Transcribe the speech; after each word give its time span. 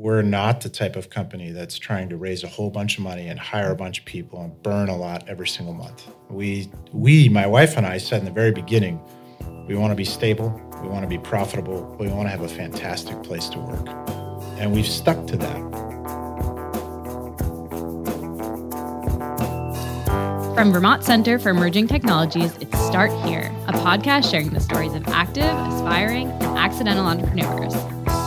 we're 0.00 0.22
not 0.22 0.62
the 0.62 0.68
type 0.70 0.96
of 0.96 1.10
company 1.10 1.50
that's 1.50 1.78
trying 1.78 2.08
to 2.08 2.16
raise 2.16 2.42
a 2.42 2.48
whole 2.48 2.70
bunch 2.70 2.96
of 2.96 3.04
money 3.04 3.28
and 3.28 3.38
hire 3.38 3.70
a 3.70 3.76
bunch 3.76 3.98
of 3.98 4.06
people 4.06 4.40
and 4.40 4.62
burn 4.62 4.88
a 4.88 4.96
lot 4.96 5.28
every 5.28 5.46
single 5.46 5.74
month. 5.74 6.10
We, 6.30 6.70
we, 6.94 7.28
my 7.28 7.46
wife 7.46 7.76
and 7.76 7.84
I 7.84 7.98
said 7.98 8.20
in 8.20 8.24
the 8.24 8.30
very 8.30 8.50
beginning, 8.50 8.98
we 9.68 9.76
want 9.76 9.90
to 9.90 9.94
be 9.94 10.06
stable, 10.06 10.58
we 10.80 10.88
want 10.88 11.02
to 11.02 11.06
be 11.06 11.18
profitable, 11.18 11.94
we 12.00 12.08
want 12.08 12.24
to 12.24 12.30
have 12.30 12.40
a 12.40 12.48
fantastic 12.48 13.22
place 13.22 13.50
to 13.50 13.58
work. 13.58 13.86
And 14.58 14.72
we've 14.72 14.86
stuck 14.86 15.26
to 15.26 15.36
that. 15.36 15.58
From 20.54 20.72
Vermont 20.72 21.04
Center 21.04 21.38
for 21.38 21.50
Emerging 21.50 21.88
Technologies, 21.88 22.56
it's 22.58 22.78
Start 22.86 23.12
Here, 23.26 23.54
a 23.68 23.72
podcast 23.72 24.30
sharing 24.30 24.48
the 24.48 24.60
stories 24.60 24.94
of 24.94 25.06
active, 25.08 25.44
aspiring, 25.44 26.30
and 26.30 26.56
accidental 26.56 27.04
entrepreneurs. 27.04 27.74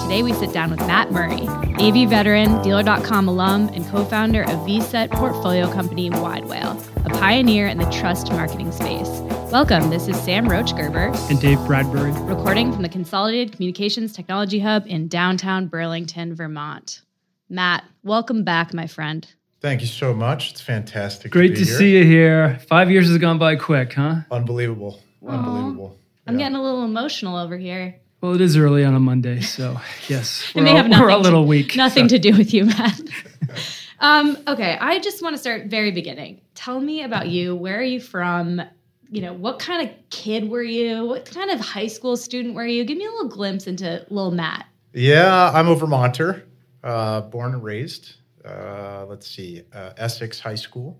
Today 0.04 0.22
we 0.22 0.34
sit 0.34 0.52
down 0.52 0.70
with 0.70 0.82
Matt 0.82 1.14
Murray, 1.14 1.48
AV 1.80 2.10
veteran, 2.10 2.62
Dealer.com 2.62 3.30
alum, 3.30 3.70
and 3.70 3.88
co 3.88 4.04
founder 4.04 4.42
of 4.42 4.60
VCET 4.68 5.10
portfolio 5.11 5.71
company 5.71 6.10
Widewail, 6.10 6.78
a 7.06 7.10
pioneer 7.18 7.68
in 7.68 7.78
the 7.78 7.89
trust 7.89 8.30
marketing 8.30 8.74
space. 8.74 9.08
Welcome, 9.50 9.89
this 9.89 10.10
is 10.10 10.20
Sam 10.21 10.50
Roach 10.50 10.75
Gerber 10.75 11.14
and 11.30 11.39
Dave 11.39 11.58
Bradbury, 11.66 12.11
recording 12.24 12.74
from 12.74 12.82
the 12.82 12.89
Consolidated 12.89 13.54
Communications 13.54 14.11
Technology 14.11 14.60
Hub 14.60 14.86
in 14.88 15.08
downtown 15.08 15.68
Burlington, 15.68 16.36
Vermont. 16.36 17.02
Matt, 17.50 17.86
welcome 18.04 18.44
back, 18.44 18.74
my 18.74 18.88
friend. 18.88 19.25
Thank 19.61 19.80
you 19.80 19.88
so 19.88 20.14
much. 20.14 20.52
It's 20.52 20.61
fantastic. 20.61 21.32
Great 21.32 21.56
to, 21.56 21.64
to 21.64 21.66
see 21.66 21.97
you 21.97 22.04
here. 22.04 22.60
Five 22.68 22.92
years 22.92 23.08
has 23.08 23.18
gone 23.20 23.39
by 23.39 23.56
quick, 23.56 23.94
huh? 23.94 24.18
Unbelievable. 24.30 25.00
Aww. 25.24 25.30
Unbelievable. 25.30 25.97
I'm 26.28 26.38
getting 26.38 26.58
a 26.58 26.61
little 26.61 26.83
emotional 26.83 27.38
over 27.38 27.58
here. 27.58 27.96
Well, 28.23 28.36
it 28.36 28.39
is 28.39 28.55
early 28.55 28.86
on 28.86 28.95
a 28.95 29.01
Monday, 29.01 29.41
so 29.41 29.82
yes, 30.07 30.50
we're, 30.55 30.65
all, 30.65 30.89
we're 31.01 31.09
a 31.09 31.18
little 31.18 31.43
to, 31.43 31.47
weak. 31.47 31.75
Nothing 31.75 32.08
so. 32.08 32.16
to 32.16 32.19
do 32.19 32.38
with 32.38 32.53
you, 32.53 32.63
Matt. 32.63 33.02
um, 33.99 34.38
okay, 34.47 34.77
I 34.80 34.99
just 34.99 35.22
want 35.22 35.33
to 35.33 35.38
start 35.38 35.65
very 35.65 35.91
beginning. 35.91 36.39
Tell 36.55 36.80
me 36.80 37.03
about 37.03 37.27
you. 37.27 37.53
Where 37.53 37.77
are 37.77 37.83
you 37.83 37.99
from? 37.99 38.61
You 39.09 39.23
know, 39.23 39.33
what 39.33 39.59
kind 39.59 39.85
of 39.85 39.93
kid 40.09 40.49
were 40.49 40.63
you? 40.63 41.03
What 41.03 41.25
kind 41.25 41.52
of 41.52 41.59
high 41.59 41.88
school 41.88 42.15
student 42.15 42.55
were 42.55 42.65
you? 42.65 42.85
Give 42.85 42.97
me 42.97 43.05
a 43.05 43.11
little 43.11 43.27
glimpse 43.27 43.67
into 43.67 44.05
little 44.09 44.31
Matt. 44.31 44.67
Yeah, 44.93 45.52
I'm 45.53 45.67
a 45.67 45.75
Vermonter, 45.75 46.45
uh, 46.81 47.19
born 47.23 47.55
and 47.55 47.61
raised. 47.61 48.13
Uh, 48.45 49.05
let's 49.05 49.30
see, 49.30 49.63
uh, 49.73 49.91
Essex 49.97 50.39
High 50.39 50.55
School. 50.55 50.97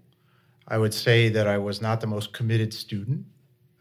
I 0.67 0.77
would 0.77 0.93
say 0.93 1.30
that 1.30 1.47
I 1.47 1.58
was 1.58 1.81
not 1.81 2.02
the 2.02 2.08
most 2.08 2.33
committed 2.33 2.73
student. 2.73 3.25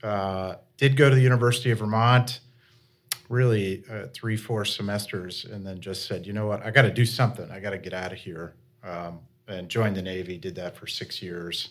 Uh, 0.01 0.55
did 0.77 0.97
go 0.97 1.09
to 1.09 1.17
the 1.17 1.23
University 1.23 1.73
of 1.73 1.81
Vermont 1.81 2.39
really 3.33 3.83
uh, 3.91 4.07
three, 4.15 4.37
four 4.37 4.65
semesters, 4.65 5.45
and 5.45 5.67
then 5.67 5.81
just 5.81 6.07
said, 6.07 6.27
you 6.27 6.33
know 6.33 6.47
what, 6.47 6.65
I 6.65 6.71
got 6.71 6.83
to 6.83 6.93
do 6.93 7.05
something. 7.05 7.51
I 7.51 7.59
got 7.59 7.71
to 7.71 7.79
get 7.79 7.95
out 7.95 8.13
of 8.13 8.19
here. 8.19 8.55
Um, 8.85 9.21
and 9.49 9.69
joined 9.69 9.97
the 9.97 10.03
Navy. 10.03 10.39
Did 10.39 10.55
that 10.57 10.77
for 10.77 10.87
six 10.87 11.23
years, 11.23 11.71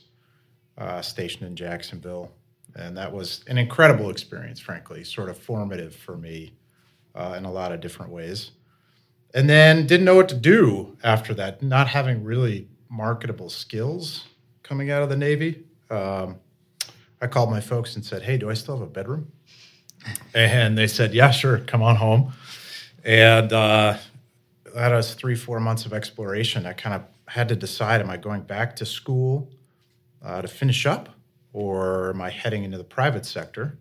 uh, 0.77 1.01
stationed 1.01 1.47
in 1.47 1.55
Jacksonville, 1.55 2.31
and 2.75 2.95
that 2.97 3.11
was 3.11 3.43
an 3.47 3.57
incredible 3.57 4.09
experience. 4.09 4.59
Frankly, 4.59 5.03
sort 5.03 5.29
of 5.29 5.37
formative 5.37 5.95
for 5.95 6.17
me 6.17 6.53
uh, 7.15 7.35
in 7.37 7.45
a 7.45 7.51
lot 7.51 7.71
of 7.71 7.81
different 7.81 8.11
ways. 8.11 8.51
And 9.33 9.49
then 9.49 9.87
didn't 9.87 10.05
know 10.05 10.15
what 10.15 10.29
to 10.29 10.35
do 10.35 10.97
after 11.03 11.33
that, 11.35 11.63
not 11.63 11.87
having 11.87 12.23
really 12.23 12.67
marketable 12.89 13.49
skills 13.49 14.25
coming 14.63 14.91
out 14.91 15.01
of 15.01 15.09
the 15.09 15.15
Navy. 15.15 15.63
Um, 15.89 16.37
I 17.21 17.27
called 17.27 17.49
my 17.49 17.61
folks 17.61 17.95
and 17.95 18.03
said, 18.03 18.23
"Hey, 18.23 18.37
do 18.37 18.49
I 18.49 18.53
still 18.53 18.77
have 18.77 18.87
a 18.87 18.91
bedroom?" 18.91 19.31
And 20.33 20.77
they 20.77 20.87
said, 20.87 21.13
yeah, 21.13 21.31
sure, 21.31 21.59
come 21.59 21.81
on 21.81 21.95
home. 21.95 22.33
And 23.03 23.51
uh, 23.51 23.97
that 24.73 24.91
was 24.91 25.13
three, 25.13 25.35
four 25.35 25.59
months 25.59 25.85
of 25.85 25.93
exploration. 25.93 26.65
I 26.65 26.73
kind 26.73 26.95
of 26.95 27.03
had 27.27 27.49
to 27.49 27.55
decide 27.55 28.01
am 28.01 28.09
I 28.09 28.17
going 28.17 28.41
back 28.41 28.75
to 28.77 28.85
school 28.85 29.49
uh, 30.23 30.41
to 30.41 30.47
finish 30.47 30.85
up 30.85 31.09
or 31.53 32.11
am 32.11 32.21
I 32.21 32.29
heading 32.29 32.63
into 32.63 32.77
the 32.77 32.83
private 32.83 33.25
sector? 33.25 33.77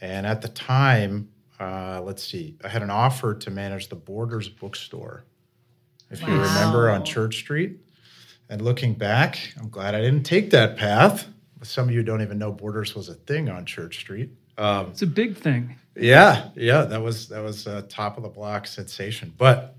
And 0.00 0.26
at 0.26 0.42
the 0.42 0.48
time, 0.48 1.28
uh, 1.58 2.00
let's 2.02 2.22
see, 2.22 2.56
I 2.64 2.68
had 2.68 2.82
an 2.82 2.90
offer 2.90 3.34
to 3.34 3.50
manage 3.50 3.88
the 3.88 3.96
Borders 3.96 4.48
bookstore, 4.48 5.24
if 6.10 6.22
wow. 6.22 6.28
you 6.28 6.34
remember, 6.40 6.90
on 6.90 7.04
Church 7.04 7.36
Street. 7.36 7.78
And 8.48 8.62
looking 8.62 8.94
back, 8.94 9.38
I'm 9.60 9.68
glad 9.68 9.94
I 9.94 10.00
didn't 10.00 10.24
take 10.24 10.50
that 10.50 10.76
path. 10.76 11.28
Some 11.62 11.88
of 11.88 11.94
you 11.94 12.02
don't 12.02 12.22
even 12.22 12.38
know 12.38 12.50
Borders 12.50 12.94
was 12.94 13.10
a 13.10 13.14
thing 13.14 13.50
on 13.50 13.66
Church 13.66 13.98
Street. 13.98 14.30
Um, 14.60 14.88
it's 14.88 15.00
a 15.00 15.06
big 15.06 15.38
thing. 15.38 15.74
Yeah, 15.96 16.50
yeah, 16.54 16.82
that 16.82 17.00
was 17.00 17.28
that 17.28 17.42
was 17.42 17.66
a 17.66 17.82
top 17.82 18.18
of 18.18 18.24
the 18.24 18.28
block 18.28 18.66
sensation. 18.66 19.32
But 19.38 19.74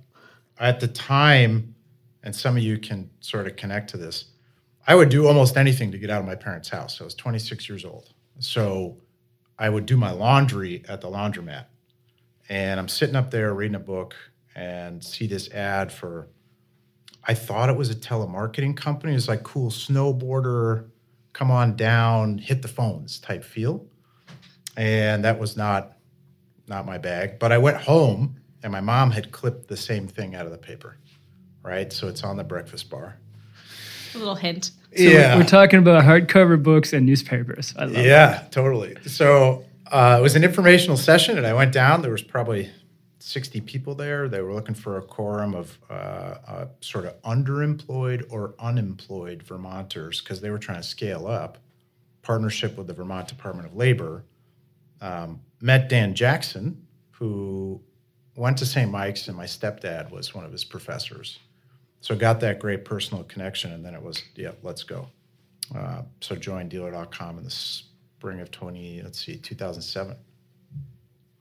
at 0.60 0.80
the 0.80 0.88
time, 0.88 1.76
and 2.24 2.36
some 2.36 2.58
of 2.58 2.64
you 2.64 2.80
can 2.80 3.10
sort 3.20 3.46
of 3.46 3.56
connect 3.56 3.92
to 3.92 3.98
this, 3.98 4.26
I 4.88 4.96
would 4.96 5.10
do 5.10 5.28
almost 5.28 5.56
anything 5.56 5.92
to 5.92 6.00
get 6.00 6.10
out 6.10 6.20
of 6.20 6.26
my 6.26 6.34
parents' 6.34 6.68
house. 6.68 7.00
I 7.00 7.04
was 7.04 7.14
26 7.14 7.70
years 7.70 7.86
old, 7.86 8.10
so 8.40 8.98
I 9.60 9.70
would 9.70 9.86
do 9.86 9.98
my 9.98 10.10
laundry 10.10 10.84
at 10.90 11.00
the 11.00 11.08
laundromat, 11.08 11.66
and 12.50 12.80
I'm 12.80 12.88
sitting 12.88 13.16
up 13.16 13.30
there 13.30 13.54
reading 13.54 13.76
a 13.76 13.80
book 13.80 14.16
and 14.56 15.04
see 15.04 15.28
this 15.28 15.50
ad 15.52 15.92
for. 15.92 16.28
I 17.24 17.36
thought 17.36 17.70
it 17.70 17.78
was 17.78 17.92
a 17.92 17.96
telemarketing 17.96 18.76
company. 18.76 19.14
It's 19.14 19.28
like 19.28 19.44
cool 19.44 19.70
snowboarder, 19.70 20.90
come 21.34 21.52
on 21.52 21.76
down, 21.76 22.40
hit 22.40 22.64
the 22.64 22.68
phones 22.68 23.20
type 23.20 23.44
feel 23.44 23.86
and 24.78 25.24
that 25.24 25.40
was 25.40 25.58
not 25.58 25.94
not 26.68 26.86
my 26.86 26.98
bag. 26.98 27.40
But 27.40 27.52
I 27.52 27.58
went 27.58 27.78
home, 27.78 28.38
and 28.64 28.72
my 28.72 28.82
mom 28.82 29.12
had 29.12 29.32
clipped 29.32 29.68
the 29.68 29.78
same 29.78 30.08
thing 30.08 30.36
out 30.36 30.46
of 30.46 30.52
the 30.52 30.58
paper, 30.58 30.98
right? 31.64 31.92
So 31.92 32.08
it's 32.08 32.24
on 32.24 32.38
the 32.38 32.44
breakfast 32.44 32.90
bar. 32.90 33.18
A 34.14 34.18
little 34.18 34.36
hint. 34.36 34.72
So 34.96 35.04
yeah, 35.04 35.38
we're 35.38 35.44
talking 35.44 35.80
about 35.80 36.04
hardcover 36.04 36.62
books 36.62 36.92
and 36.92 37.06
newspapers. 37.06 37.74
I 37.78 37.86
love 37.86 37.96
yeah, 37.96 38.28
that. 38.32 38.52
totally. 38.52 38.98
So 39.06 39.66
uh, 39.90 40.18
it 40.20 40.22
was 40.22 40.36
an 40.36 40.44
informational 40.44 40.98
session, 40.98 41.38
and 41.38 41.48
I 41.48 41.54
went 41.54 41.72
down. 41.72 42.02
There 42.02 42.12
was 42.12 42.22
probably 42.22 42.70
60 43.20 43.62
people 43.62 43.96
there. 43.96 44.28
They 44.28 44.42
were 44.42 44.54
looking 44.54 44.76
for 44.76 44.98
a 44.98 45.02
quorum 45.02 45.56
of 45.56 45.78
uh, 45.90 45.94
uh, 45.94 46.66
sort 46.82 47.06
of 47.06 47.22
underemployed 47.22 48.26
or 48.30 48.54
unemployed 48.60 49.44
Vermonters 49.44 50.22
because 50.22 50.42
they 50.42 50.50
were 50.50 50.60
trying 50.60 50.82
to 50.82 50.88
scale 50.88 51.28
up. 51.28 51.58
Partnership 52.22 52.78
with 52.78 52.88
the 52.88 52.94
Vermont 52.94 53.28
Department 53.28 53.68
of 53.68 53.76
Labor 53.76 54.26
um, 55.02 55.42
met 55.62 55.90
Dan 55.90 56.16
Jackson, 56.16 56.86
who 57.12 57.82
went 58.36 58.58
to 58.58 58.66
St. 58.66 58.90
Mike's, 58.90 59.28
and 59.28 59.36
my 59.36 59.46
stepdad 59.46 60.12
was 60.12 60.34
one 60.34 60.46
of 60.46 60.52
his 60.52 60.64
professors. 60.64 61.40
So 62.00 62.16
got 62.16 62.40
that 62.40 62.60
great 62.60 62.86
personal 62.86 63.24
connection, 63.26 63.74
and 63.74 63.86
then 63.86 63.94
it 63.94 64.02
was, 64.02 64.24
yeah, 64.36 64.52
let's 64.64 64.84
go. 64.84 65.08
Uh, 65.76 66.04
so 66.20 66.36
joined 66.36 66.70
Dealer.com 66.72 67.38
in 67.38 67.44
the 67.44 67.52
spring 67.52 68.40
of 68.40 68.52
20, 68.52 69.02
let's 69.04 69.24
see, 69.24 69.38
2007. 69.38 70.16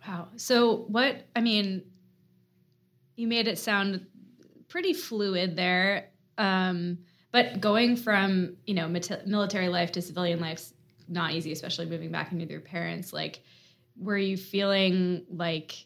Wow. 0.06 0.28
So 0.36 0.84
what, 0.88 1.26
I 1.36 1.40
mean, 1.40 1.82
you 3.16 3.26
made 3.26 3.48
it 3.48 3.58
sound 3.58 4.06
pretty 4.68 4.92
fluid 4.92 5.56
there. 5.56 6.08
Um, 6.38 6.98
but 7.32 7.60
going 7.60 7.96
from, 7.96 8.56
you 8.66 8.74
know, 8.74 8.88
military 8.88 9.68
life 9.68 9.92
to 9.92 10.02
civilian 10.02 10.40
life 10.40 10.72
not 11.10 11.32
easy, 11.32 11.52
especially 11.52 11.86
moving 11.86 12.10
back 12.10 12.32
into 12.32 12.46
your 12.46 12.60
parents. 12.60 13.12
Like, 13.12 13.42
were 13.98 14.16
you 14.16 14.36
feeling 14.36 15.24
like 15.30 15.84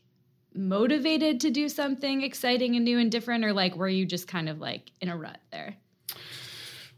motivated 0.55 1.41
to 1.41 1.51
do 1.51 1.69
something 1.69 2.23
exciting 2.23 2.77
and 2.77 2.85
new 2.85 2.99
and 2.99 3.11
different, 3.11 3.45
or 3.45 3.53
like 3.53 3.75
were 3.75 3.89
you 3.89 4.07
just 4.07 4.29
kind 4.29 4.49
of 4.49 4.61
like 4.61 4.93
in 5.01 5.09
a 5.09 5.17
rut 5.17 5.39
there? 5.51 5.75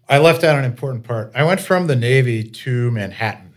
I 0.09 0.19
left 0.19 0.44
out 0.44 0.59
an 0.59 0.65
important 0.65 1.04
part. 1.04 1.32
I 1.34 1.44
went 1.44 1.60
from 1.60 1.86
the 1.86 1.97
Navy 1.97 2.44
to 2.44 2.91
Manhattan. 2.91 3.54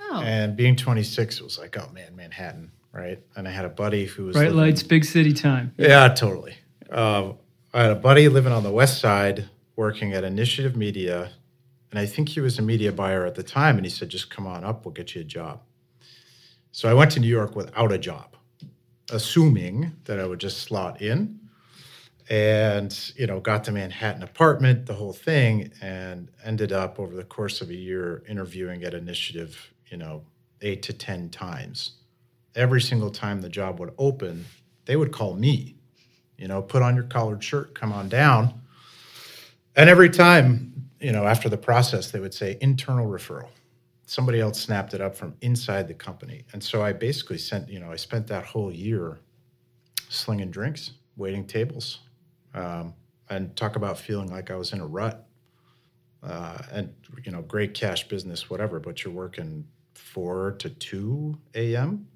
Oh. 0.00 0.20
And 0.20 0.56
being 0.56 0.76
26, 0.76 1.38
it 1.38 1.42
was 1.42 1.58
like, 1.58 1.76
oh 1.78 1.88
man, 1.92 2.16
Manhattan, 2.16 2.72
right? 2.92 3.20
And 3.36 3.46
I 3.46 3.50
had 3.50 3.64
a 3.64 3.68
buddy 3.68 4.06
who 4.06 4.24
was 4.24 4.34
bright 4.34 4.46
living, 4.46 4.58
lights, 4.58 4.82
big 4.82 5.04
city 5.04 5.32
time. 5.32 5.74
Yeah, 5.76 6.08
totally. 6.08 6.56
Uh, 6.90 7.32
I 7.74 7.82
had 7.82 7.92
a 7.92 7.96
buddy 7.96 8.28
living 8.28 8.52
on 8.52 8.62
the 8.62 8.70
west 8.70 9.00
side, 9.00 9.48
working 9.76 10.12
at 10.12 10.24
Initiative 10.24 10.76
Media, 10.76 11.32
and 11.90 11.98
I 11.98 12.06
think 12.06 12.28
he 12.28 12.40
was 12.40 12.58
a 12.58 12.62
media 12.62 12.92
buyer 12.92 13.24
at 13.24 13.34
the 13.34 13.42
time. 13.42 13.76
And 13.76 13.86
he 13.86 13.90
said, 13.90 14.08
just 14.08 14.30
come 14.30 14.46
on 14.46 14.64
up, 14.64 14.84
we'll 14.84 14.92
get 14.92 15.14
you 15.14 15.20
a 15.20 15.24
job. 15.24 15.60
So 16.72 16.90
I 16.90 16.94
went 16.94 17.12
to 17.12 17.20
New 17.20 17.28
York 17.28 17.56
without 17.56 17.92
a 17.92 17.98
job, 17.98 18.36
assuming 19.10 19.92
that 20.04 20.20
I 20.20 20.26
would 20.26 20.40
just 20.40 20.58
slot 20.58 21.00
in. 21.00 21.40
And, 22.28 23.12
you 23.16 23.26
know, 23.28 23.38
got 23.38 23.64
the 23.64 23.72
Manhattan 23.72 24.24
apartment, 24.24 24.86
the 24.86 24.94
whole 24.94 25.12
thing, 25.12 25.70
and 25.80 26.28
ended 26.44 26.72
up 26.72 26.98
over 26.98 27.14
the 27.14 27.22
course 27.22 27.60
of 27.60 27.70
a 27.70 27.74
year 27.74 28.24
interviewing 28.28 28.82
at 28.82 28.94
Initiative, 28.94 29.72
you 29.90 29.96
know, 29.96 30.24
eight 30.60 30.82
to 30.82 30.92
10 30.92 31.30
times. 31.30 31.92
Every 32.56 32.80
single 32.80 33.10
time 33.10 33.40
the 33.40 33.48
job 33.48 33.78
would 33.78 33.94
open, 33.96 34.44
they 34.86 34.96
would 34.96 35.12
call 35.12 35.34
me, 35.34 35.76
you 36.36 36.48
know, 36.48 36.62
put 36.62 36.82
on 36.82 36.96
your 36.96 37.04
collared 37.04 37.44
shirt, 37.44 37.74
come 37.74 37.92
on 37.92 38.08
down. 38.08 38.60
And 39.76 39.88
every 39.88 40.10
time 40.10 40.75
you 41.00 41.12
know, 41.12 41.26
after 41.26 41.48
the 41.48 41.56
process, 41.58 42.10
they 42.10 42.20
would 42.20 42.34
say 42.34 42.58
internal 42.60 43.06
referral. 43.06 43.48
Somebody 44.06 44.40
else 44.40 44.60
snapped 44.60 44.94
it 44.94 45.00
up 45.00 45.16
from 45.16 45.34
inside 45.40 45.88
the 45.88 45.94
company. 45.94 46.44
And 46.52 46.62
so 46.62 46.82
I 46.82 46.92
basically 46.92 47.38
sent, 47.38 47.68
you 47.68 47.80
know, 47.80 47.90
I 47.90 47.96
spent 47.96 48.26
that 48.28 48.44
whole 48.44 48.72
year 48.72 49.18
slinging 50.08 50.50
drinks, 50.50 50.92
waiting 51.16 51.46
tables, 51.46 52.00
um, 52.54 52.94
and 53.28 53.54
talk 53.56 53.76
about 53.76 53.98
feeling 53.98 54.30
like 54.30 54.50
I 54.50 54.56
was 54.56 54.72
in 54.72 54.80
a 54.80 54.86
rut. 54.86 55.26
Uh, 56.22 56.58
and 56.72 56.94
you 57.24 57.30
know, 57.30 57.42
great 57.42 57.74
cash 57.74 58.08
business, 58.08 58.48
whatever. 58.48 58.80
But 58.80 59.04
you're 59.04 59.14
working 59.14 59.66
four 59.94 60.52
to 60.58 60.70
two 60.70 61.36
a.m. 61.54 62.06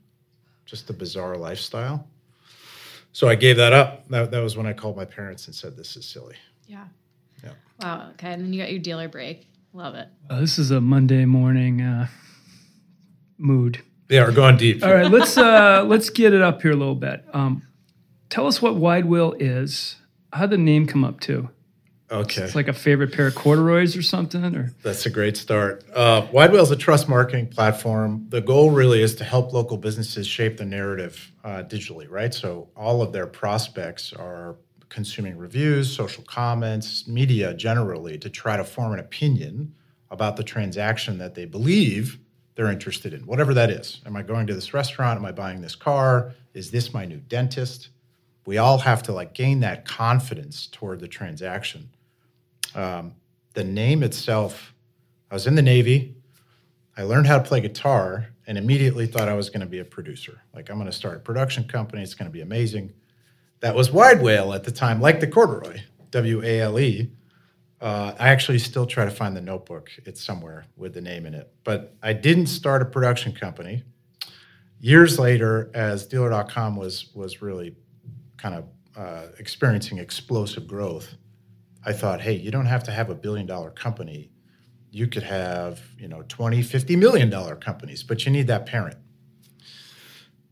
Just 0.64 0.90
a 0.90 0.92
bizarre 0.92 1.36
lifestyle. 1.36 2.08
So 3.12 3.28
I 3.28 3.34
gave 3.34 3.56
that 3.56 3.72
up. 3.72 4.08
That, 4.08 4.30
that 4.30 4.40
was 4.40 4.56
when 4.56 4.66
I 4.66 4.72
called 4.72 4.96
my 4.96 5.04
parents 5.04 5.46
and 5.46 5.54
said, 5.54 5.76
"This 5.76 5.96
is 5.96 6.06
silly." 6.06 6.34
Yeah. 6.66 6.86
Yeah. 7.42 7.52
Wow. 7.80 8.10
Okay. 8.12 8.32
And 8.32 8.44
then 8.44 8.52
you 8.52 8.60
got 8.60 8.70
your 8.70 8.80
dealer 8.80 9.08
break. 9.08 9.46
Love 9.72 9.94
it. 9.94 10.08
Uh, 10.28 10.40
this 10.40 10.58
is 10.58 10.70
a 10.70 10.80
Monday 10.80 11.24
morning 11.24 11.80
uh, 11.80 12.08
mood. 13.38 13.82
Yeah, 14.08 14.24
we're 14.24 14.32
going 14.32 14.56
deep. 14.56 14.82
All 14.82 14.92
right, 14.92 15.08
let's 15.08 15.38
uh, 15.38 15.84
let's 15.86 16.10
get 16.10 16.32
it 16.32 16.42
up 16.42 16.60
here 16.62 16.72
a 16.72 16.76
little 16.76 16.96
bit. 16.96 17.24
Um, 17.32 17.62
tell 18.28 18.48
us 18.48 18.60
what 18.60 18.74
Widewail 18.74 19.36
is. 19.38 19.96
How 20.32 20.46
did 20.46 20.50
the 20.50 20.58
name 20.58 20.86
come 20.86 21.04
up 21.04 21.20
too? 21.20 21.48
Okay, 22.10 22.42
it's 22.42 22.56
like 22.56 22.66
a 22.66 22.72
favorite 22.72 23.12
pair 23.12 23.28
of 23.28 23.36
corduroys 23.36 23.96
or 23.96 24.02
something, 24.02 24.56
or 24.56 24.74
that's 24.82 25.06
a 25.06 25.10
great 25.10 25.36
start. 25.36 25.84
Uh, 25.94 26.22
Widewail 26.32 26.62
is 26.62 26.72
a 26.72 26.76
trust 26.76 27.08
marketing 27.08 27.46
platform. 27.46 28.26
The 28.30 28.40
goal 28.40 28.72
really 28.72 29.00
is 29.00 29.14
to 29.16 29.24
help 29.24 29.52
local 29.52 29.76
businesses 29.76 30.26
shape 30.26 30.56
the 30.56 30.64
narrative 30.64 31.30
uh, 31.44 31.62
digitally, 31.62 32.10
right? 32.10 32.34
So 32.34 32.68
all 32.74 33.02
of 33.02 33.12
their 33.12 33.28
prospects 33.28 34.12
are 34.12 34.56
consuming 34.90 35.38
reviews, 35.38 35.94
social 35.94 36.22
comments, 36.24 37.08
media 37.08 37.54
generally 37.54 38.18
to 38.18 38.28
try 38.28 38.56
to 38.56 38.64
form 38.64 38.92
an 38.92 38.98
opinion 38.98 39.74
about 40.10 40.36
the 40.36 40.42
transaction 40.42 41.16
that 41.18 41.34
they 41.34 41.46
believe 41.46 42.18
they're 42.56 42.70
interested 42.70 43.14
in, 43.14 43.20
whatever 43.20 43.54
that 43.54 43.70
is. 43.70 44.02
Am 44.04 44.16
I 44.16 44.22
going 44.22 44.46
to 44.48 44.54
this 44.54 44.74
restaurant? 44.74 45.18
Am 45.18 45.24
I 45.24 45.32
buying 45.32 45.62
this 45.62 45.76
car? 45.76 46.34
Is 46.52 46.70
this 46.70 46.92
my 46.92 47.06
new 47.06 47.18
dentist? 47.18 47.88
We 48.44 48.58
all 48.58 48.78
have 48.78 49.02
to 49.04 49.12
like 49.12 49.32
gain 49.32 49.60
that 49.60 49.84
confidence 49.84 50.66
toward 50.66 51.00
the 51.00 51.08
transaction. 51.08 51.88
Um, 52.74 53.14
the 53.54 53.64
name 53.64 54.02
itself, 54.02 54.74
I 55.30 55.34
was 55.34 55.46
in 55.46 55.54
the 55.54 55.62
Navy. 55.62 56.16
I 56.96 57.04
learned 57.04 57.28
how 57.28 57.38
to 57.38 57.44
play 57.44 57.60
guitar 57.60 58.28
and 58.46 58.58
immediately 58.58 59.06
thought 59.06 59.28
I 59.28 59.34
was 59.34 59.48
going 59.48 59.60
to 59.60 59.66
be 59.66 59.78
a 59.78 59.84
producer. 59.84 60.42
Like, 60.52 60.70
I'm 60.70 60.76
going 60.76 60.90
to 60.90 60.92
start 60.92 61.16
a 61.16 61.20
production 61.20 61.64
company. 61.64 62.02
It's 62.02 62.14
going 62.14 62.28
to 62.28 62.32
be 62.32 62.40
amazing. 62.40 62.92
That 63.60 63.74
was 63.74 63.90
Wide 63.92 64.22
Whale 64.22 64.54
at 64.54 64.64
the 64.64 64.70
time, 64.70 65.00
like 65.00 65.20
the 65.20 65.26
corduroy, 65.26 65.80
W 66.10 66.42
A 66.42 66.60
L 66.60 66.80
E. 66.80 67.10
Uh, 67.80 68.14
I 68.18 68.28
actually 68.28 68.58
still 68.58 68.86
try 68.86 69.04
to 69.04 69.10
find 69.10 69.36
the 69.36 69.40
notebook. 69.40 69.90
It's 70.04 70.22
somewhere 70.22 70.66
with 70.76 70.94
the 70.94 71.00
name 71.00 71.26
in 71.26 71.34
it. 71.34 71.52
But 71.64 71.94
I 72.02 72.12
didn't 72.12 72.46
start 72.46 72.82
a 72.82 72.84
production 72.84 73.32
company. 73.32 73.84
Years 74.80 75.18
later, 75.18 75.70
as 75.74 76.06
Dealer.com 76.06 76.76
was 76.76 77.10
was 77.14 77.42
really 77.42 77.76
kind 78.38 78.54
of 78.54 78.64
uh, 78.96 79.28
experiencing 79.38 79.98
explosive 79.98 80.66
growth, 80.66 81.14
I 81.84 81.92
thought, 81.92 82.20
hey, 82.20 82.32
you 82.34 82.50
don't 82.50 82.66
have 82.66 82.84
to 82.84 82.90
have 82.90 83.10
a 83.10 83.14
billion 83.14 83.46
dollar 83.46 83.70
company. 83.70 84.30
You 84.90 85.06
could 85.06 85.22
have, 85.22 85.80
you 85.98 86.08
know, 86.08 86.22
20, 86.28 86.62
50 86.62 86.96
million 86.96 87.30
dollar 87.30 87.56
companies, 87.56 88.02
but 88.02 88.24
you 88.24 88.32
need 88.32 88.46
that 88.48 88.66
parent. 88.66 88.96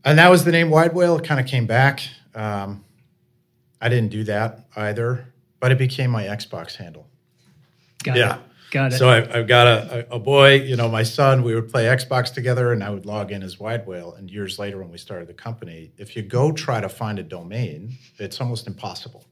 And 0.05 0.17
that 0.17 0.29
was 0.29 0.45
the 0.45 0.51
name 0.51 0.69
Wide 0.69 0.93
Whale. 0.93 1.17
It 1.17 1.25
kind 1.25 1.39
of 1.39 1.45
came 1.45 1.65
back. 1.65 2.01
Um, 2.33 2.85
I 3.81 3.89
didn't 3.89 4.09
do 4.09 4.23
that 4.25 4.65
either, 4.75 5.33
but 5.59 5.71
it 5.71 5.77
became 5.77 6.11
my 6.11 6.23
Xbox 6.23 6.75
handle. 6.75 7.07
Got 8.03 8.17
yeah. 8.17 8.35
It. 8.35 8.41
Got 8.71 8.93
it. 8.93 8.97
So 8.97 9.09
I've, 9.09 9.35
I've 9.35 9.47
got 9.47 9.65
a, 9.67 10.13
a, 10.13 10.19
boy, 10.19 10.61
you 10.61 10.75
know, 10.75 10.87
my 10.87 11.01
son, 11.01 11.41
we 11.41 11.55
would 11.55 11.69
play 11.69 11.85
Xbox 11.85 12.31
together 12.31 12.71
and 12.71 12.83
I 12.83 12.91
would 12.91 13.05
log 13.05 13.31
in 13.31 13.41
as 13.41 13.59
Wide 13.59 13.87
Whale. 13.87 14.13
And 14.13 14.29
years 14.29 14.59
later, 14.59 14.77
when 14.77 14.91
we 14.91 14.99
started 14.99 15.27
the 15.27 15.33
company, 15.33 15.91
if 15.97 16.15
you 16.15 16.21
go 16.21 16.51
try 16.51 16.79
to 16.79 16.87
find 16.87 17.17
a 17.17 17.23
domain, 17.23 17.97
it's 18.19 18.39
almost 18.39 18.67
impossible. 18.67 19.25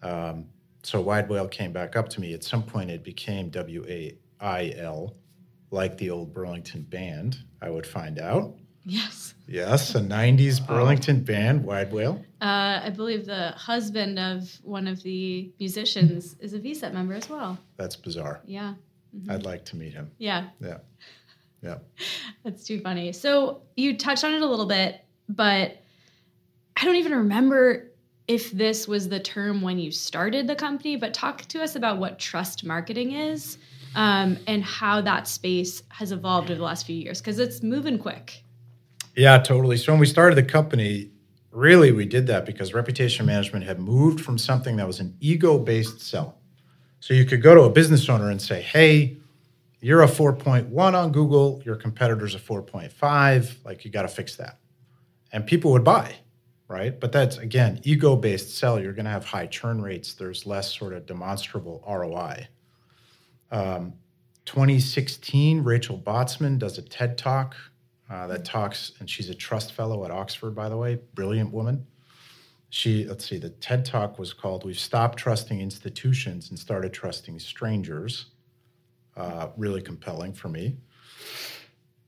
Um, 0.00 0.46
so 0.84 1.00
Wide 1.00 1.28
Whale 1.28 1.48
came 1.48 1.72
back 1.72 1.96
up 1.96 2.08
to 2.10 2.20
me. 2.20 2.34
At 2.34 2.44
some 2.44 2.62
point, 2.62 2.88
it 2.88 3.02
became 3.02 3.50
W 3.50 3.84
A 3.88 4.16
I 4.40 4.74
L, 4.76 5.16
like 5.72 5.98
the 5.98 6.10
old 6.10 6.32
Burlington 6.32 6.82
band, 6.82 7.38
I 7.60 7.70
would 7.70 7.86
find 7.86 8.20
out. 8.20 8.54
Yes. 8.86 9.34
Yes, 9.48 9.94
a 9.96 10.00
90s 10.00 10.64
Burlington 10.64 11.22
band, 11.22 11.64
Wide 11.64 11.92
Whale. 11.92 12.24
Uh, 12.40 12.80
I 12.84 12.90
believe 12.90 13.26
the 13.26 13.50
husband 13.50 14.18
of 14.18 14.48
one 14.62 14.86
of 14.86 15.02
the 15.02 15.52
musicians 15.58 16.36
is 16.38 16.54
a 16.54 16.60
VCET 16.60 16.92
member 16.92 17.14
as 17.14 17.28
well. 17.28 17.58
That's 17.76 17.96
bizarre. 17.96 18.40
Yeah. 18.44 18.74
Mm-hmm. 19.16 19.30
I'd 19.30 19.44
like 19.44 19.64
to 19.66 19.76
meet 19.76 19.92
him. 19.92 20.10
Yeah. 20.18 20.48
Yeah. 20.60 20.78
Yeah. 21.62 21.78
That's 22.44 22.64
too 22.64 22.80
funny. 22.80 23.12
So 23.12 23.62
you 23.76 23.98
touched 23.98 24.22
on 24.22 24.34
it 24.34 24.42
a 24.42 24.46
little 24.46 24.66
bit, 24.66 25.04
but 25.28 25.82
I 26.76 26.84
don't 26.84 26.96
even 26.96 27.12
remember 27.12 27.90
if 28.28 28.52
this 28.52 28.86
was 28.86 29.08
the 29.08 29.20
term 29.20 29.62
when 29.62 29.78
you 29.78 29.90
started 29.90 30.46
the 30.46 30.56
company, 30.56 30.96
but 30.96 31.12
talk 31.12 31.42
to 31.42 31.62
us 31.62 31.74
about 31.74 31.98
what 31.98 32.18
trust 32.18 32.64
marketing 32.64 33.12
is 33.12 33.58
um, 33.96 34.38
and 34.46 34.62
how 34.62 35.00
that 35.00 35.26
space 35.26 35.82
has 35.88 36.12
evolved 36.12 36.50
over 36.50 36.58
the 36.58 36.64
last 36.64 36.86
few 36.86 36.96
years 36.96 37.20
because 37.20 37.38
it's 37.38 37.62
moving 37.62 37.98
quick. 37.98 38.42
Yeah, 39.16 39.38
totally. 39.38 39.78
So 39.78 39.92
when 39.92 40.00
we 40.00 40.06
started 40.06 40.36
the 40.36 40.42
company, 40.42 41.10
really 41.50 41.90
we 41.90 42.04
did 42.04 42.26
that 42.26 42.44
because 42.44 42.74
reputation 42.74 43.24
management 43.24 43.64
had 43.64 43.80
moved 43.80 44.20
from 44.20 44.36
something 44.36 44.76
that 44.76 44.86
was 44.86 45.00
an 45.00 45.16
ego 45.20 45.58
based 45.58 46.00
sell. 46.02 46.38
So 47.00 47.14
you 47.14 47.24
could 47.24 47.42
go 47.42 47.54
to 47.54 47.62
a 47.62 47.70
business 47.70 48.08
owner 48.10 48.30
and 48.30 48.40
say, 48.40 48.60
hey, 48.60 49.16
you're 49.80 50.02
a 50.02 50.06
4.1 50.06 50.94
on 50.94 51.12
Google, 51.12 51.62
your 51.64 51.76
competitor's 51.76 52.34
a 52.34 52.38
4.5, 52.38 53.64
like 53.64 53.84
you 53.84 53.90
got 53.90 54.02
to 54.02 54.08
fix 54.08 54.36
that. 54.36 54.58
And 55.32 55.46
people 55.46 55.72
would 55.72 55.84
buy, 55.84 56.14
right? 56.68 56.98
But 56.98 57.12
that's 57.12 57.38
again, 57.38 57.80
ego 57.84 58.16
based 58.16 58.58
sell. 58.58 58.78
You're 58.78 58.92
going 58.92 59.06
to 59.06 59.10
have 59.10 59.24
high 59.24 59.46
churn 59.46 59.80
rates, 59.80 60.12
there's 60.12 60.44
less 60.44 60.76
sort 60.76 60.92
of 60.92 61.06
demonstrable 61.06 61.82
ROI. 61.88 62.48
Um, 63.50 63.94
2016, 64.44 65.64
Rachel 65.64 65.98
Botsman 65.98 66.58
does 66.58 66.76
a 66.76 66.82
TED 66.82 67.16
talk 67.16 67.56
uh, 68.08 68.26
that 68.28 68.44
talks, 68.44 68.92
and 69.00 69.10
she's 69.10 69.28
a 69.28 69.34
trust 69.34 69.72
fellow 69.72 70.04
at 70.04 70.10
Oxford, 70.10 70.54
by 70.54 70.68
the 70.68 70.76
way, 70.76 70.98
brilliant 71.14 71.52
woman. 71.52 71.86
She, 72.68 73.04
let's 73.04 73.24
see, 73.24 73.38
the 73.38 73.50
TED 73.50 73.84
talk 73.84 74.18
was 74.18 74.32
called 74.32 74.64
We've 74.64 74.78
Stopped 74.78 75.18
Trusting 75.18 75.60
Institutions 75.60 76.50
and 76.50 76.58
Started 76.58 76.92
Trusting 76.92 77.38
Strangers. 77.38 78.26
Uh, 79.16 79.48
really 79.56 79.80
compelling 79.80 80.34
for 80.34 80.48
me. 80.48 80.76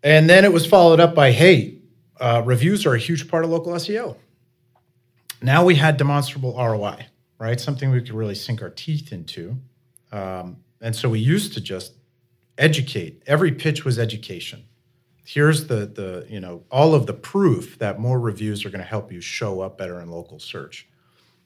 And 0.03 0.29
then 0.29 0.45
it 0.45 0.53
was 0.53 0.67
followed 0.67 1.01
up 1.01 1.15
by 1.15 1.33
Hey, 1.33 1.79
uh, 2.21 2.43
reviews 2.45 2.85
are 2.85 2.95
a 2.95 2.99
huge 2.99 3.29
part 3.29 3.45
of 3.45 3.51
local 3.51 3.73
SEO. 3.73 4.17
Now 5.41 5.65
we 5.65 5.77
had 5.77 5.97
demonstrable 5.97 6.55
ROI, 6.55 7.07
right? 7.39 7.59
Something 7.59 7.91
we 7.91 8.01
could 8.03 8.13
really 8.13 8.35
sink 8.35 8.61
our 8.61 8.69
teeth 8.69 9.13
into. 9.13 9.57
Um, 10.13 10.59
and 10.83 10.95
so 10.95 11.09
we 11.09 11.19
used 11.19 11.55
to 11.55 11.63
just 11.63 11.95
educate. 12.59 13.23
Every 13.27 13.53
pitch 13.53 13.87
was 13.87 13.99
education 13.99 14.65
here's 15.29 15.67
the 15.67 15.85
the 15.85 16.27
you 16.29 16.41
know 16.41 16.63
all 16.71 16.95
of 16.95 17.07
the 17.07 17.13
proof 17.13 17.79
that 17.79 18.01
more 18.01 18.19
reviews 18.19 18.65
are 18.65 18.71
going 18.71 18.81
to 18.81 18.89
help 18.89 19.13
you 19.13 19.21
show 19.21 19.61
up 19.61 19.77
better 19.77 20.01
in 20.01 20.11
local 20.11 20.39
search. 20.39 20.89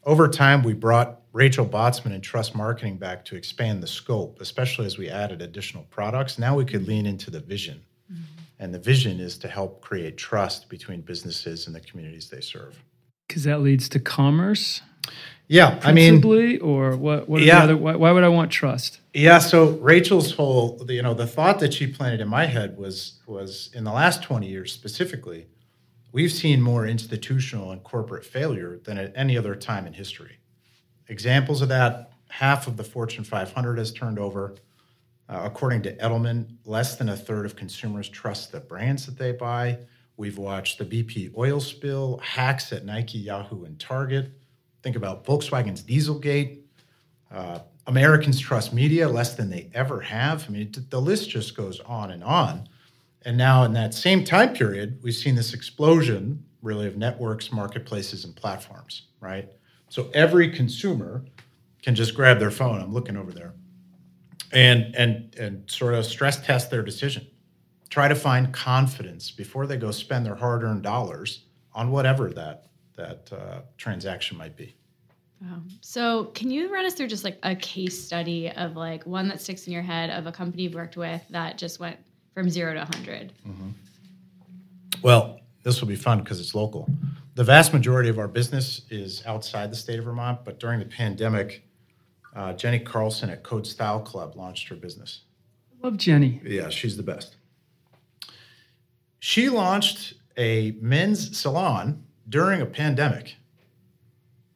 Over 0.04 0.28
time 0.28 0.62
we 0.62 0.72
brought 0.72 1.20
rachel 1.32 1.66
botsman 1.66 2.12
and 2.12 2.22
trust 2.22 2.54
marketing 2.54 2.96
back 2.96 3.24
to 3.24 3.36
expand 3.36 3.82
the 3.82 3.86
scope 3.88 4.40
especially 4.40 4.86
as 4.86 4.98
we 4.98 5.08
added 5.08 5.42
additional 5.42 5.84
products. 5.90 6.38
Now 6.38 6.54
we 6.54 6.64
could 6.64 6.86
lean 6.86 7.06
into 7.06 7.30
the 7.30 7.40
vision. 7.40 7.82
Mm-hmm. 8.12 8.22
and 8.58 8.74
the 8.74 8.78
vision 8.78 9.20
is 9.20 9.38
to 9.38 9.48
help 9.48 9.80
create 9.80 10.16
trust 10.16 10.68
between 10.68 11.00
businesses 11.00 11.66
and 11.66 11.74
the 11.74 11.80
communities 11.80 12.28
they 12.28 12.40
serve. 12.40 12.82
Because 13.26 13.44
that 13.44 13.62
leads 13.62 13.88
to 13.90 14.00
commerce 14.00 14.82
yeah, 15.52 15.78
I 15.82 15.92
mean, 15.92 16.24
or 16.62 16.96
what? 16.96 17.28
What 17.28 17.42
yeah. 17.42 17.64
Other, 17.64 17.76
why, 17.76 17.94
why, 17.94 18.10
would 18.10 18.24
I 18.24 18.28
want 18.28 18.50
trust? 18.50 19.00
Yeah, 19.12 19.38
so 19.38 19.72
Rachel's 19.72 20.32
whole, 20.32 20.80
you 20.88 21.02
know, 21.02 21.12
the 21.12 21.26
thought 21.26 21.60
that 21.60 21.74
she 21.74 21.86
planted 21.86 22.22
in 22.22 22.28
my 22.28 22.46
head 22.46 22.78
was 22.78 23.20
was 23.26 23.70
in 23.74 23.84
the 23.84 23.92
last 23.92 24.22
twenty 24.22 24.48
years 24.48 24.72
specifically, 24.72 25.48
we've 26.10 26.32
seen 26.32 26.62
more 26.62 26.86
institutional 26.86 27.70
and 27.70 27.82
corporate 27.82 28.24
failure 28.24 28.80
than 28.84 28.96
at 28.96 29.12
any 29.14 29.36
other 29.36 29.54
time 29.54 29.86
in 29.86 29.92
history. 29.92 30.38
Examples 31.08 31.60
of 31.60 31.68
that: 31.68 32.12
half 32.30 32.66
of 32.66 32.78
the 32.78 32.84
Fortune 32.84 33.24
500 33.24 33.76
has 33.76 33.92
turned 33.92 34.18
over. 34.18 34.54
Uh, 35.28 35.42
according 35.44 35.82
to 35.82 35.94
Edelman, 35.96 36.56
less 36.64 36.96
than 36.96 37.08
a 37.08 37.16
third 37.16 37.46
of 37.46 37.56
consumers 37.56 38.08
trust 38.08 38.52
the 38.52 38.60
brands 38.60 39.06
that 39.06 39.16
they 39.18 39.32
buy. 39.32 39.78
We've 40.16 40.36
watched 40.36 40.78
the 40.78 40.84
BP 40.84 41.36
oil 41.36 41.60
spill, 41.60 42.18
hacks 42.18 42.72
at 42.72 42.84
Nike, 42.84 43.18
Yahoo, 43.18 43.64
and 43.64 43.78
Target 43.78 44.32
Think 44.82 44.96
about 44.96 45.24
Volkswagen's 45.24 45.82
Dieselgate. 45.82 46.60
Uh, 47.30 47.60
Americans 47.86 48.38
trust 48.38 48.72
media 48.72 49.08
less 49.08 49.34
than 49.34 49.50
they 49.50 49.70
ever 49.74 50.00
have. 50.00 50.44
I 50.48 50.52
mean, 50.52 50.72
the 50.90 51.00
list 51.00 51.30
just 51.30 51.56
goes 51.56 51.80
on 51.80 52.10
and 52.10 52.22
on. 52.22 52.68
And 53.24 53.36
now, 53.36 53.64
in 53.64 53.72
that 53.74 53.94
same 53.94 54.24
time 54.24 54.52
period, 54.52 54.98
we've 55.02 55.14
seen 55.14 55.34
this 55.34 55.54
explosion 55.54 56.44
really 56.60 56.86
of 56.86 56.96
networks, 56.96 57.52
marketplaces, 57.52 58.24
and 58.24 58.34
platforms, 58.34 59.06
right? 59.20 59.48
So 59.88 60.10
every 60.14 60.50
consumer 60.50 61.24
can 61.82 61.94
just 61.94 62.14
grab 62.14 62.38
their 62.38 62.50
phone. 62.50 62.80
I'm 62.80 62.92
looking 62.92 63.16
over 63.16 63.32
there, 63.32 63.52
and 64.52 64.94
and 64.96 65.34
and 65.38 65.70
sort 65.70 65.94
of 65.94 66.04
stress 66.06 66.44
test 66.44 66.70
their 66.70 66.82
decision. 66.82 67.26
Try 67.90 68.08
to 68.08 68.14
find 68.14 68.52
confidence 68.52 69.30
before 69.30 69.66
they 69.66 69.76
go 69.76 69.90
spend 69.90 70.24
their 70.24 70.34
hard-earned 70.34 70.82
dollars 70.82 71.44
on 71.74 71.90
whatever 71.90 72.30
that 72.30 72.66
that 72.96 73.30
uh, 73.32 73.60
transaction 73.76 74.36
might 74.36 74.56
be. 74.56 74.74
Wow. 75.40 75.58
So, 75.80 76.26
can 76.26 76.50
you 76.50 76.72
run 76.72 76.84
us 76.84 76.94
through 76.94 77.08
just 77.08 77.24
like 77.24 77.38
a 77.42 77.56
case 77.56 78.00
study 78.00 78.48
of 78.50 78.76
like 78.76 79.04
one 79.06 79.28
that 79.28 79.40
sticks 79.40 79.66
in 79.66 79.72
your 79.72 79.82
head 79.82 80.10
of 80.10 80.26
a 80.26 80.32
company 80.32 80.64
you've 80.64 80.74
worked 80.74 80.96
with 80.96 81.22
that 81.30 81.58
just 81.58 81.80
went 81.80 81.96
from 82.32 82.48
zero 82.48 82.72
to 82.74 82.78
100? 82.78 83.32
Well, 85.02 85.40
this 85.64 85.80
will 85.80 85.88
be 85.88 85.96
fun 85.96 86.20
because 86.20 86.40
it's 86.40 86.54
local. 86.54 86.88
The 87.34 87.44
vast 87.44 87.72
majority 87.72 88.08
of 88.08 88.18
our 88.18 88.28
business 88.28 88.82
is 88.90 89.22
outside 89.26 89.72
the 89.72 89.76
state 89.76 89.98
of 89.98 90.04
Vermont, 90.04 90.44
but 90.44 90.60
during 90.60 90.78
the 90.78 90.86
pandemic, 90.86 91.64
uh, 92.36 92.52
Jenny 92.52 92.78
Carlson 92.78 93.30
at 93.30 93.42
Code 93.42 93.66
Style 93.66 94.00
Club 94.00 94.36
launched 94.36 94.68
her 94.68 94.76
business. 94.76 95.22
I 95.82 95.86
love 95.86 95.96
Jenny. 95.96 96.40
Yeah, 96.44 96.68
she's 96.68 96.96
the 96.96 97.02
best. 97.02 97.36
She 99.18 99.48
launched 99.48 100.14
a 100.36 100.72
men's 100.80 101.36
salon 101.38 102.04
during 102.28 102.60
a 102.60 102.66
pandemic. 102.66 103.36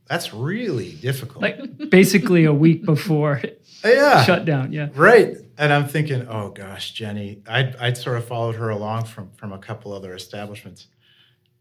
That's 0.09 0.33
really 0.33 0.93
difficult. 0.93 1.43
Like 1.43 1.91
basically 1.91 2.45
a 2.45 2.53
week 2.53 2.85
before 2.85 3.43
yeah. 3.85 4.23
shutdown. 4.25 4.73
Yeah. 4.73 4.89
Right. 4.95 5.37
And 5.59 5.73
I'm 5.73 5.89
thinking, 5.89 6.29
oh 6.29 6.51
gosh, 6.51 6.93
Jenny, 6.93 7.43
I'd, 7.49 7.75
I'd 7.77 7.97
sort 7.97 8.17
of 8.17 8.25
followed 8.25 8.55
her 8.55 8.71
along 8.71 9.07
from, 9.07 9.31
from 9.33 9.53
a 9.53 9.59
couple 9.59 9.93
other 9.93 10.15
establishments. 10.15 10.87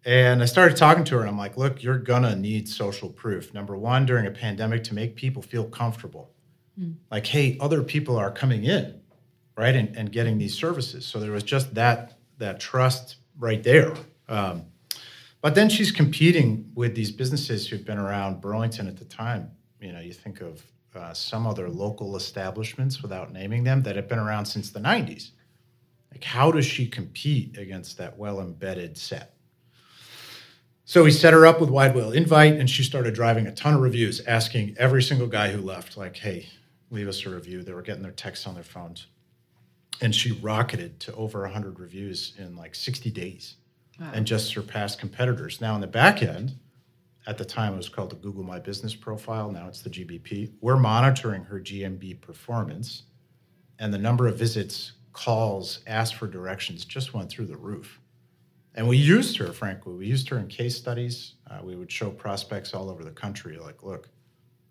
And 0.06 0.44
I 0.44 0.46
started 0.46 0.78
talking 0.78 1.04
to 1.06 1.16
her, 1.16 1.22
and 1.22 1.30
I'm 1.30 1.38
like, 1.38 1.58
look, 1.58 1.82
you're 1.82 1.98
gonna 1.98 2.36
need 2.36 2.70
social 2.70 3.10
proof. 3.10 3.56
Number 3.56 3.76
one, 3.76 4.06
during 4.06 4.28
a 4.28 4.32
pandemic, 4.32 4.84
to 4.84 4.94
make 4.94 5.16
people 5.16 5.42
feel 5.42 5.66
comfortable. 5.66 6.30
Like, 7.10 7.26
hey, 7.26 7.58
other 7.60 7.82
people 7.82 8.18
are 8.18 8.30
coming 8.30 8.66
in, 8.66 9.02
right, 9.58 9.76
and, 9.76 9.96
and 9.96 10.12
getting 10.12 10.38
these 10.38 10.54
services. 10.54 11.06
So 11.08 11.20
there 11.20 11.32
was 11.32 11.44
just 11.44 11.74
that 11.76 12.20
that 12.38 12.60
trust 12.60 13.16
right 13.40 13.64
there. 13.64 13.96
Um, 14.28 14.66
but 15.46 15.54
then 15.54 15.70
she's 15.70 15.92
competing 15.92 16.72
with 16.74 16.96
these 16.96 17.12
businesses 17.12 17.68
who've 17.68 17.86
been 17.86 18.00
around 18.00 18.42
Burlington 18.42 18.88
at 18.88 18.98
the 18.98 19.06
time. 19.06 19.52
You 19.80 19.92
know, 19.92 20.00
you 20.00 20.12
think 20.12 20.42
of 20.42 20.66
uh, 20.96 21.14
some 21.14 21.46
other 21.46 21.70
local 21.70 22.16
establishments 22.16 23.04
without 23.04 23.32
naming 23.32 23.64
them 23.64 23.84
that 23.84 23.96
have 23.96 24.08
been 24.08 24.18
around 24.18 24.48
since 24.48 24.72
the 24.72 24.80
90s. 24.80 25.34
Like, 26.12 26.24
how 26.24 26.52
does 26.52 26.66
she 26.66 26.88
compete 26.88 27.60
against 27.60 27.96
that 28.00 28.18
well 28.18 28.42
embedded 28.42 28.98
set? 28.98 29.36
So 30.84 31.04
we 31.04 31.12
set 31.12 31.34
her 31.34 31.46
up 31.46 31.62
with 31.62 31.70
Widewail 31.70 32.16
Invite, 32.16 32.56
and 32.56 32.68
she 32.68 32.82
started 32.82 33.14
driving 33.14 33.46
a 33.46 33.54
ton 33.54 33.76
of 33.76 33.82
reviews, 33.82 34.22
asking 34.22 34.76
every 34.80 35.04
single 35.04 35.28
guy 35.28 35.52
who 35.52 35.62
left, 35.62 35.96
like, 35.96 36.18
hey, 36.18 36.48
leave 36.90 37.08
us 37.08 37.24
a 37.24 37.30
review. 37.30 37.62
They 37.62 37.74
were 37.74 37.84
getting 37.84 38.02
their 38.02 38.12
texts 38.12 38.48
on 38.48 38.56
their 38.56 38.64
phones. 38.64 39.06
And 40.02 40.16
she 40.16 40.32
rocketed 40.32 41.00
to 41.02 41.14
over 41.14 41.42
100 41.42 41.80
reviews 41.80 42.34
in 42.40 42.56
like 42.56 42.74
60 42.74 43.12
days 43.12 43.58
and 44.00 44.26
just 44.26 44.48
surpassed 44.48 45.00
competitors. 45.00 45.62
Now, 45.62 45.76
in 45.76 45.82
the 45.82 45.88
back 45.88 46.22
end, 46.22 46.56
at 47.28 47.38
the 47.38 47.46
time 47.46 47.74
it 47.74 47.78
was 47.78 47.90
called 47.90 48.12
the 48.12 48.16
Google 48.16 48.44
My 48.44 48.60
Business 48.60 48.94
Profile, 48.94 49.52
now 49.52 49.68
it's 49.68 49.82
the 49.82 49.90
GBP. 49.90 50.52
We're 50.62 50.78
monitoring 50.78 51.44
her 51.46 51.60
GMB 51.60 52.22
performance, 52.22 53.04
and 53.80 53.94
the 53.94 53.98
number 53.98 54.28
of 54.28 54.38
visits, 54.38 54.94
calls, 55.14 55.80
asked 55.88 56.16
for 56.16 56.28
directions 56.28 56.86
just 56.86 57.14
went 57.14 57.30
through 57.30 57.46
the 57.46 57.58
roof. 57.58 58.00
And 58.76 58.88
we 58.88 58.98
used 58.98 59.38
her, 59.38 59.54
frankly. 59.54 59.94
We 59.94 60.08
used 60.08 60.28
her 60.30 60.38
in 60.38 60.48
case 60.48 60.76
studies. 60.76 61.36
Uh, 61.50 61.60
we 61.64 61.76
would 61.76 61.90
show 61.90 62.12
prospects 62.12 62.74
all 62.74 62.90
over 62.90 63.04
the 63.06 63.12
country, 63.12 63.58
like, 63.58 63.84
look, 63.84 64.10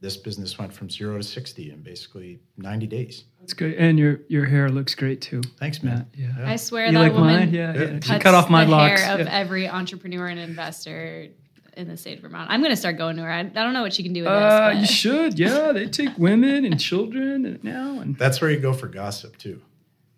this 0.05 0.19
business 0.19 0.59
went 0.59 0.71
from 0.71 0.91
zero 0.91 1.17
to 1.17 1.23
60 1.23 1.71
in 1.73 1.81
basically 1.81 2.39
90 2.59 2.87
days. 2.87 3.25
That's 3.41 3.55
good. 3.55 3.73
And 3.75 3.99
your 3.99 4.21
your 4.29 4.45
hair 4.45 4.69
looks 4.69 4.95
great 4.95 5.23
too. 5.23 5.41
Thanks, 5.59 5.83
man. 5.83 5.95
Matt. 5.97 6.07
Yeah. 6.15 6.51
I 6.53 6.57
swear 6.57 6.87
You 6.87 6.93
that 6.93 6.99
like 6.99 7.13
woman 7.15 7.35
mine? 7.37 7.55
Yeah. 7.55 7.73
Yeah. 7.75 7.81
yeah. 7.85 7.93
She 8.01 8.09
cuts 8.11 8.23
cut 8.23 8.35
off 8.35 8.51
my 8.51 8.67
the 8.67 8.71
locks. 8.71 9.01
hair 9.01 9.15
of 9.15 9.21
Yeah. 9.27 9.33
every 9.33 9.67
entrepreneur 9.67 10.27
and 10.27 10.39
investor 10.39 11.29
in 11.77 11.89
the 11.89 11.97
state 11.97 12.17
of 12.19 12.23
Vermont. 12.23 12.51
I'm 12.51 12.61
going 12.61 12.71
to 12.71 12.77
start 12.77 12.99
going 12.99 13.17
to 13.17 13.23
her. 13.23 13.31
I, 13.33 13.41
I 13.41 13.43
don't 13.45 13.73
know 13.73 13.83
what 13.83 13.95
she 13.95 14.03
can 14.03 14.13
do 14.13 14.21
with 14.25 14.29
Uh, 14.29 14.75
this. 14.75 14.81
you 14.83 14.87
should, 14.95 15.39
yeah. 15.39 15.73
They 15.73 15.87
take 15.87 16.17
women 16.19 16.65
and 16.67 16.79
children 16.79 17.59
now 17.63 17.99
and 18.01 18.17
That's 18.19 18.41
where 18.43 18.51
you 18.51 18.61
go 18.61 18.73
for 18.75 18.87
gossip, 18.89 19.39
too. 19.39 19.61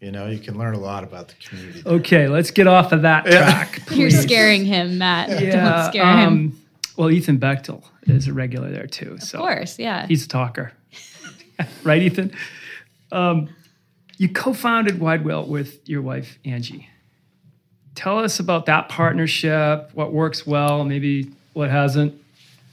You 0.01 0.11
know, 0.11 0.27
you 0.27 0.39
can 0.39 0.59
learn 0.59 0.75
a 0.75 0.79
lot 0.79 1.03
about 1.05 1.29
the 1.29 1.35
community. 1.37 1.81
there. 1.81 1.93
okay. 1.95 2.29
Let's 2.29 2.51
get 2.51 2.67
off 2.67 2.91
of 2.93 3.03
that 3.03 3.25
Yeah. 3.27 3.45
track. 3.65 3.83
You're 3.93 4.11
scaring 4.11 4.65
him, 4.67 4.99
Matt. 4.99 5.31
Don't 5.31 5.43
Yeah. 5.45 5.89
scare 5.89 6.17
him. 6.19 6.61
Well, 6.97 7.11
Ethan 7.11 7.39
Bechtel 7.39 7.83
is 8.07 8.27
a 8.27 8.33
regular 8.33 8.71
there 8.71 8.87
too. 8.87 9.13
Of 9.13 9.23
So 9.23 9.39
course, 9.39 9.79
yeah. 9.79 10.07
he's 10.07 10.25
a 10.25 10.29
talker, 10.29 10.73
right, 11.85 12.01
Ethan? 12.03 12.33
Um, 13.13 13.49
you 14.19 14.29
co-founded 14.31 14.97
Widewail 14.97 15.47
with 15.47 15.87
your 15.89 16.03
wife 16.03 16.39
Angie. 16.45 16.89
Tell 17.95 18.19
us 18.19 18.41
about 18.41 18.67
that 18.67 18.89
partnership. 18.89 19.91
What 19.95 20.13
works 20.13 20.47
well, 20.47 20.85
maybe 20.85 21.31
what 21.55 21.71
hasn't, 21.71 22.15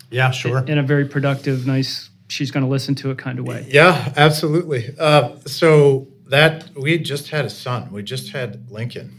Yeah, 0.10 0.32
sure. 0.32 0.60
in 0.66 0.78
a 0.78 0.84
very 0.84 1.06
productive, 1.06 1.66
nice. 1.66 2.10
She's 2.30 2.52
going 2.52 2.64
to 2.66 2.70
listen 2.70 2.96
to 2.96 3.12
it 3.12 3.18
kind 3.18 3.40
of 3.40 3.46
way. 3.48 3.66
Yeah, 3.70 4.12
absolutely. 4.18 4.94
Uh, 5.00 5.36
so 5.46 6.08
that 6.28 6.70
we 6.76 6.98
just 6.98 7.30
had 7.30 7.46
a 7.46 7.50
son. 7.50 7.92
We 7.92 8.04
just 8.04 8.32
had 8.32 8.70
Lincoln 8.72 9.18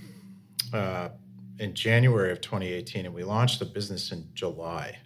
uh, 0.72 1.10
in 1.64 1.74
January 1.74 2.30
of 2.30 2.40
2018, 2.42 3.06
and 3.06 3.14
we 3.14 3.24
launched 3.24 3.58
the 3.58 3.64
business 3.64 4.12
in 4.12 4.28
July. 4.34 4.98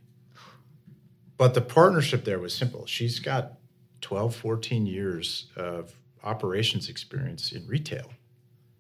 But 1.37 1.55
the 1.55 1.61
partnership 1.61 2.25
there 2.25 2.41
was 2.41 2.53
simple. 2.53 2.85
She's 2.85 3.21
got 3.21 3.53
12, 4.01 4.35
14 4.35 4.85
years 4.85 5.47
of 5.57 5.95
operations 6.25 6.89
experience 6.89 7.53
in 7.53 7.67
retail. 7.67 8.11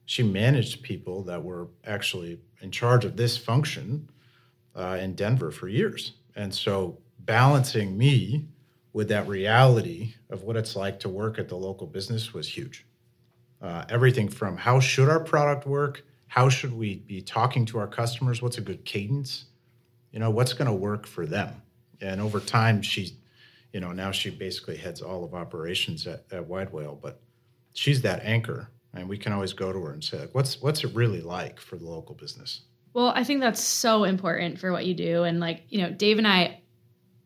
She 0.07 0.25
managed 0.25 0.83
people 0.83 1.23
that 1.25 1.45
were 1.45 1.69
actually 1.87 2.41
in 2.61 2.73
charge 2.73 3.05
of 3.05 3.17
this 3.17 3.39
function 3.39 4.11
uh, 4.75 4.99
in 5.01 5.15
Denver 5.15 5.53
for 5.53 5.69
years. 5.69 6.13
And 6.35 6.53
so 6.53 6.99
balancing 7.21 7.97
me 7.97 8.49
with 8.93 9.09
that 9.09 9.29
reality 9.29 10.15
of 10.31 10.43
what 10.43 10.57
it's 10.57 10.75
like 10.75 10.99
to 11.01 11.09
work 11.09 11.39
at 11.39 11.49
the 11.49 11.57
local 11.57 11.87
business 11.87 12.35
was 12.35 12.49
huge. 12.49 12.87
Uh, 13.63 13.85
everything 13.89 14.29
from 14.29 14.57
how 14.57 14.81
should 14.81 15.09
our 15.09 15.21
product 15.21 15.67
work, 15.67 16.03
how 16.29 16.49
should 16.49 16.73
we 16.73 16.97
be 16.97 17.21
talking 17.21 17.67
to 17.67 17.79
our 17.79 17.87
customers, 17.87 18.41
what's 18.41 18.59
a 18.59 18.63
good 18.63 18.85
cadence, 18.85 19.47
you 20.13 20.21
know, 20.21 20.31
what's 20.31 20.53
going 20.53 20.67
to 20.67 20.73
work 20.73 21.07
for 21.07 21.27
them. 21.27 21.63
And 22.01 22.21
over 22.21 22.39
time, 22.39 22.81
she, 22.83 23.17
you 23.73 23.81
know, 23.81 23.93
now 23.93 24.11
she 24.13 24.31
basically 24.31 24.77
heads 24.77 25.03
all 25.03 25.25
of 25.25 25.35
operations 25.35 26.07
at, 26.07 26.25
at 26.31 26.47
Widewail, 26.49 27.01
but 27.01 27.21
she's 27.73 28.03
that 28.03 28.23
anchor, 28.25 28.71
and 28.95 29.09
we 29.09 29.19
can 29.19 29.33
always 29.33 29.53
go 29.53 29.73
to 29.73 29.81
her 29.81 29.93
and 29.93 30.05
say, 30.05 30.21
like, 30.21 30.35
what's 30.35 30.61
what's 30.61 30.85
it 30.85 30.95
really 30.95 31.21
like 31.21 31.61
for 31.61 31.77
the 31.77 31.87
local 31.87 32.15
business? 32.15 32.63
Well, 32.95 33.13
I 33.15 33.25
think 33.25 33.41
that's 33.41 33.63
so 33.63 34.05
important 34.05 34.59
for 34.59 34.73
what 34.73 34.87
you 34.87 34.95
do. 34.95 35.25
And 35.25 35.41
like, 35.41 35.65
you 35.69 35.83
know, 35.83 35.91
Dave 35.91 36.19
and 36.19 36.27
I, 36.27 36.61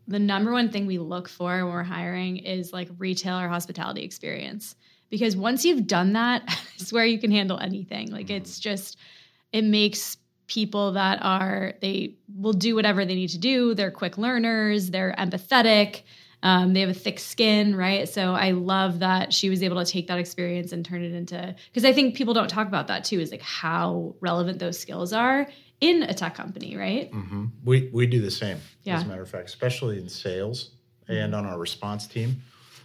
the 0.08 0.18
number 0.18 0.52
one 0.52 0.70
thing 0.70 0.86
we 0.86 0.98
look 0.98 1.28
for 1.28 1.64
when 1.64 1.72
we're 1.72 1.82
hiring 1.82 2.38
is 2.38 2.72
like 2.72 2.88
retail 2.98 3.38
or 3.38 3.48
hospitality 3.48 4.02
experience. 4.02 4.74
Because 5.12 5.36
once 5.36 5.62
you've 5.64 5.86
done 5.86 6.14
that, 6.14 6.42
I 6.48 6.56
swear 6.82 7.04
you 7.04 7.18
can 7.18 7.30
handle 7.30 7.58
anything. 7.60 8.10
Like 8.10 8.30
it's 8.30 8.58
just, 8.58 8.96
it 9.52 9.62
makes 9.62 10.16
people 10.46 10.92
that 10.92 11.18
are, 11.22 11.74
they 11.82 12.16
will 12.34 12.54
do 12.54 12.74
whatever 12.74 13.04
they 13.04 13.14
need 13.14 13.28
to 13.28 13.38
do. 13.38 13.74
They're 13.74 13.90
quick 13.90 14.16
learners, 14.16 14.90
they're 14.90 15.14
empathetic. 15.18 16.02
Um, 16.42 16.72
they 16.72 16.80
have 16.80 16.88
a 16.88 16.94
thick 16.94 17.20
skin, 17.20 17.76
right? 17.76 18.08
So 18.08 18.32
I 18.34 18.50
love 18.50 18.98
that 19.00 19.32
she 19.32 19.48
was 19.50 19.62
able 19.62 19.76
to 19.84 19.88
take 19.88 20.08
that 20.08 20.18
experience 20.18 20.72
and 20.72 20.84
turn 20.84 21.04
it 21.04 21.12
into 21.12 21.54
because 21.70 21.84
I 21.84 21.92
think 21.92 22.16
people 22.16 22.34
don't 22.34 22.48
talk 22.48 22.66
about 22.66 22.88
that 22.88 23.04
too, 23.04 23.20
is 23.20 23.30
like 23.30 23.42
how 23.42 24.16
relevant 24.20 24.58
those 24.58 24.76
skills 24.78 25.12
are 25.12 25.46
in 25.80 26.02
a 26.04 26.14
tech 26.14 26.34
company, 26.34 26.74
right? 26.76 27.12
Mm-hmm. 27.12 27.44
We 27.64 27.90
we 27.92 28.06
do 28.08 28.20
the 28.20 28.30
same, 28.30 28.58
Yeah. 28.82 28.96
as 28.96 29.04
a 29.04 29.06
matter 29.06 29.22
of 29.22 29.28
fact, 29.30 29.50
especially 29.50 29.98
in 29.98 30.08
sales 30.08 30.70
and 31.06 31.32
on 31.34 31.44
our 31.46 31.58
response 31.58 32.06
team. 32.08 32.42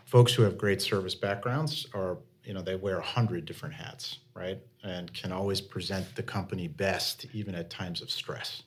Folks 0.07 0.33
who 0.33 0.43
have 0.43 0.57
great 0.57 0.81
service 0.81 1.15
backgrounds 1.15 1.85
are, 1.93 2.17
you 2.45 2.53
know, 2.53 2.61
they 2.61 2.77
wear 2.77 2.97
a 2.97 3.03
hundred 3.03 3.43
different 3.43 3.75
hats, 3.75 4.19
right, 4.33 4.57
and 4.81 5.13
can 5.13 5.33
always 5.33 5.59
present 5.59 6.15
the 6.15 6.23
company 6.23 6.69
best, 6.69 7.25
even 7.33 7.53
at 7.53 7.69
times 7.69 8.01
of 8.01 8.09
stress. 8.09 8.63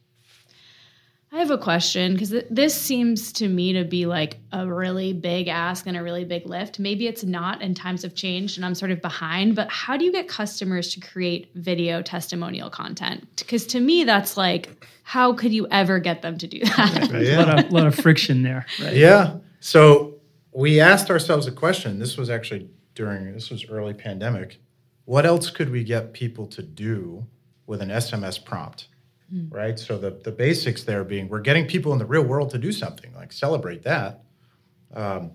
I 1.32 1.38
have 1.38 1.50
a 1.50 1.56
question 1.56 2.12
because 2.12 2.28
th- 2.28 2.46
this 2.50 2.74
seems 2.74 3.32
to 3.34 3.48
me 3.48 3.72
to 3.72 3.84
be 3.84 4.04
like 4.04 4.38
a 4.52 4.66
really 4.66 5.14
big 5.14 5.48
ask 5.48 5.86
and 5.86 5.96
a 5.96 6.02
really 6.02 6.26
big 6.26 6.44
lift. 6.44 6.78
Maybe 6.78 7.06
it's 7.06 7.24
not, 7.24 7.62
and 7.62 7.74
times 7.74 8.02
have 8.02 8.14
changed, 8.14 8.58
and 8.58 8.66
I'm 8.66 8.74
sort 8.74 8.90
of 8.90 9.00
behind. 9.00 9.56
But 9.56 9.70
how 9.70 9.96
do 9.96 10.04
you 10.04 10.12
get 10.12 10.28
customers 10.28 10.92
to 10.92 11.00
create 11.00 11.52
video 11.54 12.02
testimonial 12.02 12.68
content? 12.68 13.26
Because 13.36 13.64
to 13.68 13.80
me, 13.80 14.04
that's 14.04 14.36
like, 14.36 14.86
how 15.04 15.32
could 15.32 15.52
you 15.54 15.66
ever 15.70 16.00
get 16.00 16.20
them 16.20 16.36
to 16.36 16.46
do 16.46 16.58
that? 16.58 17.10
A 17.10 17.36
lot 17.36 17.64
of, 17.64 17.72
lot 17.72 17.86
of 17.86 17.94
friction 17.94 18.42
there. 18.42 18.66
Right? 18.78 18.96
Yeah. 18.96 19.36
So 19.60 20.09
we 20.52 20.80
asked 20.80 21.10
ourselves 21.10 21.46
a 21.46 21.52
question. 21.52 21.98
This 21.98 22.16
was 22.16 22.30
actually 22.30 22.68
during 22.94 23.32
this 23.32 23.50
was 23.50 23.64
early 23.68 23.94
pandemic. 23.94 24.58
What 25.04 25.26
else 25.26 25.50
could 25.50 25.70
we 25.70 25.84
get 25.84 26.12
people 26.12 26.46
to 26.48 26.62
do 26.62 27.26
with 27.66 27.82
an 27.82 27.88
SMS 27.88 28.44
prompt? 28.44 28.88
Right. 29.48 29.78
So 29.78 29.96
the 29.96 30.10
the 30.10 30.32
basics 30.32 30.82
there 30.82 31.04
being 31.04 31.28
we're 31.28 31.40
getting 31.40 31.66
people 31.66 31.92
in 31.92 31.98
the 31.98 32.06
real 32.06 32.24
world 32.24 32.50
to 32.50 32.58
do 32.58 32.72
something 32.72 33.14
like 33.14 33.32
celebrate 33.32 33.82
that. 33.84 34.22
Um, 34.92 35.32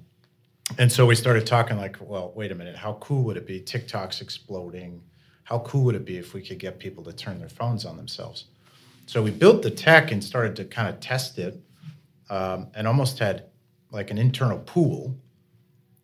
and 0.78 0.92
so 0.92 1.06
we 1.06 1.16
started 1.16 1.46
talking 1.46 1.78
like, 1.78 1.98
well, 2.02 2.34
wait 2.36 2.52
a 2.52 2.56
minute, 2.56 2.76
how 2.76 2.94
cool 2.94 3.24
would 3.24 3.38
it 3.38 3.46
be? 3.46 3.62
TikTok's 3.62 4.20
exploding. 4.20 5.02
How 5.44 5.60
cool 5.60 5.84
would 5.86 5.96
it 5.96 6.06
be 6.06 6.18
if 6.18 6.34
we 6.34 6.42
could 6.42 6.58
get 6.58 6.80
people 6.80 7.04
to 7.04 7.14
turn 7.14 7.40
their 7.40 7.50
phones 7.50 7.86
on 7.86 7.96
themselves? 7.96 8.46
So 9.06 9.22
we 9.22 9.30
built 9.30 9.62
the 9.62 9.70
tech 9.70 10.12
and 10.12 10.24
started 10.24 10.56
to 10.56 10.66
kind 10.66 10.90
of 10.90 11.00
test 11.00 11.38
it, 11.38 11.62
um, 12.32 12.68
and 12.74 12.88
almost 12.88 13.20
had 13.20 13.46
like 13.96 14.12
an 14.12 14.20
internal 14.20 14.60
pool. 14.60 15.18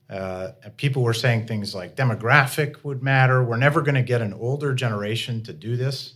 Uh, 0.10 0.54
people 0.78 1.04
were 1.04 1.14
saying 1.14 1.46
things 1.46 1.76
like 1.76 1.96
demographic 1.96 2.84
would 2.84 3.04
matter. 3.04 3.44
We're 3.44 3.58
never 3.58 3.82
going 3.82 3.96
to 3.96 4.02
get 4.02 4.22
an 4.22 4.34
older 4.34 4.74
generation 4.74 5.44
to 5.44 5.54
do 5.54 5.76
this. 5.76 6.16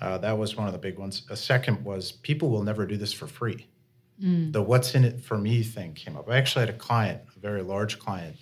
Uh, 0.00 0.18
that 0.18 0.36
was 0.38 0.56
one 0.56 0.66
of 0.66 0.72
the 0.72 0.78
big 0.78 0.98
ones. 0.98 1.26
A 1.30 1.36
second 1.36 1.84
was 1.84 2.12
people 2.12 2.50
will 2.50 2.62
never 2.62 2.86
do 2.86 2.96
this 2.96 3.12
for 3.12 3.26
free. 3.26 3.66
The 4.52 4.62
what's 4.62 4.94
in 4.94 5.04
it 5.04 5.20
for 5.20 5.36
me 5.36 5.62
thing 5.62 5.94
came 5.94 6.16
up. 6.16 6.30
I 6.30 6.36
actually 6.36 6.66
had 6.66 6.74
a 6.74 6.78
client, 6.78 7.22
a 7.36 7.40
very 7.40 7.62
large 7.62 7.98
client 7.98 8.36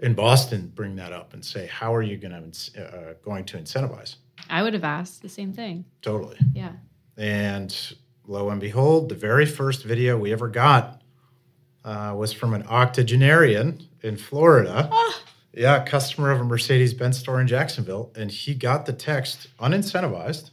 in 0.00 0.14
Boston, 0.14 0.70
bring 0.74 0.96
that 0.96 1.12
up 1.12 1.32
and 1.32 1.44
say, 1.44 1.66
"How 1.66 1.94
are 1.94 2.02
you 2.02 2.16
going 2.16 2.52
to 2.52 2.82
uh, 2.82 3.14
going 3.24 3.44
to 3.46 3.56
incentivize?" 3.56 4.16
I 4.50 4.62
would 4.62 4.74
have 4.74 4.84
asked 4.84 5.22
the 5.22 5.28
same 5.28 5.52
thing. 5.52 5.86
Totally. 6.02 6.36
Yeah. 6.52 6.72
And 7.16 7.74
lo 8.26 8.50
and 8.50 8.60
behold, 8.60 9.08
the 9.08 9.14
very 9.14 9.46
first 9.46 9.84
video 9.84 10.18
we 10.18 10.32
ever 10.32 10.48
got 10.48 11.01
uh, 11.84 12.14
was 12.16 12.32
from 12.32 12.54
an 12.54 12.64
octogenarian 12.68 13.82
in 14.02 14.16
Florida. 14.16 14.90
Yeah, 15.54 15.84
customer 15.84 16.30
of 16.30 16.40
a 16.40 16.44
Mercedes 16.44 16.94
Benz 16.94 17.18
store 17.18 17.40
in 17.40 17.46
Jacksonville. 17.46 18.10
And 18.16 18.30
he 18.30 18.54
got 18.54 18.86
the 18.86 18.92
text 18.92 19.48
unincentivized 19.60 20.50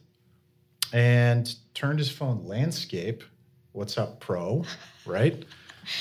and 0.92 1.54
turned 1.74 2.00
his 2.00 2.10
phone 2.10 2.44
landscape. 2.46 3.24
What's 3.72 3.98
up, 3.98 4.20
pro? 4.20 4.66
Right? 5.06 5.46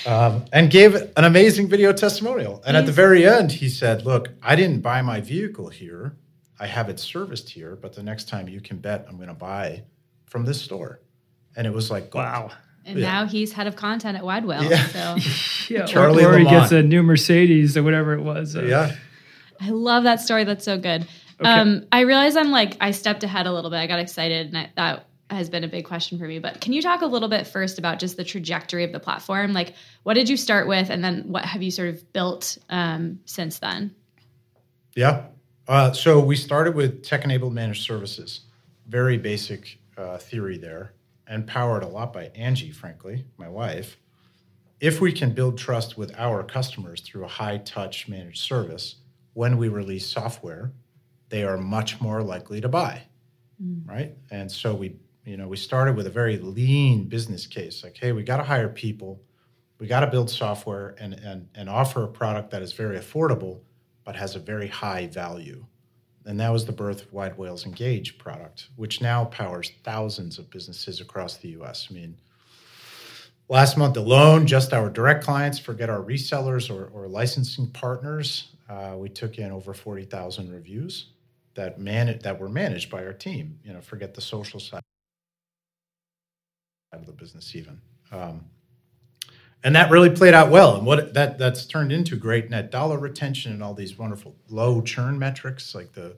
Um, 0.04 0.44
and 0.52 0.70
gave 0.70 0.94
an 0.94 1.25
amazing 1.25 1.68
video 1.68 1.92
testimonial. 1.92 2.62
And 2.66 2.76
at 2.76 2.87
the 2.87 2.92
very 2.92 3.26
end, 3.26 3.52
he 3.52 3.68
said, 3.68 4.04
Look, 4.04 4.30
I 4.42 4.56
didn't 4.56 4.80
buy 4.80 5.00
my 5.02 5.20
vehicle 5.20 5.68
here. 5.68 6.16
I 6.61 6.66
have 6.66 6.88
it 6.88 6.99
serviced 6.99 7.49
here, 7.49 7.76
but 7.76 7.94
the 7.94 8.02
next 8.02 8.28
time 8.28 8.49
you 8.49 8.61
can 8.61 8.78
bet 8.78 9.06
I'm 9.08 9.16
going 9.16 9.28
to 9.28 9.35
buy 9.35 9.85
from 10.26 10.44
this 10.44 10.61
store. 10.61 11.00
And 11.56 11.66
it 11.66 11.73
was 11.73 11.90
like. 11.90 12.12
Wow. 12.12 12.50
And 12.88 12.99
Yeah. 12.99 13.07
now 13.12 13.26
he's 13.26 13.52
head 13.52 13.66
of 13.66 13.76
content 13.76 14.16
at 14.16 14.25
Widewail. 14.25 14.68
Yeah. 14.68 14.87
So 14.87 15.16
Yeah, 15.75 15.85
Charlie 15.87 16.25
or, 16.25 16.33
or 16.35 16.38
he 16.38 16.45
gets 16.47 16.73
a 16.73 16.83
new 16.83 17.02
Mercedes 17.02 17.76
or 17.76 17.83
whatever 17.83 18.14
it 18.14 18.23
was. 18.23 18.57
uh, 18.57 18.62
Yeah. 18.62 18.95
I 19.61 19.71
love 19.71 20.04
that 20.04 20.21
story. 20.21 20.45
That's 20.45 20.64
so 20.64 20.78
good. 20.78 21.07
Okay. 21.40 21.49
Um, 21.50 21.87
I 21.92 22.00
realize 22.00 22.37
I'm 22.37 22.50
like 22.50 22.76
I 22.80 22.90
stepped 22.92 23.23
ahead 23.25 23.47
a 23.47 23.52
little 23.52 23.71
bit. 23.71 23.76
I 23.76 23.87
got 23.87 23.99
excited, 24.00 24.47
and 24.49 24.57
I, 24.59 24.71
that 24.76 25.04
has 25.30 25.50
been 25.50 25.62
a 25.62 25.68
big 25.68 25.85
question 25.85 26.18
for 26.18 26.26
me. 26.26 26.38
But 26.38 26.61
can 26.61 26.73
you 26.73 26.80
talk 26.83 27.02
a 27.02 27.07
little 27.07 27.28
bit 27.28 27.47
first 27.47 27.78
about 27.78 27.99
just 27.99 28.16
the 28.16 28.25
trajectory 28.25 28.83
of 28.85 28.92
the 28.92 28.99
platform? 29.00 29.52
Like, 29.52 29.75
what 30.04 30.14
did 30.14 30.28
you 30.28 30.37
start 30.37 30.66
with, 30.66 30.90
and 30.90 31.04
then 31.04 31.25
what 31.28 31.45
have 31.45 31.62
you 31.62 31.71
sort 31.71 31.90
of 31.90 32.12
built 32.12 32.57
um, 32.71 33.21
since 33.25 33.59
then? 33.59 33.95
Yeah. 34.97 35.26
Uh, 35.68 35.92
so 35.92 36.18
we 36.18 36.35
started 36.35 36.75
with 36.75 37.04
tech 37.04 37.25
enabled 37.25 37.52
managed 37.52 37.85
services, 37.85 38.40
very 38.87 39.18
basic 39.18 39.78
uh, 39.97 40.16
theory 40.18 40.57
there, 40.57 40.92
and 41.28 41.47
powered 41.47 41.82
a 41.82 41.88
lot 41.88 42.12
by 42.12 42.30
Angie, 42.35 42.70
frankly, 42.70 43.26
my 43.37 43.49
wife. 43.49 43.99
If 44.80 45.00
we 45.00 45.12
can 45.12 45.32
build 45.32 45.58
trust 45.58 45.99
with 45.99 46.14
our 46.16 46.42
customers 46.42 47.00
through 47.00 47.25
a 47.25 47.28
high 47.28 47.58
touch 47.58 48.08
managed 48.08 48.40
service, 48.40 48.97
when 49.35 49.58
we 49.58 49.68
release 49.68 50.06
software, 50.06 50.73
they 51.28 51.44
are 51.44 51.58
much 51.58 52.00
more 52.00 52.23
likely 52.23 52.61
to 52.61 52.68
buy, 52.68 53.02
mm. 53.62 53.87
right? 53.87 54.16
And 54.30 54.50
so 54.50 54.75
we, 54.75 54.97
you 55.25 55.37
know, 55.37 55.49
we 55.49 55.56
started 55.56 55.97
with 55.97 56.06
a 56.06 56.11
very 56.11 56.38
lean 56.38 57.04
business 57.04 57.47
case, 57.47 57.85
like, 57.85 57.97
hey, 57.97 58.12
we 58.12 58.23
got 58.23 58.38
to 58.38 58.44
hire 58.44 58.68
people, 58.68 59.20
we 59.78 59.87
got 59.87 60.00
to 60.00 60.06
build 60.06 60.30
software 60.30 60.97
and, 60.99 61.14
and 61.14 61.49
and 61.54 61.68
offer 61.68 62.04
a 62.04 62.08
product 62.08 62.50
that 62.50 62.62
is 62.62 62.73
very 62.73 62.99
affordable, 62.99 63.61
but 64.04 64.16
has 64.16 64.35
a 64.35 64.40
very 64.40 64.68
high 64.68 65.06
value. 65.06 65.64
And 66.28 66.38
that 66.40 66.52
was 66.52 66.66
the 66.66 66.73
birth 66.73 67.00
of 67.00 67.11
Widewail's 67.11 67.64
Engage 67.64 68.18
product, 68.18 68.68
which 68.76 69.00
now 69.00 69.25
powers 69.25 69.73
thousands 69.82 70.38
of 70.38 70.50
businesses 70.50 71.00
across 71.00 71.38
the 71.38 71.49
US. 71.61 71.88
I 71.90 71.94
mean, 71.94 72.18
last 73.49 73.78
month 73.78 73.97
alone, 73.97 74.47
just 74.47 74.75
our 74.75 74.90
direct 74.90 75.25
clients, 75.25 75.58
forget 75.58 75.88
our 75.88 76.02
resellers 76.02 76.68
or, 76.70 76.88
or 76.88 77.08
licensing 77.08 77.68
partners, 77.68 78.49
uh, 78.68 78.94
we 78.99 79.08
took 79.08 79.38
in 79.38 79.50
over 79.50 79.73
40,000 79.73 80.53
reviews 80.53 81.07
that, 81.55 81.81
man- 81.81 82.20
that 82.22 82.38
were 82.38 82.50
managed 82.50 82.90
by 82.90 83.07
our 83.07 83.14
team. 83.14 83.59
You 83.64 83.72
know, 83.72 83.81
forget 83.81 84.12
the 84.12 84.20
social 84.20 84.61
side 84.61 84.83
of 86.92 87.07
the 87.07 87.12
business 87.12 87.57
even. 87.57 87.81
Um, 88.12 88.44
and 89.64 89.75
that 89.75 89.90
really 89.90 90.11
played 90.11 90.35
out 90.35 90.51
well. 90.51 90.77
And 90.77 90.87
what 90.87 91.14
that 91.14 91.38
that's 91.38 91.66
turned 91.66 91.92
into 91.92 92.16
great 92.16 92.51
net 92.51 92.71
dollar 92.71 92.99
retention 92.99 93.53
and 93.53 93.62
all 93.62 93.75
these 93.75 93.99
wonderful 93.99 94.37
low 94.49 94.81
churn 94.81 95.18
metrics. 95.18 95.75
Like 95.75 95.92
the 95.92 96.16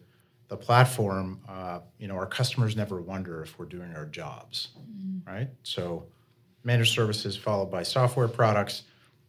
the 0.48 0.56
platform, 0.56 1.40
uh, 1.48 1.78
you 1.98 2.08
know, 2.08 2.16
our 2.16 2.26
customers 2.26 2.76
never 2.76 3.00
wonder 3.00 3.42
if 3.42 3.58
we're 3.58 3.66
doing 3.66 3.94
our 3.94 4.04
jobs, 4.04 4.68
right? 5.24 5.48
So, 5.62 6.06
managed 6.64 6.92
services 6.92 7.36
followed 7.36 7.70
by 7.70 7.84
software 7.84 8.26
products. 8.28 8.82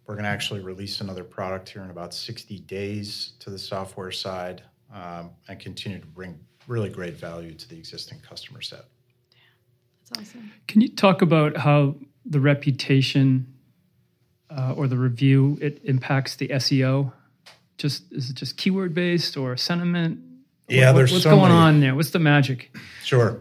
We're 0.08 0.16
going 0.16 0.24
to 0.24 0.32
actually 0.32 0.62
release 0.62 1.00
another 1.00 1.24
product 1.24 1.70
here 1.70 1.84
in 1.84 1.92
about 1.92 2.14
60 2.14 2.60
days 2.62 3.34
to 3.40 3.52
the 3.52 3.60
software 3.60 4.12
side 4.12 4.64
um, 4.92 5.30
and 5.48 5.60
continue 5.60 6.00
to 6.00 6.08
bring 6.08 6.40
really 6.68 6.90
great 6.90 7.14
value 7.14 7.54
to 7.54 7.70
the 7.70 7.78
existing 7.78 8.20
customer 8.28 8.62
set. 8.62 8.86
That's 10.10 10.30
awesome. 10.30 10.52
Can 10.68 10.82
you 10.82 10.90
talk 10.90 11.22
about 11.22 11.56
how 11.56 11.96
the 12.26 12.40
reputation 12.40 13.54
uh, 14.56 14.74
or 14.76 14.88
the 14.88 14.98
review 14.98 15.58
it 15.62 15.82
impacts 15.84 16.36
the 16.36 16.48
SEO? 16.50 17.12
Just 17.78 18.12
is 18.12 18.30
it 18.30 18.36
just 18.36 18.58
keyword 18.58 18.94
based 18.94 19.38
or 19.38 19.56
sentiment? 19.58 20.20
Yeah, 20.68 20.88
What- 20.92 20.98
there's 20.98 21.12
what's 21.12 21.24
so 21.24 21.32
going 21.32 21.42
many- 21.52 21.54
on 21.54 21.80
there. 21.80 21.96
What's 21.96 22.12
the 22.12 22.20
magic? 22.20 22.76
Sure. 23.04 23.40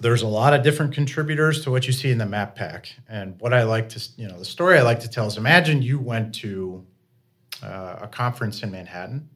There's 0.00 0.22
a 0.22 0.26
lot 0.26 0.52
of 0.54 0.62
different 0.64 0.92
contributors 0.92 1.62
to 1.62 1.70
what 1.70 1.86
you 1.86 1.92
see 1.92 2.10
in 2.10 2.18
the 2.18 2.26
map 2.26 2.56
pack. 2.56 2.92
And 3.08 3.38
what 3.40 3.54
I 3.54 3.62
like 3.62 3.90
to, 3.90 4.08
you 4.16 4.26
know, 4.26 4.38
the 4.38 4.44
story 4.44 4.76
I 4.76 4.82
like 4.82 5.00
to 5.00 5.08
tell 5.08 5.26
is 5.26 5.36
imagine 5.36 5.82
you 5.82 5.98
went 6.00 6.34
to 6.36 6.84
uh, 7.62 8.00
a 8.02 8.08
conference 8.08 8.62
in 8.62 8.72
Manhattan 8.72 9.28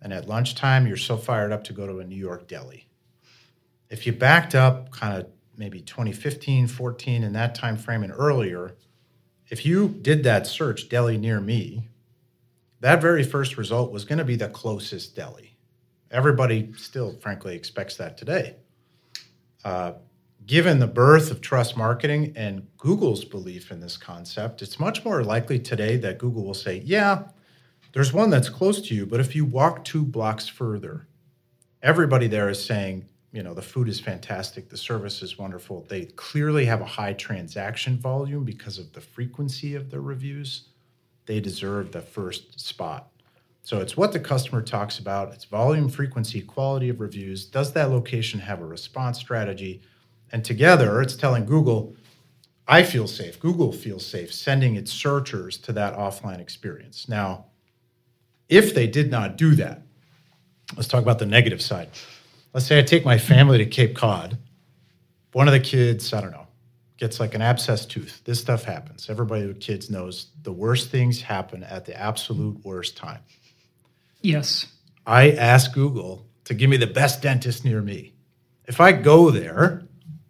and 0.00 0.12
at 0.12 0.26
lunchtime 0.26 0.86
you're 0.86 0.96
so 0.96 1.16
fired 1.16 1.52
up 1.52 1.62
to 1.64 1.72
go 1.74 1.86
to 1.86 1.98
a 1.98 2.04
New 2.04 2.16
York 2.16 2.48
deli. 2.48 2.88
If 3.90 4.06
you 4.06 4.12
backed 4.12 4.54
up 4.54 4.90
kind 4.90 5.18
of 5.18 5.26
maybe 5.58 5.80
2015, 5.82 6.66
14 6.66 7.22
in 7.22 7.34
that 7.34 7.54
time 7.54 7.76
frame 7.76 8.02
and 8.02 8.12
earlier, 8.16 8.74
if 9.52 9.66
you 9.66 9.90
did 10.00 10.24
that 10.24 10.46
search 10.46 10.88
deli 10.88 11.18
near 11.18 11.38
me, 11.38 11.86
that 12.80 13.02
very 13.02 13.22
first 13.22 13.58
result 13.58 13.92
was 13.92 14.06
going 14.06 14.18
to 14.18 14.24
be 14.24 14.34
the 14.34 14.48
closest 14.48 15.14
deli. 15.14 15.58
Everybody 16.10 16.72
still, 16.78 17.18
frankly, 17.20 17.54
expects 17.54 17.98
that 17.98 18.16
today. 18.16 18.56
Uh, 19.62 19.92
given 20.46 20.78
the 20.78 20.86
birth 20.86 21.30
of 21.30 21.42
trust 21.42 21.76
marketing 21.76 22.32
and 22.34 22.66
Google's 22.78 23.26
belief 23.26 23.70
in 23.70 23.78
this 23.78 23.98
concept, 23.98 24.62
it's 24.62 24.80
much 24.80 25.04
more 25.04 25.22
likely 25.22 25.58
today 25.58 25.98
that 25.98 26.16
Google 26.16 26.44
will 26.44 26.54
say, 26.54 26.80
yeah, 26.82 27.24
there's 27.92 28.10
one 28.10 28.30
that's 28.30 28.48
close 28.48 28.80
to 28.88 28.94
you, 28.94 29.04
but 29.04 29.20
if 29.20 29.36
you 29.36 29.44
walk 29.44 29.84
two 29.84 30.02
blocks 30.02 30.48
further, 30.48 31.06
everybody 31.82 32.26
there 32.26 32.48
is 32.48 32.64
saying, 32.64 33.04
you 33.32 33.42
know, 33.42 33.54
the 33.54 33.62
food 33.62 33.88
is 33.88 33.98
fantastic, 33.98 34.68
the 34.68 34.76
service 34.76 35.22
is 35.22 35.38
wonderful. 35.38 35.86
They 35.88 36.04
clearly 36.04 36.66
have 36.66 36.82
a 36.82 36.86
high 36.86 37.14
transaction 37.14 37.98
volume 37.98 38.44
because 38.44 38.78
of 38.78 38.92
the 38.92 39.00
frequency 39.00 39.74
of 39.74 39.90
their 39.90 40.02
reviews. 40.02 40.68
They 41.24 41.40
deserve 41.40 41.92
the 41.92 42.02
first 42.02 42.60
spot. 42.60 43.08
So 43.62 43.80
it's 43.80 43.96
what 43.96 44.12
the 44.12 44.20
customer 44.20 44.60
talks 44.60 44.98
about. 44.98 45.32
It's 45.32 45.44
volume, 45.44 45.88
frequency, 45.88 46.42
quality 46.42 46.88
of 46.88 47.00
reviews. 47.00 47.46
Does 47.46 47.72
that 47.72 47.90
location 47.90 48.40
have 48.40 48.60
a 48.60 48.66
response 48.66 49.18
strategy? 49.18 49.80
And 50.32 50.44
together, 50.44 51.00
it's 51.00 51.14
telling 51.14 51.46
Google, 51.46 51.94
I 52.66 52.82
feel 52.82 53.06
safe. 53.06 53.40
Google 53.40 53.72
feels 53.72 54.04
safe 54.04 54.32
sending 54.32 54.76
its 54.76 54.92
searchers 54.92 55.56
to 55.58 55.72
that 55.72 55.96
offline 55.96 56.40
experience. 56.40 57.08
Now, 57.08 57.46
if 58.48 58.74
they 58.74 58.86
did 58.86 59.10
not 59.10 59.36
do 59.36 59.54
that, 59.54 59.82
let's 60.76 60.88
talk 60.88 61.02
about 61.02 61.18
the 61.18 61.26
negative 61.26 61.62
side. 61.62 61.88
Let's 62.54 62.66
say 62.66 62.78
I 62.78 62.82
take 62.82 63.04
my 63.04 63.16
family 63.16 63.58
to 63.58 63.66
Cape 63.66 63.96
Cod. 63.96 64.36
One 65.32 65.48
of 65.48 65.54
the 65.54 65.60
kids, 65.60 66.12
I 66.12 66.20
don't 66.20 66.32
know, 66.32 66.46
gets 66.98 67.18
like 67.18 67.34
an 67.34 67.40
abscess 67.40 67.86
tooth. 67.86 68.20
This 68.24 68.40
stuff 68.40 68.64
happens. 68.64 69.08
Everybody 69.08 69.46
with 69.46 69.60
kids 69.60 69.88
knows 69.88 70.26
the 70.42 70.52
worst 70.52 70.90
things 70.90 71.22
happen 71.22 71.64
at 71.64 71.86
the 71.86 71.98
absolute 71.98 72.62
worst 72.62 72.96
time. 72.96 73.20
Yes. 74.20 74.66
I 75.06 75.30
ask 75.30 75.72
Google 75.72 76.26
to 76.44 76.54
give 76.54 76.68
me 76.68 76.76
the 76.76 76.86
best 76.86 77.22
dentist 77.22 77.64
near 77.64 77.80
me. 77.80 78.12
If 78.66 78.80
I 78.80 78.92
go 78.92 79.30
there 79.30 79.82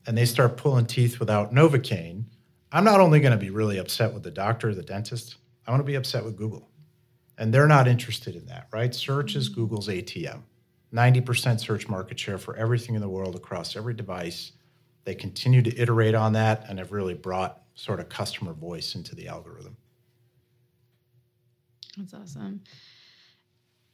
and 0.07 0.17
they 0.17 0.25
start 0.25 0.57
pulling 0.57 0.87
teeth 0.87 1.19
without 1.19 1.53
Novocaine, 1.53 2.25
I'm 2.71 2.85
not 2.85 3.01
only 3.01 3.21
going 3.21 3.33
to 3.33 3.39
be 3.39 3.51
really 3.51 3.79
upset 3.79 4.15
with 4.15 4.23
the 4.23 4.31
doctor 4.31 4.71
or 4.71 4.75
the 4.75 4.83
dentist, 4.83 5.37
I'm 5.67 5.73
going 5.73 5.81
to 5.81 5.85
be 5.85 5.97
upset 5.97 6.25
with 6.25 6.37
Google. 6.37 6.71
And 7.37 7.53
they're 7.53 7.67
not 7.67 7.89
interested 7.89 8.37
in 8.37 8.47
that, 8.47 8.69
right? 8.73 8.95
Search 8.95 9.35
is 9.35 9.49
Google's 9.49 9.89
ATM. 9.89 10.43
90% 10.93 11.61
search 11.61 11.89
market 11.89 12.19
share 12.19 12.39
for 12.39 12.57
everything 12.57 12.95
in 12.95 13.01
the 13.01 13.09
world 13.09 13.35
across 13.35 13.77
every 13.77 13.95
device. 13.95 14.53
They 15.05 15.15
continue 15.15 15.63
to 15.63 15.81
iterate 15.81 16.15
on 16.15 16.35
that 16.35 16.67
and 16.69 16.79
have 16.79 16.93
really 16.93 17.15
brought 17.15 17.63
sort 17.75 18.01
of 18.01 18.09
customer 18.09 18.53
voice 18.53 18.95
into 18.95 19.15
the 19.15 19.29
algorithm. 19.29 19.77
That's 21.97 22.15
awesome. 22.15 22.63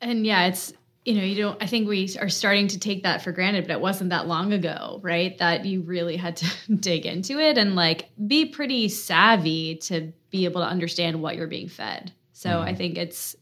And 0.01 0.27
yeah, 0.27 0.47
it's 0.47 0.73
you 1.05 1.15
know, 1.15 1.23
you 1.23 1.43
don't 1.43 1.63
I 1.63 1.67
think 1.67 1.89
we 1.89 2.15
are 2.21 2.29
starting 2.29 2.69
to 2.69 2.79
take 2.79 3.05
that 3.05 3.23
for 3.23 3.33
granted, 3.33 3.67
but 3.67 3.73
it 3.73 3.81
wasn't 3.81 4.11
that 4.11 4.27
long 4.27 4.53
ago, 4.53 5.01
right? 5.03 5.37
That 5.39 5.65
you 5.65 5.83
really 5.83 6.17
had 6.17 6.37
to 6.37 6.47
dig 6.77 7.07
into 7.07 7.39
it 7.39 7.57
and 7.59 7.75
like 7.75 8.11
be 8.27 8.47
pretty 8.47 8.89
savvy 8.89 9.77
to 9.77 10.13
be 10.31 10.45
able 10.45 10.61
to 10.61 10.67
understand 10.67 11.23
what 11.23 11.37
you're 11.37 11.47
being 11.47 11.69
fed. 11.69 12.13
So 12.33 12.51
Mm-hmm. 12.51 12.69
I 12.69 12.75
think 12.75 12.99
it's 12.99 13.37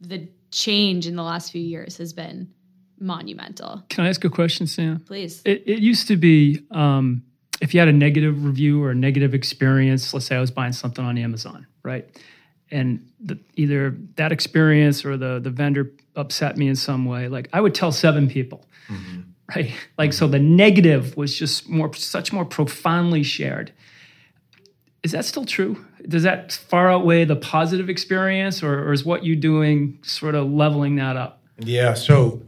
the 0.00 0.28
change 0.50 1.06
in 1.06 1.16
the 1.16 1.22
last 1.22 1.52
few 1.52 1.62
years 1.62 1.96
has 1.98 2.12
been 2.12 2.52
monumental. 2.98 3.82
Can 3.88 4.04
I 4.04 4.08
ask 4.08 4.24
a 4.24 4.30
question, 4.30 4.66
Sam? 4.66 5.00
Please. 5.00 5.42
It, 5.44 5.62
it 5.66 5.78
used 5.78 6.08
to 6.08 6.16
be 6.16 6.66
um, 6.70 7.22
if 7.60 7.74
you 7.74 7.80
had 7.80 7.88
a 7.88 7.92
negative 7.92 8.44
review 8.44 8.82
or 8.82 8.90
a 8.90 8.94
negative 8.94 9.34
experience, 9.34 10.12
let's 10.14 10.26
say 10.26 10.36
I 10.36 10.40
was 10.40 10.50
buying 10.50 10.72
something 10.72 11.04
on 11.04 11.18
Amazon, 11.18 11.66
right? 11.82 12.06
And 12.70 13.10
the, 13.20 13.38
either 13.56 13.96
that 14.16 14.32
experience 14.32 15.04
or 15.04 15.16
the, 15.16 15.40
the 15.40 15.50
vendor 15.50 15.92
upset 16.16 16.56
me 16.56 16.68
in 16.68 16.76
some 16.76 17.04
way, 17.04 17.28
like 17.28 17.48
I 17.52 17.60
would 17.60 17.74
tell 17.74 17.92
seven 17.92 18.28
people, 18.28 18.64
right? 19.54 19.72
Like, 19.98 20.12
so 20.12 20.28
the 20.28 20.38
negative 20.38 21.16
was 21.16 21.36
just 21.36 21.68
more, 21.68 21.92
such 21.94 22.32
more 22.32 22.44
profoundly 22.44 23.22
shared. 23.22 23.72
Is 25.02 25.12
that 25.12 25.24
still 25.24 25.44
true? 25.44 25.84
Does 26.06 26.22
that 26.24 26.52
far 26.52 26.90
outweigh 26.90 27.24
the 27.24 27.36
positive 27.36 27.88
experience, 27.88 28.62
or, 28.62 28.88
or 28.88 28.92
is 28.92 29.04
what 29.04 29.24
you're 29.24 29.36
doing 29.36 29.98
sort 30.02 30.34
of 30.34 30.50
leveling 30.50 30.96
that 30.96 31.16
up? 31.16 31.42
Yeah. 31.58 31.94
So, 31.94 32.42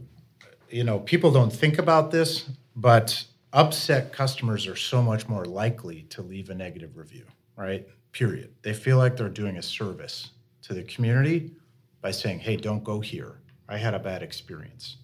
you 0.69 0.83
know, 0.83 0.99
people 0.99 1.31
don't 1.31 1.51
think 1.51 1.79
about 1.79 2.11
this, 2.11 2.49
but 2.75 3.25
upset 3.53 4.11
customers 4.11 4.67
are 4.67 4.75
so 4.75 5.01
much 5.01 5.27
more 5.27 5.45
likely 5.45 6.03
to 6.09 6.21
leave 6.21 6.49
a 6.49 6.55
negative 6.55 6.97
review, 6.97 7.25
right? 7.55 7.87
Period. 8.11 8.53
They 8.61 8.73
feel 8.73 8.97
like 8.97 9.17
they're 9.17 9.29
doing 9.29 9.57
a 9.57 9.61
service 9.61 10.31
to 10.63 10.73
the 10.73 10.83
community 10.83 11.51
by 12.01 12.11
saying, 12.11 12.39
hey, 12.39 12.55
don't 12.55 12.83
go 12.83 12.99
here. 12.99 13.39
I 13.69 13.77
had 13.77 13.93
a 13.93 13.99
bad 13.99 14.21
experience. 14.21 14.97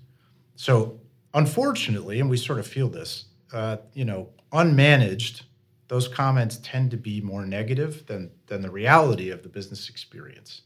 So, 0.55 0.99
unfortunately, 1.33 2.19
and 2.19 2.29
we 2.29 2.37
sort 2.37 2.59
of 2.59 2.67
feel 2.67 2.89
this, 2.89 3.25
uh, 3.53 3.77
you 3.93 4.05
know, 4.05 4.29
unmanaged, 4.51 5.43
those 5.89 6.07
comments 6.07 6.59
tend 6.63 6.91
to 6.91 6.97
be 6.97 7.19
more 7.19 7.45
negative 7.45 8.05
than, 8.05 8.31
than 8.45 8.61
the 8.61 8.69
reality 8.69 9.31
of 9.31 9.43
the 9.43 9.49
business 9.49 9.89
experience. 9.89 10.61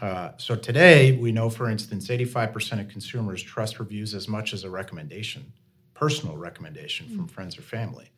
Uh, 0.00 0.30
so 0.38 0.56
today, 0.56 1.12
we 1.12 1.30
know, 1.30 1.50
for 1.50 1.68
instance, 1.70 2.08
85% 2.08 2.80
of 2.80 2.88
consumers 2.88 3.42
trust 3.42 3.78
reviews 3.78 4.14
as 4.14 4.26
much 4.26 4.54
as 4.54 4.64
a 4.64 4.70
recommendation, 4.70 5.52
personal 5.94 6.36
recommendation 6.36 7.08
from 7.08 7.28
friends 7.28 7.58
or 7.58 7.62
family. 7.62 8.10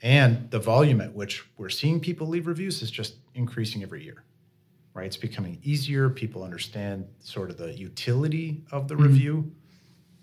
And 0.00 0.48
the 0.50 0.60
volume 0.60 1.00
at 1.00 1.12
which 1.12 1.44
we're 1.56 1.70
seeing 1.70 1.98
people 1.98 2.28
leave 2.28 2.46
reviews 2.46 2.80
is 2.80 2.90
just 2.90 3.16
increasing 3.34 3.82
every 3.82 4.04
year, 4.04 4.22
right? 4.94 5.06
It's 5.06 5.16
becoming 5.16 5.58
easier. 5.64 6.08
People 6.08 6.44
understand 6.44 7.04
sort 7.18 7.50
of 7.50 7.56
the 7.56 7.76
utility 7.76 8.62
of 8.70 8.86
the 8.86 8.96
review. 8.96 9.50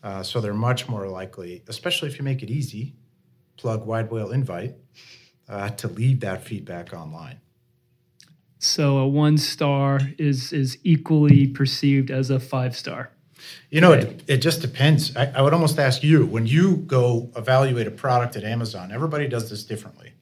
Uh, 0.02 0.24
so 0.24 0.40
they're 0.40 0.54
much 0.54 0.88
more 0.88 1.10
likely, 1.10 1.62
especially 1.68 2.08
if 2.08 2.18
you 2.18 2.24
make 2.24 2.42
it 2.42 2.50
easy, 2.50 2.94
plug 3.58 3.86
Widewail 3.86 4.34
Invite, 4.34 4.76
uh, 5.48 5.70
to 5.70 5.88
leave 5.88 6.20
that 6.22 6.44
feedback 6.44 6.94
online. 6.94 7.40
So 8.60 8.98
a 8.98 9.08
one 9.08 9.38
star 9.38 10.00
is 10.18 10.52
is 10.52 10.78
equally 10.84 11.48
perceived 11.48 12.10
as 12.10 12.30
a 12.30 12.40
five 12.40 12.76
star. 12.76 13.12
You 13.70 13.82
know, 13.82 13.92
it, 13.92 14.24
it 14.28 14.38
just 14.38 14.62
depends. 14.62 15.16
I, 15.16 15.32
I 15.36 15.42
would 15.42 15.54
almost 15.54 15.78
ask 15.78 16.04
you 16.04 16.26
when 16.26 16.48
you 16.48 16.78
go 16.78 17.30
evaluate 17.36 17.86
a 17.86 17.92
product 17.92 18.36
at 18.36 18.44
Amazon, 18.44 18.92
everybody 18.92 19.28
does 19.28 19.50
this 19.50 19.64
differently. 19.64 20.14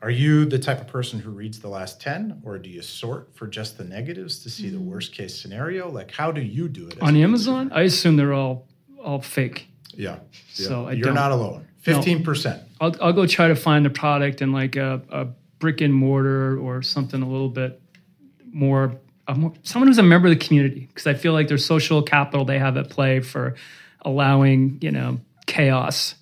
Are 0.00 0.10
you 0.10 0.46
the 0.46 0.58
type 0.58 0.80
of 0.80 0.86
person 0.88 1.20
who 1.20 1.30
reads 1.30 1.60
the 1.60 1.68
last 1.68 2.00
10, 2.00 2.40
or 2.44 2.58
do 2.58 2.68
you 2.68 2.82
sort 2.82 3.36
for 3.36 3.46
just 3.46 3.78
the 3.78 3.84
negatives 3.84 4.38
to 4.40 4.50
see 4.50 4.68
the 4.68 4.80
worst 4.80 5.12
case 5.12 5.40
scenario? 5.40 5.88
Like, 5.90 6.10
how 6.10 6.32
do 6.32 6.40
you 6.40 6.68
do 6.68 6.88
it? 6.88 7.00
On 7.02 7.14
Amazon, 7.16 7.70
I 7.72 7.82
assume 7.82 8.16
they're 8.16 8.32
all 8.32 8.66
all 9.02 9.20
fake. 9.20 9.68
Yeah. 9.94 10.10
yeah. 10.14 10.18
So 10.66 10.86
I 10.86 10.92
You're 10.92 11.06
don't- 11.06 11.14
not 11.14 11.30
alone. 11.32 11.66
No. 11.86 12.00
15%. 12.00 12.62
I'll 12.80 12.94
I'll 13.00 13.12
go 13.12 13.26
try 13.26 13.48
to 13.48 13.56
find 13.56 13.84
the 13.84 13.90
product 13.90 14.42
in 14.42 14.52
like 14.52 14.76
a, 14.76 15.02
a 15.10 15.26
brick 15.58 15.80
and 15.80 15.94
mortar 15.94 16.58
or 16.58 16.82
something 16.82 17.22
a 17.22 17.28
little 17.28 17.48
bit 17.48 17.80
more, 18.52 18.96
a 19.26 19.34
more 19.34 19.52
someone 19.62 19.88
who's 19.88 19.98
a 19.98 20.02
member 20.02 20.28
of 20.28 20.38
the 20.38 20.44
community 20.44 20.86
because 20.86 21.06
I 21.06 21.14
feel 21.14 21.32
like 21.32 21.48
there's 21.48 21.64
social 21.64 22.02
capital 22.02 22.44
they 22.44 22.58
have 22.58 22.76
at 22.76 22.90
play 22.90 23.20
for 23.20 23.54
allowing 24.02 24.78
you 24.80 24.90
know 24.90 25.20
chaos 25.46 26.14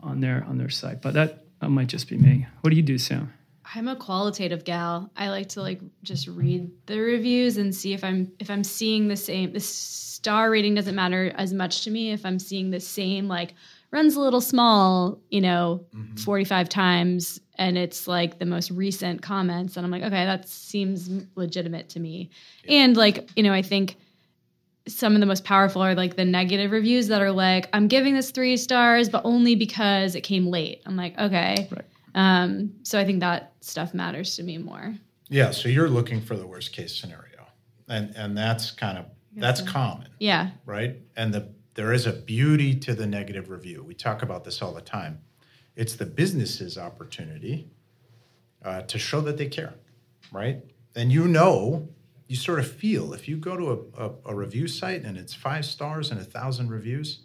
on 0.00 0.20
their 0.20 0.44
on 0.48 0.58
their 0.58 0.70
site. 0.70 1.02
But 1.02 1.14
that 1.14 1.44
that 1.60 1.70
might 1.70 1.88
just 1.88 2.08
be 2.08 2.16
me. 2.16 2.46
What 2.60 2.70
do 2.70 2.76
you 2.76 2.82
do, 2.82 2.98
Sam? 2.98 3.32
I'm 3.74 3.86
a 3.86 3.94
qualitative 3.94 4.64
gal. 4.64 5.10
I 5.16 5.28
like 5.28 5.50
to 5.50 5.62
like 5.62 5.80
just 6.02 6.26
read 6.26 6.70
the 6.86 6.98
reviews 6.98 7.56
and 7.56 7.74
see 7.74 7.92
if 7.92 8.02
I'm 8.02 8.32
if 8.38 8.50
I'm 8.50 8.64
seeing 8.64 9.08
the 9.08 9.16
same. 9.16 9.52
The 9.52 9.60
star 9.60 10.50
rating 10.50 10.74
doesn't 10.74 10.94
matter 10.94 11.32
as 11.36 11.52
much 11.52 11.84
to 11.84 11.90
me 11.90 12.10
if 12.12 12.26
I'm 12.26 12.38
seeing 12.38 12.70
the 12.70 12.80
same 12.80 13.28
like 13.28 13.54
runs 13.92 14.14
a 14.14 14.20
little 14.20 14.40
small, 14.40 15.20
you 15.30 15.40
know, 15.40 15.84
45 16.24 16.68
times 16.68 17.40
and 17.56 17.76
it's 17.76 18.06
like 18.06 18.38
the 18.38 18.46
most 18.46 18.70
recent 18.70 19.20
comments 19.20 19.76
and 19.76 19.84
I'm 19.84 19.90
like, 19.90 20.02
okay, 20.02 20.24
that 20.24 20.48
seems 20.48 21.10
legitimate 21.34 21.88
to 21.90 22.00
me. 22.00 22.30
And 22.68 22.96
like, 22.96 23.30
you 23.36 23.42
know, 23.42 23.52
I 23.52 23.62
think 23.62 23.96
some 24.86 25.14
of 25.14 25.20
the 25.20 25.26
most 25.26 25.44
powerful 25.44 25.82
are 25.82 25.94
like 25.94 26.16
the 26.16 26.24
negative 26.24 26.70
reviews 26.70 27.08
that 27.08 27.20
are 27.20 27.32
like, 27.32 27.68
I'm 27.72 27.88
giving 27.88 28.14
this 28.14 28.30
three 28.30 28.56
stars, 28.56 29.08
but 29.08 29.22
only 29.24 29.54
because 29.54 30.14
it 30.14 30.22
came 30.22 30.46
late. 30.46 30.82
I'm 30.86 30.96
like, 30.96 31.18
okay. 31.18 31.68
Right. 31.70 31.84
Um, 32.14 32.72
so 32.82 32.98
I 32.98 33.04
think 33.04 33.20
that 33.20 33.52
stuff 33.60 33.92
matters 33.92 34.36
to 34.36 34.42
me 34.42 34.58
more. 34.58 34.94
Yeah. 35.28 35.50
So 35.50 35.68
you're 35.68 35.88
looking 35.88 36.20
for 36.20 36.36
the 36.36 36.46
worst 36.46 36.72
case 36.72 36.96
scenario. 36.96 37.46
And, 37.88 38.14
and 38.16 38.36
that's 38.36 38.70
kind 38.70 38.98
of, 38.98 39.06
that's 39.36 39.60
common. 39.62 40.08
Yeah. 40.18 40.50
right? 40.64 40.96
And 41.16 41.32
the 41.32 41.52
there 41.74 41.92
is 41.92 42.06
a 42.06 42.12
beauty 42.12 42.74
to 42.74 42.94
the 42.94 43.06
negative 43.06 43.48
review. 43.50 43.82
We 43.82 43.94
talk 43.94 44.22
about 44.22 44.44
this 44.44 44.60
all 44.62 44.72
the 44.72 44.80
time. 44.80 45.20
It's 45.76 45.94
the 45.94 46.06
business's 46.06 46.76
opportunity 46.76 47.68
uh, 48.64 48.82
to 48.82 48.98
show 48.98 49.20
that 49.22 49.36
they 49.38 49.46
care, 49.46 49.74
right? 50.32 50.62
And 50.94 51.12
you 51.12 51.28
know, 51.28 51.88
you 52.28 52.36
sort 52.36 52.58
of 52.58 52.70
feel 52.70 53.12
if 53.14 53.28
you 53.28 53.36
go 53.36 53.56
to 53.56 53.70
a, 53.98 54.06
a, 54.06 54.12
a 54.26 54.34
review 54.34 54.68
site 54.68 55.02
and 55.04 55.16
it's 55.16 55.32
five 55.34 55.64
stars 55.64 56.10
and 56.10 56.20
a 56.20 56.24
thousand 56.24 56.70
reviews, 56.70 57.20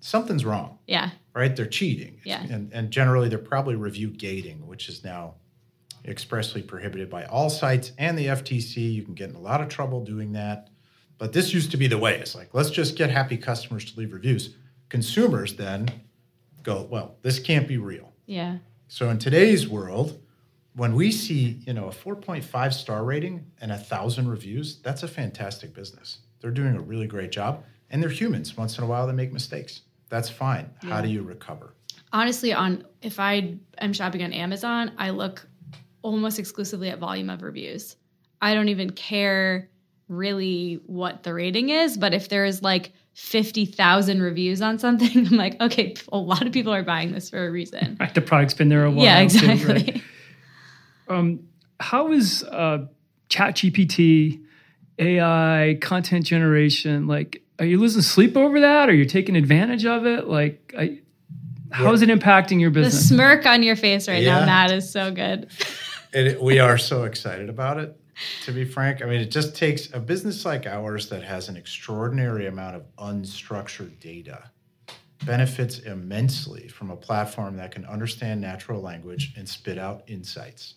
something's 0.00 0.44
wrong, 0.44 0.78
Yeah. 0.86 1.10
right? 1.34 1.54
They're 1.54 1.66
cheating. 1.66 2.20
Yeah. 2.24 2.42
And, 2.50 2.72
and 2.72 2.90
generally, 2.90 3.28
they're 3.28 3.38
probably 3.38 3.76
review 3.76 4.10
gating, 4.10 4.66
which 4.66 4.88
is 4.88 5.02
now 5.04 5.34
expressly 6.04 6.62
prohibited 6.62 7.08
by 7.10 7.24
all 7.24 7.50
sites 7.50 7.92
and 7.98 8.16
the 8.18 8.26
FTC. 8.26 8.92
You 8.92 9.02
can 9.02 9.14
get 9.14 9.30
in 9.30 9.36
a 9.36 9.40
lot 9.40 9.60
of 9.60 9.68
trouble 9.68 10.04
doing 10.04 10.32
that. 10.32 10.68
But 11.18 11.32
this 11.32 11.54
used 11.54 11.70
to 11.70 11.76
be 11.76 11.86
the 11.86 11.98
way. 11.98 12.18
It's 12.18 12.34
like, 12.34 12.52
let's 12.52 12.70
just 12.70 12.96
get 12.96 13.10
happy 13.10 13.36
customers 13.36 13.90
to 13.92 13.98
leave 13.98 14.12
reviews. 14.12 14.54
Consumers 14.88 15.56
then 15.56 15.88
go, 16.62 16.86
well, 16.90 17.16
this 17.22 17.38
can't 17.38 17.66
be 17.66 17.78
real. 17.78 18.12
Yeah. 18.26 18.58
So 18.88 19.08
in 19.10 19.18
today's 19.18 19.66
world, 19.68 20.20
when 20.74 20.94
we 20.94 21.10
see, 21.10 21.62
you 21.66 21.72
know, 21.72 21.86
a 21.86 21.92
4.5 21.92 22.72
star 22.72 23.04
rating 23.04 23.46
and 23.60 23.72
a 23.72 23.78
thousand 23.78 24.28
reviews, 24.28 24.78
that's 24.82 25.02
a 25.02 25.08
fantastic 25.08 25.74
business. 25.74 26.18
They're 26.40 26.50
doing 26.50 26.76
a 26.76 26.80
really 26.80 27.06
great 27.06 27.32
job. 27.32 27.64
And 27.90 28.02
they're 28.02 28.10
humans. 28.10 28.56
Once 28.56 28.78
in 28.78 28.84
a 28.84 28.86
while 28.86 29.06
they 29.06 29.12
make 29.12 29.32
mistakes. 29.32 29.82
That's 30.08 30.28
fine. 30.28 30.70
How 30.82 31.00
do 31.00 31.08
you 31.08 31.22
recover? 31.22 31.74
Honestly, 32.12 32.52
on 32.52 32.84
if 33.02 33.18
I 33.18 33.56
am 33.78 33.92
shopping 33.92 34.22
on 34.22 34.32
Amazon, 34.32 34.92
I 34.98 35.10
look 35.10 35.46
almost 36.02 36.38
exclusively 36.38 36.90
at 36.90 36.98
volume 36.98 37.30
of 37.30 37.42
reviews. 37.42 37.96
I 38.40 38.54
don't 38.54 38.68
even 38.68 38.90
care 38.90 39.70
really 40.08 40.80
what 40.86 41.22
the 41.22 41.34
rating 41.34 41.70
is, 41.70 41.96
but 41.98 42.14
if 42.14 42.28
there 42.28 42.44
is 42.44 42.62
like 42.62 42.92
50,000 43.14 44.22
reviews 44.22 44.62
on 44.62 44.78
something, 44.78 45.26
I'm 45.26 45.36
like, 45.36 45.60
okay, 45.60 45.94
a 46.12 46.18
lot 46.18 46.46
of 46.46 46.52
people 46.52 46.72
are 46.72 46.82
buying 46.82 47.12
this 47.12 47.30
for 47.30 47.46
a 47.46 47.50
reason. 47.50 47.96
Right, 47.98 48.14
the 48.14 48.20
product's 48.20 48.54
been 48.54 48.68
there 48.68 48.84
a 48.84 48.90
while. 48.90 49.04
yeah, 49.04 49.26
too, 49.26 49.46
right? 49.46 49.54
exactly. 49.60 50.02
Um, 51.08 51.40
how 51.80 52.12
is 52.12 52.42
uh, 52.44 52.86
ChatGPT, 53.30 54.42
AI, 54.98 55.78
content 55.80 56.24
generation? 56.26 57.06
Like, 57.06 57.42
are 57.58 57.64
you 57.66 57.78
losing 57.78 58.02
sleep 58.02 58.36
over 58.36 58.60
that? 58.60 58.88
Are 58.88 58.94
you 58.94 59.04
taking 59.04 59.36
advantage 59.36 59.84
of 59.86 60.06
it? 60.06 60.26
Like, 60.26 60.74
I, 60.78 60.98
how 61.70 61.92
is 61.92 62.02
it 62.02 62.08
impacting 62.08 62.60
your 62.60 62.70
The 62.70 62.80
business? 62.82 63.08
smirk 63.08 63.46
on 63.46 63.62
your 63.62 63.76
face 63.76 64.08
right 64.08 64.22
Yeah. 64.22 64.40
now, 64.40 64.46
Matt, 64.46 64.70
is 64.72 64.90
so 64.90 65.10
good. 65.10 65.48
it, 66.12 66.40
we 66.42 66.58
are 66.58 66.78
so 66.78 67.04
excited 67.04 67.48
about 67.48 67.78
it 67.78 67.96
to 68.42 68.52
be 68.52 68.64
frank 68.64 69.02
i 69.02 69.06
mean 69.06 69.20
it 69.20 69.30
just 69.30 69.54
takes 69.54 69.92
a 69.92 70.00
business 70.00 70.44
like 70.44 70.66
ours 70.66 71.08
that 71.08 71.22
has 71.22 71.48
an 71.48 71.56
extraordinary 71.56 72.46
amount 72.46 72.74
of 72.74 72.84
unstructured 72.96 73.98
data 74.00 74.50
benefits 75.24 75.78
immensely 75.80 76.68
from 76.68 76.90
a 76.90 76.96
platform 76.96 77.56
that 77.56 77.70
can 77.70 77.84
understand 77.86 78.40
natural 78.40 78.80
language 78.80 79.34
and 79.36 79.48
spit 79.48 79.78
out 79.78 80.02
insights. 80.06 80.74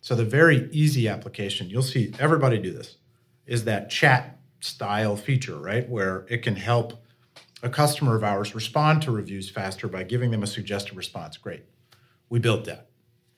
So 0.00 0.14
the 0.14 0.24
very 0.24 0.68
easy 0.70 1.08
application 1.08 1.68
you'll 1.68 1.82
see 1.82 2.12
everybody 2.18 2.58
do 2.58 2.72
this 2.72 2.96
is 3.46 3.64
that 3.64 3.90
chat 3.90 4.38
style 4.60 5.16
feature 5.16 5.58
right? 5.58 5.88
Where 5.88 6.26
it 6.28 6.42
can 6.42 6.56
help 6.56 7.04
a 7.62 7.68
customer 7.68 8.14
of 8.14 8.22
ours 8.22 8.54
respond 8.54 9.02
to 9.02 9.10
reviews 9.10 9.50
faster 9.50 9.88
by 9.88 10.04
giving 10.04 10.30
them 10.30 10.42
a 10.42 10.46
suggested 10.46 10.96
response. 10.96 11.36
Great. 11.36 11.64
We 12.28 12.38
built 12.38 12.64
that. 12.66 12.88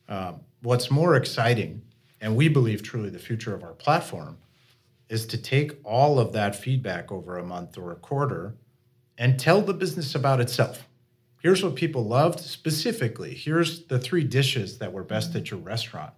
Um, 0.08 0.40
what's 0.62 0.90
more 0.90 1.16
exciting, 1.16 1.82
and 2.20 2.36
we 2.36 2.48
believe 2.48 2.82
truly 2.82 3.10
the 3.10 3.18
future 3.18 3.54
of 3.54 3.62
our 3.62 3.72
platform, 3.72 4.38
is 5.08 5.26
to 5.26 5.38
take 5.38 5.78
all 5.84 6.18
of 6.18 6.32
that 6.32 6.56
feedback 6.56 7.12
over 7.12 7.38
a 7.38 7.44
month 7.44 7.78
or 7.78 7.92
a 7.92 7.96
quarter 7.96 8.56
and 9.18 9.38
tell 9.38 9.62
the 9.62 9.74
business 9.74 10.14
about 10.14 10.40
itself. 10.40 10.88
Here's 11.40 11.62
what 11.62 11.76
people 11.76 12.04
loved 12.04 12.40
specifically. 12.40 13.34
Here's 13.34 13.86
the 13.86 13.98
three 13.98 14.24
dishes 14.24 14.78
that 14.78 14.92
were 14.92 15.04
best 15.04 15.34
at 15.36 15.50
your 15.50 15.60
restaurant. 15.60 16.12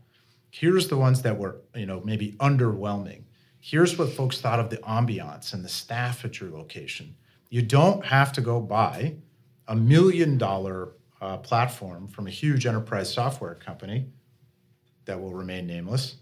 Here's 0.50 0.88
the 0.88 0.96
ones 0.96 1.22
that 1.22 1.38
were, 1.38 1.60
you 1.74 1.84
know, 1.84 2.00
maybe 2.04 2.32
underwhelming. 2.40 3.24
Here's 3.60 3.98
what 3.98 4.10
folks 4.10 4.40
thought 4.40 4.60
of 4.60 4.70
the 4.70 4.78
ambiance 4.78 5.52
and 5.52 5.64
the 5.64 5.68
staff 5.68 6.24
at 6.24 6.40
your 6.40 6.50
location. 6.50 7.14
You 7.50 7.62
don't 7.62 8.04
have 8.06 8.32
to 8.32 8.40
go 8.40 8.60
buy 8.60 9.16
a 9.66 9.76
million 9.76 10.38
dollar 10.38 10.92
uh, 11.20 11.36
platform 11.38 12.08
from 12.08 12.26
a 12.26 12.30
huge 12.30 12.64
enterprise 12.64 13.12
software 13.12 13.54
company 13.54 14.06
that 15.08 15.20
will 15.20 15.32
remain 15.32 15.66
nameless. 15.66 16.16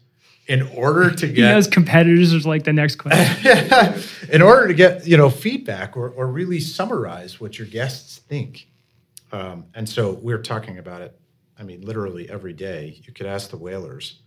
In 0.49 0.63
order 0.63 1.11
to 1.11 1.27
get 1.27 1.53
has 1.53 1.67
competitors 1.67 2.33
is 2.33 2.47
like 2.47 2.65
the 2.65 2.73
next 2.73 2.97
question. 2.97 4.01
in 4.33 4.41
order 4.41 4.69
to 4.69 4.75
get 4.75 5.07
you 5.07 5.17
know 5.17 5.29
feedback 5.29 5.97
or, 5.97 6.09
or 6.09 6.29
really 6.29 6.61
summarize 6.61 7.41
what 7.41 7.59
your 7.59 7.67
guests 7.67 8.19
think 8.19 8.69
um, 9.33 9.65
and 9.75 9.89
so 9.89 10.13
we're 10.13 10.41
talking 10.41 10.79
about 10.79 11.03
it 11.03 11.19
i 11.59 11.65
mean 11.65 11.81
literally 11.81 12.31
every 12.31 12.53
day 12.53 13.01
you 13.05 13.13
could 13.13 13.27
ask 13.27 13.51
the 13.51 13.57
whalers 13.57 14.21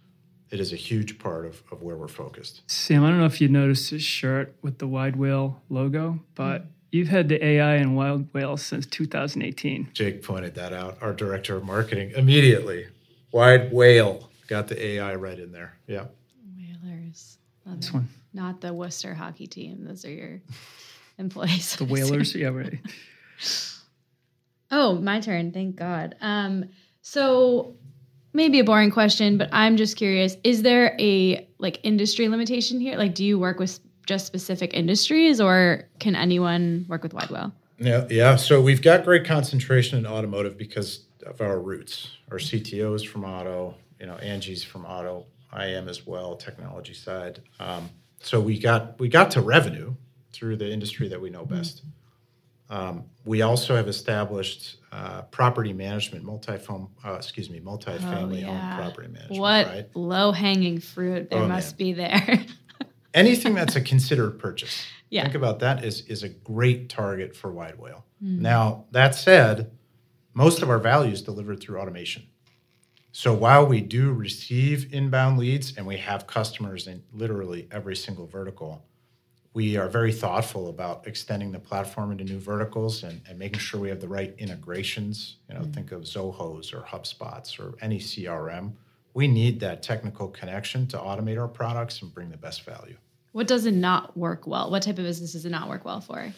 it 0.52 0.60
is 0.60 0.74
a 0.74 0.76
huge 0.76 1.19
part 1.19 1.45
of, 1.45 1.63
of 1.72 1.82
where 1.82 1.95
we're 1.95 2.08
focused. 2.08 2.63
Sam, 2.67 3.04
I 3.04 3.10
don't 3.10 3.19
know 3.19 3.26
if 3.26 3.39
you 3.39 3.48
noticed 3.48 3.91
his 3.91 4.02
shirt 4.02 4.56
with 4.62 4.80
the 4.80 4.88
Widewail 4.88 5.58
logo, 5.69 6.19
but 6.36 6.65
you've 6.91 7.08
had 7.10 7.30
the 7.30 7.43
AI 7.43 7.76
and 7.76 7.95
Wild 7.95 8.34
Whale 8.34 8.58
since 8.58 8.86
2018. 8.88 9.89
jake 9.93 10.24
pointed 10.24 10.56
that 10.56 10.74
out. 10.74 10.98
Our 11.02 11.13
director 11.13 11.56
of 11.56 11.63
marketing 11.63 12.12
immediately. 12.15 12.88
Widewail 13.32 14.28
got 14.49 14.67
the 14.67 14.83
ai 14.85 15.15
right 15.15 15.39
in 15.39 15.51
there 15.51 15.77
yeah 15.88 16.05
Whalers. 16.57 17.38
This 17.77 17.93
one, 17.93 18.07
Not 18.33 18.62
the 18.62 18.73
Worcester 18.73 19.13
hockey 19.13 19.45
team. 19.45 19.85
Those 19.85 20.03
are 20.05 20.12
your 20.12 20.41
employees. 21.19 21.75
the 21.75 21.85
Whalers. 21.85 22.33
yeah, 22.35 22.47
right. 22.47 22.79
Oh, 24.71 24.93
my 24.95 25.19
turn. 25.19 25.51
Thank 25.51 25.77
God. 25.77 26.15
Um, 26.21 26.65
so 27.01 27.75
maybe 28.33 28.59
a 28.59 28.63
boring 28.63 28.91
question, 28.91 29.38
but 29.38 29.49
I'm 29.51 29.77
just 29.77 29.97
curious: 29.97 30.38
is 30.43 30.62
there 30.62 30.95
a 30.99 31.47
like 31.57 31.79
industry 31.81 32.27
limitation 32.29 32.79
here? 32.79 32.95
Like, 32.95 33.15
do 33.15 33.25
you 33.25 33.39
work 33.39 33.57
with 33.57 33.79
just 34.05 34.27
specific 34.27 34.75
industries, 34.75 35.41
or 35.41 35.88
can 35.99 36.15
anyone 36.15 36.85
work 36.88 37.01
with 37.01 37.13
Widewail? 37.13 37.51
Yeah, 37.79 38.05
yeah. 38.12 38.35
So 38.35 38.62
we've 38.62 38.81
got 38.81 39.05
great 39.05 39.25
concentration 39.25 39.97
in 39.97 40.05
automotive 40.05 40.55
because 40.55 41.05
of 41.25 41.41
our 41.41 41.59
roots. 41.59 42.17
Our 42.29 42.38
CTO 42.38 42.93
is 42.95 43.01
from 43.03 43.25
auto. 43.25 43.73
You 43.99 44.05
know, 44.07 44.15
Angie's 44.15 44.63
from 44.63 44.85
auto. 44.85 45.25
I 45.51 45.65
am 45.67 45.88
as 45.89 46.05
well, 46.05 46.35
technology 46.35 46.93
side. 46.93 47.41
Um, 47.59 47.89
so 48.21 48.39
we 48.39 48.59
got 48.59 48.99
we 48.99 49.09
got 49.09 49.31
to 49.31 49.41
revenue 49.41 49.95
through 50.31 50.57
the 50.57 50.71
industry 50.71 51.07
that 51.09 51.19
we 51.19 51.29
know 51.29 51.45
best. 51.45 51.83
Um, 52.69 53.05
we 53.25 53.41
also 53.41 53.75
have 53.75 53.88
established 53.88 54.75
uh, 54.91 55.23
property 55.23 55.73
management, 55.73 56.23
multi-phone, 56.23 56.88
uh, 57.03 57.13
excuse 57.13 57.49
me, 57.49 57.59
multi-family 57.59 58.43
owned 58.45 58.75
property 58.77 59.07
management. 59.07 59.41
What 59.41 59.65
Right? 59.65 59.88
low 59.95 60.31
hanging 60.31 60.79
fruit 60.79 61.31
there 61.31 61.39
Oh, 61.39 61.47
must 61.47 61.79
man. 61.79 61.88
be 61.88 61.93
there. 61.93 62.45
anything 63.15 63.55
that's 63.55 63.75
a 63.75 63.81
considered 63.81 64.38
purchase. 64.38 64.85
Yeah. 65.09 65.23
Think 65.23 65.33
about 65.33 65.59
that 65.62 65.83
is 65.83 66.01
is 66.01 66.21
a 66.21 66.29
great 66.29 66.89
target 66.89 67.35
for 67.35 67.51
Widewail. 67.51 68.03
Now, 68.21 68.85
that 68.91 69.15
said, 69.15 69.71
most 70.35 70.62
of 70.62 70.69
our 70.69 70.77
value 70.77 71.12
is 71.13 71.21
delivered 71.23 71.62
through 71.62 71.79
automation. 71.79 72.23
So 73.19 73.34
while 73.34 73.65
we 73.65 73.82
do 73.82 74.13
receive 74.13 74.93
inbound 74.93 75.39
leads 75.39 75.75
and 75.75 75.86
we 75.86 75.97
have 75.97 76.25
customers 76.25 76.88
in 76.88 77.03
literally 77.12 77.67
every 77.69 77.97
single 77.97 78.25
vertical, 78.25 78.82
we 79.53 79.75
are 79.75 79.89
very 79.89 80.13
thoughtful 80.13 80.69
about 80.69 81.05
extending 81.05 81.51
the 81.51 81.60
platform 81.60 82.13
into 82.13 82.23
new 82.23 82.39
verticals 82.39 83.03
and, 83.03 83.19
and 83.27 83.38
making 83.38 83.60
sure 83.60 83.82
we 83.82 83.89
have 83.89 83.99
the 83.99 84.08
right 84.08 84.34
integrations. 84.38 85.36
You 85.49 85.55
know, 85.55 85.65
think 85.65 85.91
of 85.91 86.03
Zohos 86.03 86.73
or 86.73 86.79
HubSpots 86.79 87.60
or 87.60 87.73
any 87.82 87.99
CRM. 87.99 88.71
We 89.13 89.27
need 89.27 89.60
that 89.60 89.84
technical 89.84 90.29
connection 90.29 90.88
to 90.88 90.97
automate 90.97 91.38
our 91.38 91.49
products 91.49 92.01
and 92.01 92.13
bring 92.13 92.29
the 92.29 92.38
best 92.38 92.63
value. 92.63 92.95
what 93.34 93.47
does 93.47 93.65
it 93.65 93.73
not 93.73 94.15
work 94.15 94.47
well? 94.47 94.71
What 94.71 94.84
type 94.84 94.97
of 94.97 95.03
business 95.03 95.34
does 95.34 95.45
it 95.45 95.49
not 95.49 95.67
work 95.67 95.84
well 95.84 95.99
for? 95.99 96.32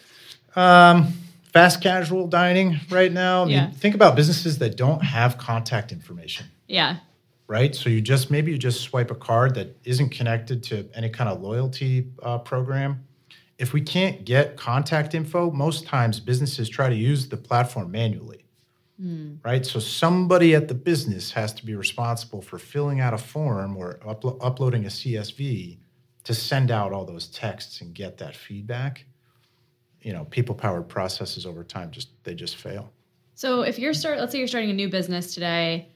Um, 0.56 1.12
fast 1.52 1.80
casual 1.80 2.26
dining 2.26 2.80
right 2.90 3.12
now. 3.12 3.42
I 3.42 3.44
mean, 3.44 3.54
Yeah. 3.54 3.70
think 3.70 3.94
about 3.94 4.16
businesses 4.16 4.58
that 4.58 4.76
don't 4.76 5.04
have 5.04 5.38
contact 5.38 5.92
information, 5.92 6.46
Yeah. 6.72 6.96
right? 7.48 7.74
So 7.74 7.90
you 7.90 8.00
just 8.00 8.30
maybe 8.30 8.50
you 8.50 8.58
just 8.58 8.80
swipe 8.80 9.10
a 9.10 9.14
card 9.14 9.54
that 9.56 9.76
isn't 9.84 10.08
connected 10.08 10.62
to 10.64 10.88
any 10.94 11.10
kind 11.10 11.28
of 11.28 11.42
loyalty 11.42 12.10
uh, 12.22 12.38
program. 12.38 13.04
If 13.58 13.72
we 13.72 13.82
can't 13.82 14.24
get 14.24 14.56
contact 14.56 15.14
info, 15.14 15.50
most 15.50 15.86
times 15.86 16.18
businesses 16.18 16.68
try 16.68 16.88
to 16.88 16.94
use 16.94 17.28
the 17.28 17.36
platform 17.36 17.90
manually. 17.90 18.46
Right, 19.44 19.66
so 19.66 19.80
somebody 19.80 20.54
at 20.54 20.68
the 20.68 20.74
business 20.74 21.32
has 21.32 21.52
to 21.54 21.66
be 21.66 21.74
responsible 21.74 22.40
for 22.40 22.58
filling 22.58 23.00
out 23.00 23.12
a 23.12 23.18
form 23.18 23.76
or 23.76 23.98
uplo- 24.06 24.38
uploading 24.40 24.84
a 24.84 24.88
CSV 24.88 25.78
to 26.24 26.34
send 26.34 26.70
out 26.70 26.92
all 26.92 27.04
those 27.04 27.26
texts 27.26 27.80
and 27.80 27.94
get 27.94 28.16
that 28.18 28.36
feedback 28.36 29.04
you 30.00 30.12
know 30.12 30.24
people 30.26 30.54
powered 30.54 30.88
processes 30.88 31.46
over 31.46 31.64
time 31.64 31.90
just 31.90 32.08
they 32.24 32.34
just 32.34 32.56
fail 32.56 32.92
So 33.34 33.62
if 33.62 33.78
you're 33.78 33.94
start, 33.94 34.18
let's 34.18 34.32
say 34.32 34.38
you're 34.38 34.46
starting 34.46 34.70
a 34.70 34.74
new 34.74 34.88
business 34.88 35.34
today, 35.34 35.88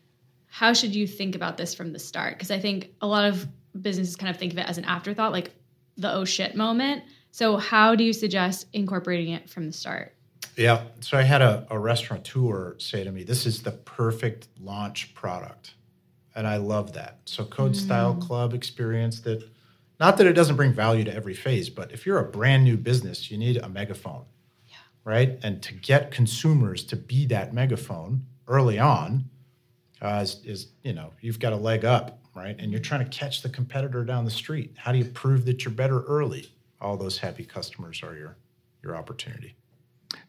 how 0.56 0.72
should 0.72 0.94
you 0.94 1.06
think 1.06 1.34
about 1.34 1.58
this 1.58 1.74
from 1.74 1.92
the 1.92 1.98
start? 1.98 2.32
Because 2.32 2.50
I 2.50 2.58
think 2.58 2.94
a 3.02 3.06
lot 3.06 3.26
of 3.26 3.46
businesses 3.82 4.16
kind 4.16 4.30
of 4.30 4.38
think 4.38 4.52
of 4.52 4.58
it 4.58 4.66
as 4.66 4.78
an 4.78 4.86
afterthought, 4.86 5.30
like 5.30 5.50
the 5.98 6.10
oh 6.10 6.24
shit 6.24 6.56
moment. 6.56 7.04
So 7.30 7.58
how 7.58 7.94
do 7.94 8.02
you 8.02 8.14
suggest 8.14 8.66
incorporating 8.72 9.34
it 9.34 9.50
from 9.50 9.66
the 9.66 9.72
start? 9.72 10.14
yeah 10.56 10.84
so 11.00 11.18
i 11.18 11.22
had 11.22 11.42
a, 11.42 11.66
a 11.70 11.78
restaurateur 11.78 12.74
say 12.78 13.04
to 13.04 13.12
me 13.12 13.22
this 13.22 13.44
is 13.44 13.62
the 13.62 13.70
perfect 13.70 14.48
launch 14.58 15.14
product 15.14 15.74
and 16.34 16.46
i 16.46 16.56
love 16.56 16.94
that 16.94 17.18
so 17.26 17.44
code 17.44 17.72
mm. 17.72 17.76
style 17.76 18.14
club 18.14 18.54
experienced 18.54 19.26
it 19.26 19.44
not 20.00 20.16
that 20.16 20.26
it 20.26 20.32
doesn't 20.32 20.56
bring 20.56 20.72
value 20.72 21.04
to 21.04 21.14
every 21.14 21.34
phase 21.34 21.68
but 21.68 21.92
if 21.92 22.06
you're 22.06 22.18
a 22.18 22.24
brand 22.24 22.64
new 22.64 22.76
business 22.76 23.30
you 23.30 23.36
need 23.36 23.58
a 23.58 23.68
megaphone 23.68 24.24
right 25.04 25.38
and 25.42 25.62
to 25.62 25.74
get 25.74 26.10
consumers 26.10 26.82
to 26.84 26.96
be 26.96 27.26
that 27.26 27.52
megaphone 27.52 28.24
early 28.48 28.78
on 28.78 29.28
uh, 30.02 30.20
is, 30.22 30.40
is 30.44 30.66
you 30.82 30.92
know 30.92 31.12
you've 31.20 31.38
got 31.38 31.52
a 31.52 31.56
leg 31.56 31.84
up 31.84 32.18
right 32.34 32.56
and 32.58 32.70
you're 32.72 32.80
trying 32.80 33.04
to 33.04 33.10
catch 33.10 33.42
the 33.42 33.48
competitor 33.48 34.04
down 34.04 34.24
the 34.24 34.30
street 34.30 34.74
how 34.76 34.92
do 34.92 34.98
you 34.98 35.04
prove 35.04 35.44
that 35.44 35.64
you're 35.64 35.74
better 35.74 36.02
early 36.02 36.50
all 36.80 36.96
those 36.96 37.18
happy 37.18 37.44
customers 37.44 38.02
are 38.02 38.14
your 38.16 38.36
your 38.82 38.96
opportunity 38.96 39.54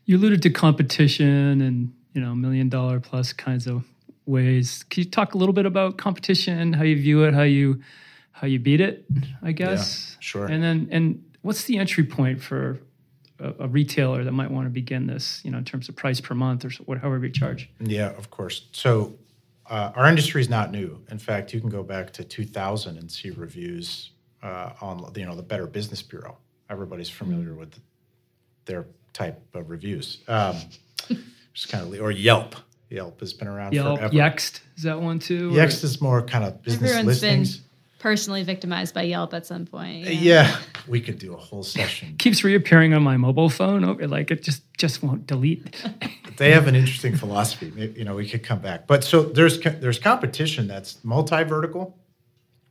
You 0.05 0.17
alluded 0.17 0.41
to 0.43 0.49
competition 0.49 1.61
and 1.61 1.93
you 2.13 2.21
know 2.21 2.33
million 2.33 2.69
dollar 2.69 2.99
plus 2.99 3.33
kinds 3.33 3.67
of 3.67 3.83
ways. 4.27 4.83
Can 4.89 5.03
you 5.03 5.09
talk 5.09 5.33
a 5.33 5.37
little 5.37 5.53
bit 5.53 5.65
about 5.65 5.97
competition, 5.97 6.73
how 6.73 6.83
you 6.83 6.95
view 6.97 7.23
it, 7.23 7.33
how 7.33 7.43
you 7.43 7.81
how 8.31 8.45
you 8.45 8.59
beat 8.59 8.81
it? 8.81 9.05
I 9.41 9.53
guess. 9.53 10.17
sure. 10.19 10.45
And 10.45 10.61
then 10.61 10.89
and 10.91 11.23
what's 11.41 11.63
the 11.63 11.77
entry 11.77 12.03
point 12.03 12.41
for 12.41 12.79
a, 13.39 13.53
a 13.59 13.67
retailer 13.67 14.23
that 14.23 14.31
might 14.33 14.51
want 14.51 14.65
to 14.65 14.69
begin 14.69 15.07
this? 15.07 15.41
You 15.43 15.51
know, 15.51 15.57
in 15.57 15.65
terms 15.65 15.89
of 15.89 15.95
price 15.95 16.21
per 16.21 16.35
month 16.35 16.65
or 16.65 16.69
whatever 16.85 17.17
you 17.17 17.31
charge. 17.31 17.69
Yeah, 17.79 18.09
of 18.17 18.29
course. 18.29 18.67
So 18.73 19.15
uh, 19.69 19.91
our 19.95 20.07
industry 20.07 20.41
is 20.41 20.49
not 20.49 20.71
new. 20.71 21.01
In 21.11 21.19
fact, 21.19 21.53
you 21.53 21.59
can 21.59 21.69
go 21.69 21.83
back 21.83 22.11
to 22.13 22.23
2000 22.23 22.97
and 22.97 23.11
see 23.11 23.29
reviews 23.31 24.11
uh, 24.43 24.71
on 24.81 25.11
you 25.15 25.25
know 25.25 25.35
the 25.35 25.43
Better 25.43 25.67
Business 25.67 26.01
Bureau. 26.01 26.37
Everybody's 26.69 27.09
familiar 27.09 27.53
with 27.53 27.73
their 28.65 28.85
type 29.13 29.41
of 29.53 29.69
reviews. 29.69 30.19
Um, 30.27 30.55
just 31.53 31.69
kind 31.69 31.93
of 31.93 32.01
or 32.01 32.11
Yelp. 32.11 32.55
Yelp 32.89 33.19
has 33.19 33.33
been 33.33 33.47
around 33.49 33.73
Yelp, 33.73 33.97
forever. 33.99 34.13
Yext, 34.13 34.61
is 34.77 34.83
that 34.83 35.01
one 35.01 35.19
too? 35.19 35.49
or- 35.49 35.53
Yext 35.59 35.83
is 35.83 35.99
more 36.01 36.21
kind 36.21 36.45
of 36.45 36.61
business 36.63 36.91
Everyone's 36.91 37.19
been 37.19 37.39
listings. 37.39 37.66
Personally 37.99 38.43
victimized 38.43 38.93
by 38.93 39.03
Yelp 39.03 39.33
at 39.33 39.45
some 39.45 39.65
point. 39.65 40.05
yeah, 40.05 40.59
we 40.87 41.01
could 41.01 41.17
do 41.17 41.33
a 41.33 41.37
whole 41.37 41.63
session. 41.63 42.15
keeps 42.17 42.43
reappearing 42.43 42.93
on 42.93 43.01
my 43.01 43.17
mobile 43.17 43.49
phone. 43.49 43.83
Over 43.83 44.07
like 44.07 44.29
it 44.29 44.43
just 44.43 44.61
just 44.77 45.01
won't 45.01 45.25
delete. 45.25 45.83
they 46.37 46.51
have 46.51 46.67
an 46.67 46.75
interesting 46.75 47.15
philosophy. 47.15 47.71
Maybe, 47.75 47.99
you 47.99 48.05
know, 48.05 48.15
we 48.15 48.29
could 48.29 48.43
come 48.43 48.59
back. 48.59 48.85
But 48.85 49.03
so 49.03 49.23
there's 49.23 49.59
there's 49.59 49.97
competition 49.97 50.67
that's 50.67 51.03
multi-vertical, 51.03 51.97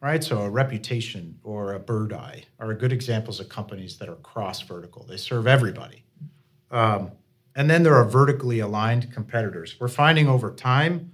right? 0.01 0.23
So 0.23 0.43
a 0.43 0.51
reputation 0.51 1.39
or 1.43 1.73
a 1.73 1.81
Birdeye 1.81 2.43
are 2.61 2.73
good 2.75 2.93
examples 2.93 3.41
of 3.41 3.49
companies 3.49 3.99
that 3.99 4.09
are 4.09 4.17
cross-vertical. 4.17 5.07
They 5.09 5.17
serve 5.17 5.47
everybody. 5.49 6.05
Um, 6.71 7.11
and 7.57 7.71
then 7.71 7.83
there 7.83 7.95
are 7.95 8.05
vertically 8.05 8.61
aligned 8.61 9.13
competitors. 9.13 9.77
We're 9.81 9.89
finding 9.89 10.29
over 10.29 10.53
time, 10.53 11.13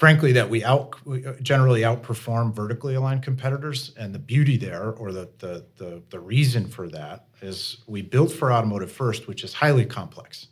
frankly, 0.00 0.32
that 0.32 0.48
we 0.48 0.64
out 0.64 0.96
we 1.04 1.26
uh, 1.26 1.34
generally 1.42 1.82
outperform 1.82 2.54
vertically 2.54 2.94
aligned 2.94 3.22
competitors. 3.22 3.92
And 3.98 4.14
the 4.14 4.18
beauty 4.18 4.56
there, 4.56 4.92
or 4.92 5.12
the 5.12 5.28
the 5.38 5.66
the, 5.76 6.02
the 6.08 6.18
reason 6.18 6.66
for 6.66 6.88
that, 6.88 7.26
is 7.42 7.84
we 7.86 8.00
built 8.00 8.32
for 8.32 8.50
automotive 8.50 8.90
first, 8.90 9.28
which 9.28 9.44
is 9.44 9.52
highly 9.52 9.84
complex 9.84 10.46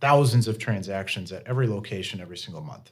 thousands 0.00 0.48
of 0.48 0.58
transactions 0.58 1.32
at 1.32 1.46
every 1.46 1.66
location 1.66 2.20
every 2.20 2.36
single 2.36 2.62
month. 2.62 2.90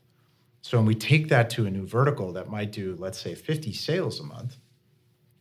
So 0.62 0.76
when 0.78 0.86
we 0.86 0.94
take 0.94 1.28
that 1.28 1.50
to 1.50 1.66
a 1.66 1.70
new 1.70 1.86
vertical 1.86 2.32
that 2.32 2.48
might 2.48 2.72
do, 2.72 2.96
let's 2.98 3.20
say, 3.20 3.36
50 3.36 3.72
sales 3.72 4.18
a 4.18 4.24
month, 4.24 4.56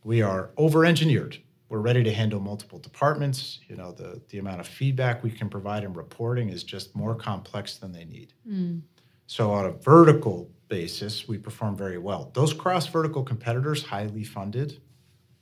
we 0.04 0.22
are 0.22 0.50
over 0.56 0.84
engineered. 0.84 1.38
We're 1.68 1.80
ready 1.80 2.04
to 2.04 2.12
handle 2.12 2.38
multiple 2.38 2.78
departments. 2.78 3.58
You 3.68 3.74
know, 3.74 3.90
the, 3.90 4.22
the 4.28 4.38
amount 4.38 4.60
of 4.60 4.68
feedback 4.68 5.24
we 5.24 5.32
can 5.32 5.48
provide 5.48 5.82
in 5.82 5.92
reporting 5.92 6.50
is 6.50 6.62
just 6.62 6.94
more 6.94 7.16
complex 7.16 7.78
than 7.78 7.90
they 7.90 8.04
need. 8.04 8.32
Mm. 8.48 8.82
So 9.26 9.50
on 9.50 9.64
a 9.64 9.72
vertical 9.72 10.48
basis, 10.68 11.28
we 11.28 11.38
perform 11.38 11.76
very 11.76 11.98
well. 11.98 12.30
Those 12.34 12.52
cross 12.52 12.86
vertical 12.86 13.22
competitors, 13.22 13.84
highly 13.84 14.24
funded, 14.24 14.80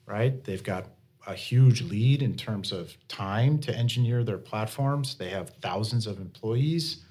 right? 0.07 0.43
They've 0.45 0.63
got 0.63 0.87
a 1.27 1.35
huge 1.35 1.83
lead 1.83 2.23
in 2.23 2.37
terms 2.37 2.73
of 2.73 2.97
time 3.09 3.59
to 3.59 3.75
engineer 3.75 4.25
their 4.25 4.39
platforms. 4.39 5.17
They 5.17 5.31
have 5.31 5.51
thousands 5.63 6.07
of 6.07 6.19
employees. 6.19 7.05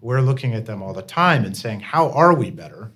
We're 0.00 0.20
looking 0.20 0.54
at 0.54 0.66
them 0.66 0.82
all 0.82 0.92
the 0.92 1.02
time 1.02 1.44
and 1.44 1.56
saying, 1.56 1.80
how 1.80 2.10
are 2.10 2.34
we 2.34 2.50
better? 2.50 2.92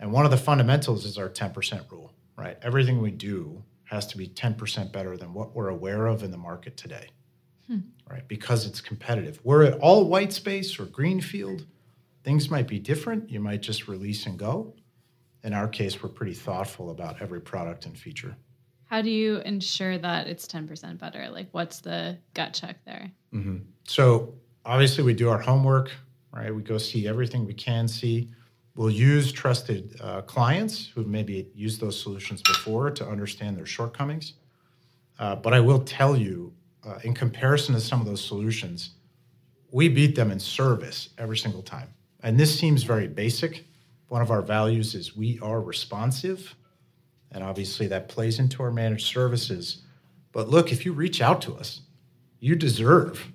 And 0.00 0.12
one 0.12 0.24
of 0.24 0.30
the 0.30 0.36
fundamentals 0.36 1.04
is 1.04 1.16
our 1.16 1.28
10% 1.28 1.90
rule, 1.90 2.12
right? 2.36 2.58
Everything 2.62 3.00
we 3.00 3.12
do 3.12 3.62
has 3.84 4.06
to 4.08 4.18
be 4.18 4.26
10% 4.26 4.92
better 4.92 5.16
than 5.16 5.32
what 5.32 5.54
we're 5.54 5.68
aware 5.68 6.06
of 6.06 6.22
in 6.22 6.30
the 6.30 6.36
market 6.36 6.76
today, 6.76 7.08
hmm. 7.68 7.78
right? 8.10 8.26
Because 8.26 8.66
it's 8.66 8.80
competitive. 8.80 9.38
We're 9.44 9.62
at 9.62 9.78
all 9.78 10.08
white 10.08 10.32
space 10.32 10.78
or 10.80 10.86
greenfield. 10.86 11.64
Things 12.24 12.50
might 12.50 12.66
be 12.66 12.78
different. 12.78 13.30
You 13.30 13.38
might 13.38 13.60
just 13.60 13.86
release 13.86 14.26
and 14.26 14.38
go. 14.38 14.74
In 15.44 15.52
our 15.52 15.68
case, 15.68 16.02
we're 16.02 16.08
pretty 16.08 16.32
thoughtful 16.32 16.90
about 16.90 17.20
every 17.20 17.40
product 17.40 17.84
and 17.84 17.96
feature. 17.96 18.34
How 18.86 19.02
do 19.02 19.10
you 19.10 19.38
ensure 19.40 19.98
that 19.98 20.26
it's 20.26 20.46
10% 20.46 20.98
better? 20.98 21.28
Like, 21.28 21.48
what's 21.52 21.80
the 21.80 22.18
gut 22.32 22.54
check 22.54 22.82
there? 22.86 23.10
Mm-hmm. 23.34 23.58
So, 23.86 24.34
obviously, 24.64 25.04
we 25.04 25.12
do 25.12 25.28
our 25.28 25.38
homework, 25.38 25.90
right? 26.32 26.54
We 26.54 26.62
go 26.62 26.78
see 26.78 27.06
everything 27.06 27.44
we 27.44 27.52
can 27.52 27.86
see. 27.86 28.30
We'll 28.74 28.90
use 28.90 29.30
trusted 29.30 29.94
uh, 30.00 30.22
clients 30.22 30.86
who 30.86 31.04
maybe 31.04 31.50
used 31.54 31.80
those 31.80 32.00
solutions 32.00 32.40
before 32.40 32.90
to 32.90 33.06
understand 33.06 33.56
their 33.56 33.66
shortcomings. 33.66 34.34
Uh, 35.18 35.36
but 35.36 35.52
I 35.52 35.60
will 35.60 35.80
tell 35.80 36.16
you, 36.16 36.54
uh, 36.86 36.98
in 37.04 37.14
comparison 37.14 37.74
to 37.74 37.80
some 37.80 38.00
of 38.00 38.06
those 38.06 38.24
solutions, 38.24 38.94
we 39.70 39.88
beat 39.88 40.14
them 40.14 40.30
in 40.30 40.40
service 40.40 41.10
every 41.18 41.36
single 41.36 41.62
time. 41.62 41.88
And 42.24 42.40
this 42.40 42.58
seems 42.58 42.82
very 42.82 43.06
basic. 43.06 43.66
One 44.08 44.22
of 44.22 44.30
our 44.30 44.40
values 44.40 44.94
is 44.94 45.14
we 45.14 45.38
are 45.40 45.60
responsive. 45.60 46.56
And 47.30 47.44
obviously 47.44 47.86
that 47.88 48.08
plays 48.08 48.38
into 48.38 48.62
our 48.62 48.70
managed 48.70 49.06
services. 49.06 49.82
But 50.32 50.48
look, 50.48 50.72
if 50.72 50.86
you 50.86 50.94
reach 50.94 51.20
out 51.20 51.42
to 51.42 51.54
us, 51.54 51.82
you 52.40 52.56
deserve 52.56 53.30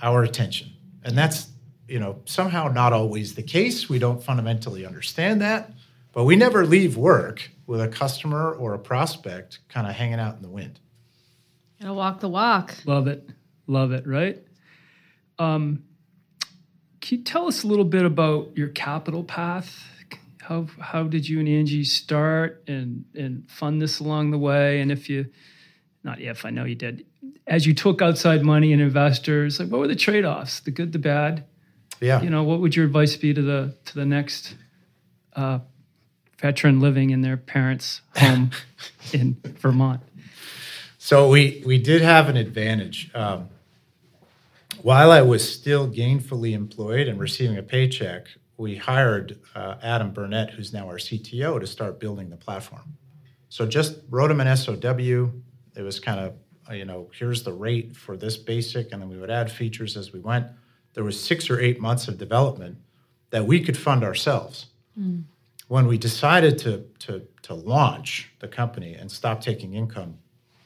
our 0.00 0.22
attention. 0.22 0.70
And 1.02 1.18
that's, 1.18 1.48
you 1.88 1.98
know, 1.98 2.20
somehow 2.24 2.68
not 2.68 2.92
always 2.92 3.34
the 3.34 3.42
case. 3.42 3.88
We 3.88 3.98
don't 3.98 4.22
fundamentally 4.22 4.86
understand 4.86 5.40
that, 5.40 5.72
but 6.12 6.24
we 6.24 6.36
never 6.36 6.64
leave 6.64 6.96
work 6.96 7.50
with 7.66 7.80
a 7.80 7.88
customer 7.88 8.52
or 8.52 8.74
a 8.74 8.78
prospect 8.78 9.58
kind 9.68 9.88
of 9.88 9.94
hanging 9.94 10.20
out 10.20 10.36
in 10.36 10.42
the 10.42 10.48
wind. 10.48 10.78
Gotta 11.80 11.94
walk 11.94 12.20
the 12.20 12.28
walk. 12.28 12.76
Love 12.86 13.08
it. 13.08 13.28
Love 13.66 13.90
it, 13.90 14.06
right? 14.06 14.38
Um, 15.38 15.82
can 17.00 17.18
you 17.18 17.24
tell 17.24 17.46
us 17.46 17.64
a 17.64 17.66
little 17.66 17.84
bit 17.84 18.04
about 18.04 18.56
your 18.56 18.68
capital 18.68 19.24
path? 19.24 19.86
How 20.40 20.66
how 20.80 21.04
did 21.04 21.28
you 21.28 21.38
and 21.38 21.48
Angie 21.48 21.84
start 21.84 22.62
and 22.66 23.04
and 23.14 23.48
fund 23.50 23.80
this 23.80 24.00
along 24.00 24.32
the 24.32 24.38
way? 24.38 24.80
And 24.80 24.90
if 24.90 25.08
you, 25.08 25.26
not 26.02 26.20
if 26.20 26.44
I 26.44 26.50
know 26.50 26.64
you 26.64 26.74
did, 26.74 27.06
as 27.46 27.66
you 27.66 27.74
took 27.74 28.02
outside 28.02 28.42
money 28.42 28.72
and 28.72 28.82
investors, 28.82 29.60
like 29.60 29.68
what 29.68 29.80
were 29.80 29.88
the 29.88 29.96
trade 29.96 30.24
offs, 30.24 30.60
the 30.60 30.70
good, 30.70 30.92
the 30.92 30.98
bad? 30.98 31.44
Yeah. 32.00 32.22
You 32.22 32.30
know, 32.30 32.42
what 32.42 32.60
would 32.60 32.74
your 32.74 32.86
advice 32.86 33.16
be 33.16 33.32
to 33.32 33.42
the 33.42 33.74
to 33.86 33.94
the 33.94 34.06
next 34.06 34.54
uh, 35.34 35.60
veteran 36.38 36.80
living 36.80 37.10
in 37.10 37.20
their 37.20 37.36
parents' 37.36 38.00
home 38.16 38.50
in 39.12 39.36
Vermont? 39.58 40.00
So 40.98 41.28
we 41.28 41.62
we 41.64 41.78
did 41.78 42.02
have 42.02 42.28
an 42.28 42.36
advantage. 42.36 43.10
Um, 43.14 43.48
while 44.82 45.10
I 45.10 45.22
was 45.22 45.46
still 45.50 45.88
gainfully 45.88 46.52
employed 46.52 47.08
and 47.08 47.18
receiving 47.18 47.58
a 47.58 47.62
paycheck, 47.62 48.26
we 48.56 48.76
hired 48.76 49.38
uh, 49.54 49.76
Adam 49.82 50.12
Burnett, 50.12 50.50
who's 50.50 50.72
now 50.72 50.86
our 50.86 50.98
CTO, 50.98 51.58
to 51.58 51.66
start 51.66 51.98
building 51.98 52.28
the 52.28 52.36
platform. 52.36 52.96
So 53.48 53.66
just 53.66 54.00
wrote 54.10 54.30
him 54.30 54.40
an 54.40 54.56
SOW. 54.56 55.32
It 55.76 55.82
was 55.82 55.98
kind 55.98 56.20
of, 56.20 56.34
uh, 56.68 56.74
you 56.74 56.84
know, 56.84 57.10
here's 57.12 57.42
the 57.42 57.52
rate 57.52 57.96
for 57.96 58.16
this 58.16 58.36
basic, 58.36 58.92
and 58.92 59.00
then 59.00 59.08
we 59.08 59.16
would 59.16 59.30
add 59.30 59.50
features 59.50 59.96
as 59.96 60.12
we 60.12 60.20
went. 60.20 60.46
There 60.94 61.04
was 61.04 61.18
six 61.18 61.48
or 61.48 61.58
eight 61.58 61.80
months 61.80 62.06
of 62.06 62.18
development 62.18 62.78
that 63.30 63.46
we 63.46 63.60
could 63.60 63.76
fund 63.76 64.04
ourselves. 64.04 64.66
Mm. 64.98 65.24
When 65.68 65.86
we 65.86 65.96
decided 65.98 66.58
to, 66.58 66.84
to, 67.00 67.26
to 67.42 67.54
launch 67.54 68.30
the 68.40 68.48
company 68.48 68.94
and 68.94 69.10
stop 69.10 69.40
taking 69.40 69.74
income, 69.74 70.18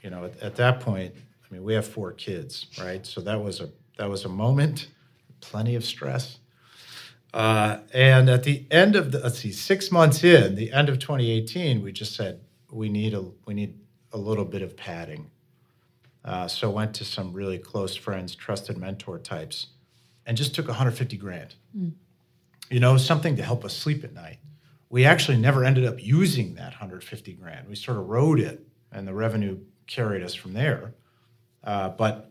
you 0.03 0.11
know, 0.11 0.24
at, 0.24 0.42
at 0.42 0.57
that 0.57 0.81
point, 0.81 1.14
I 1.14 1.55
mean, 1.55 1.62
we 1.62 1.74
have 1.74 1.87
four 1.87 2.12
kids, 2.12 2.66
right? 2.81 3.07
So 3.07 3.20
that 3.20 3.40
was 3.40 3.61
a 3.61 3.68
that 3.96 4.09
was 4.09 4.24
a 4.24 4.28
moment, 4.28 4.88
plenty 5.40 5.74
of 5.74 5.85
stress. 5.85 6.38
Uh, 7.33 7.78
and 7.92 8.28
at 8.28 8.44
the 8.44 8.64
end 8.70 8.94
of 8.94 9.11
the, 9.11 9.18
let's 9.18 9.40
see, 9.40 9.52
six 9.52 9.90
months 9.90 10.22
in, 10.22 10.54
the 10.54 10.72
end 10.72 10.88
of 10.88 10.98
2018, 10.98 11.83
we 11.83 11.90
just 11.90 12.14
said 12.14 12.40
we 12.70 12.88
need 12.88 13.12
a 13.14 13.24
we 13.46 13.54
need 13.54 13.78
a 14.12 14.18
little 14.18 14.44
bit 14.44 14.62
of 14.62 14.76
padding. 14.76 15.30
Uh, 16.24 16.48
so 16.48 16.70
went 16.70 16.94
to 16.94 17.04
some 17.04 17.33
really 17.33 17.59
close 17.59 17.94
friends, 17.94 18.35
trusted 18.35 18.78
mentor 18.78 19.18
types, 19.18 19.66
and 20.24 20.37
just 20.37 20.54
took 20.54 20.68
150 20.68 21.16
grand. 21.16 21.54
Mm. 21.76 21.92
You 22.70 22.80
know, 22.80 22.96
something 22.96 23.37
to 23.37 23.42
help 23.42 23.64
us 23.64 23.76
sleep 23.76 24.04
at 24.04 24.14
night. 24.14 24.38
We 24.88 25.04
actually 25.04 25.37
never 25.37 25.64
ended 25.64 25.85
up 25.85 26.02
using 26.02 26.54
that 26.54 26.70
150 26.70 27.33
grand. 27.35 27.68
We 27.68 27.74
sort 27.74 27.98
of 27.98 28.07
rode 28.07 28.40
it, 28.40 28.66
and 28.92 29.07
the 29.07 29.12
revenue 29.12 29.59
carried 29.87 30.22
us 30.22 30.35
from 30.35 30.54
there. 30.54 30.94
Uh, 31.62 31.90
but 31.90 32.30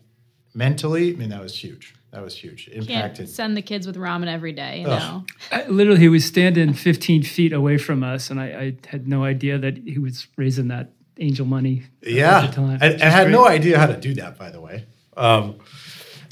mentally, 0.53 1.13
I 1.13 1.15
mean, 1.15 1.29
that 1.29 1.41
was 1.41 1.57
huge. 1.57 1.95
That 2.11 2.21
was 2.21 2.35
huge. 2.35 2.67
It 2.67 2.73
impacted. 2.73 3.25
Can't 3.25 3.29
send 3.29 3.57
the 3.57 3.63
kids 3.63 3.87
with 3.87 3.95
ramen 3.95 4.27
every 4.27 4.51
day, 4.51 4.81
you 4.81 4.87
know. 4.87 5.25
I, 5.51 5.65
literally, 5.65 5.99
he 5.99 6.09
was 6.09 6.23
standing 6.23 6.73
15 6.73 7.23
feet 7.23 7.51
away 7.51 7.79
from 7.79 8.03
us, 8.03 8.29
and 8.29 8.39
I, 8.39 8.45
I, 8.45 8.87
had 8.87 9.07
no 9.07 9.23
idea 9.23 9.57
that 9.57 9.77
he 9.77 9.97
was 9.97 10.27
raising 10.37 10.67
that 10.67 10.91
angel 11.19 11.47
money. 11.47 11.83
Yeah, 12.03 12.51
time, 12.51 12.77
I, 12.81 12.93
I 13.01 13.09
had 13.09 13.23
great. 13.23 13.31
no 13.31 13.47
idea 13.47 13.79
how 13.79 13.87
to 13.87 13.97
do 13.97 14.13
that, 14.15 14.37
by 14.37 14.51
the 14.51 14.61
way. 14.61 14.85
Um, 15.17 15.55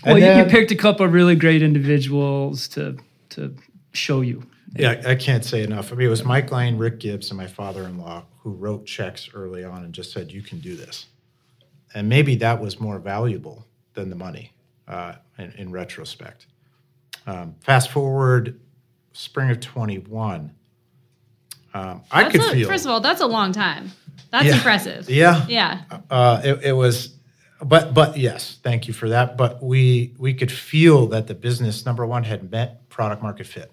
well, 0.05 0.19
then, 0.19 0.37
you, 0.37 0.43
you 0.43 0.49
picked 0.49 0.69
a 0.69 0.75
couple 0.75 1.03
of 1.03 1.13
really 1.13 1.35
great 1.35 1.63
individuals 1.63 2.67
to 2.69 2.97
to 3.29 3.55
show 3.91 4.21
you. 4.21 4.43
Yeah, 4.75 5.01
I 5.05 5.15
can't 5.15 5.43
say 5.43 5.63
enough. 5.63 5.91
I 5.91 5.95
mean, 5.95 6.07
it 6.07 6.09
was 6.09 6.23
Mike 6.23 6.51
Lane, 6.51 6.77
Rick 6.77 6.99
Gibbs, 6.99 7.29
and 7.29 7.37
my 7.37 7.47
father-in-law 7.47 8.23
who 8.39 8.51
wrote 8.51 8.85
checks 8.85 9.29
early 9.33 9.63
on 9.63 9.83
and 9.83 9.93
just 9.93 10.11
said, 10.11 10.31
"You 10.31 10.43
can 10.43 10.59
do 10.59 10.75
this." 10.75 11.07
And 11.93 12.07
maybe 12.07 12.35
that 12.35 12.61
was 12.61 12.79
more 12.79 12.99
valuable 12.99 13.65
than 13.93 14.09
the 14.09 14.15
money 14.15 14.53
uh, 14.87 15.15
in, 15.37 15.51
in, 15.53 15.71
retrospect. 15.71 16.47
Um, 17.25 17.55
fast 17.59 17.91
forward 17.91 18.59
spring 19.13 19.49
of 19.49 19.59
21. 19.59 20.51
Um, 21.73 22.01
I 22.11 22.23
that's 22.23 22.31
could 22.31 22.41
a, 22.41 22.51
feel. 22.51 22.67
First 22.67 22.85
of 22.85 22.91
all, 22.91 22.99
that's 22.99 23.21
a 23.21 23.27
long 23.27 23.51
time. 23.51 23.91
That's 24.31 24.45
yeah, 24.45 24.55
impressive. 24.55 25.09
Yeah. 25.09 25.45
Yeah. 25.47 25.81
Uh, 26.09 26.41
it, 26.43 26.63
it, 26.63 26.71
was, 26.73 27.15
but 27.61 27.93
but 27.93 28.17
yes, 28.17 28.59
thank 28.63 28.87
you 28.87 28.93
for 28.93 29.09
that. 29.09 29.37
But 29.37 29.61
we 29.61 30.13
we 30.17 30.33
could 30.33 30.51
feel 30.51 31.07
that 31.07 31.27
the 31.27 31.35
business 31.35 31.85
number 31.85 32.05
one 32.05 32.23
had 32.23 32.51
met 32.51 32.89
product 32.89 33.21
market 33.21 33.47
fit. 33.47 33.71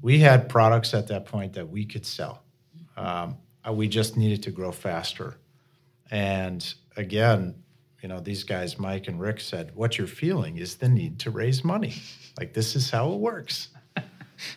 We 0.00 0.18
had 0.18 0.48
products 0.48 0.94
at 0.94 1.08
that 1.08 1.26
point 1.26 1.54
that 1.54 1.68
we 1.68 1.84
could 1.84 2.04
sell. 2.04 2.42
Um, 2.96 3.36
we 3.70 3.88
just 3.88 4.16
needed 4.16 4.42
to 4.44 4.50
grow 4.50 4.72
faster. 4.72 5.36
And 6.10 6.74
again, 6.96 7.54
you 8.02 8.08
know, 8.08 8.20
these 8.20 8.42
guys, 8.42 8.78
Mike 8.78 9.06
and 9.06 9.20
Rick, 9.20 9.40
said, 9.40 9.70
What 9.74 9.96
you're 9.96 10.06
feeling 10.06 10.58
is 10.58 10.76
the 10.76 10.88
need 10.88 11.20
to 11.20 11.30
raise 11.30 11.64
money. 11.64 11.94
Like, 12.38 12.52
this 12.52 12.74
is 12.74 12.90
how 12.90 13.12
it 13.12 13.18
works. 13.20 13.68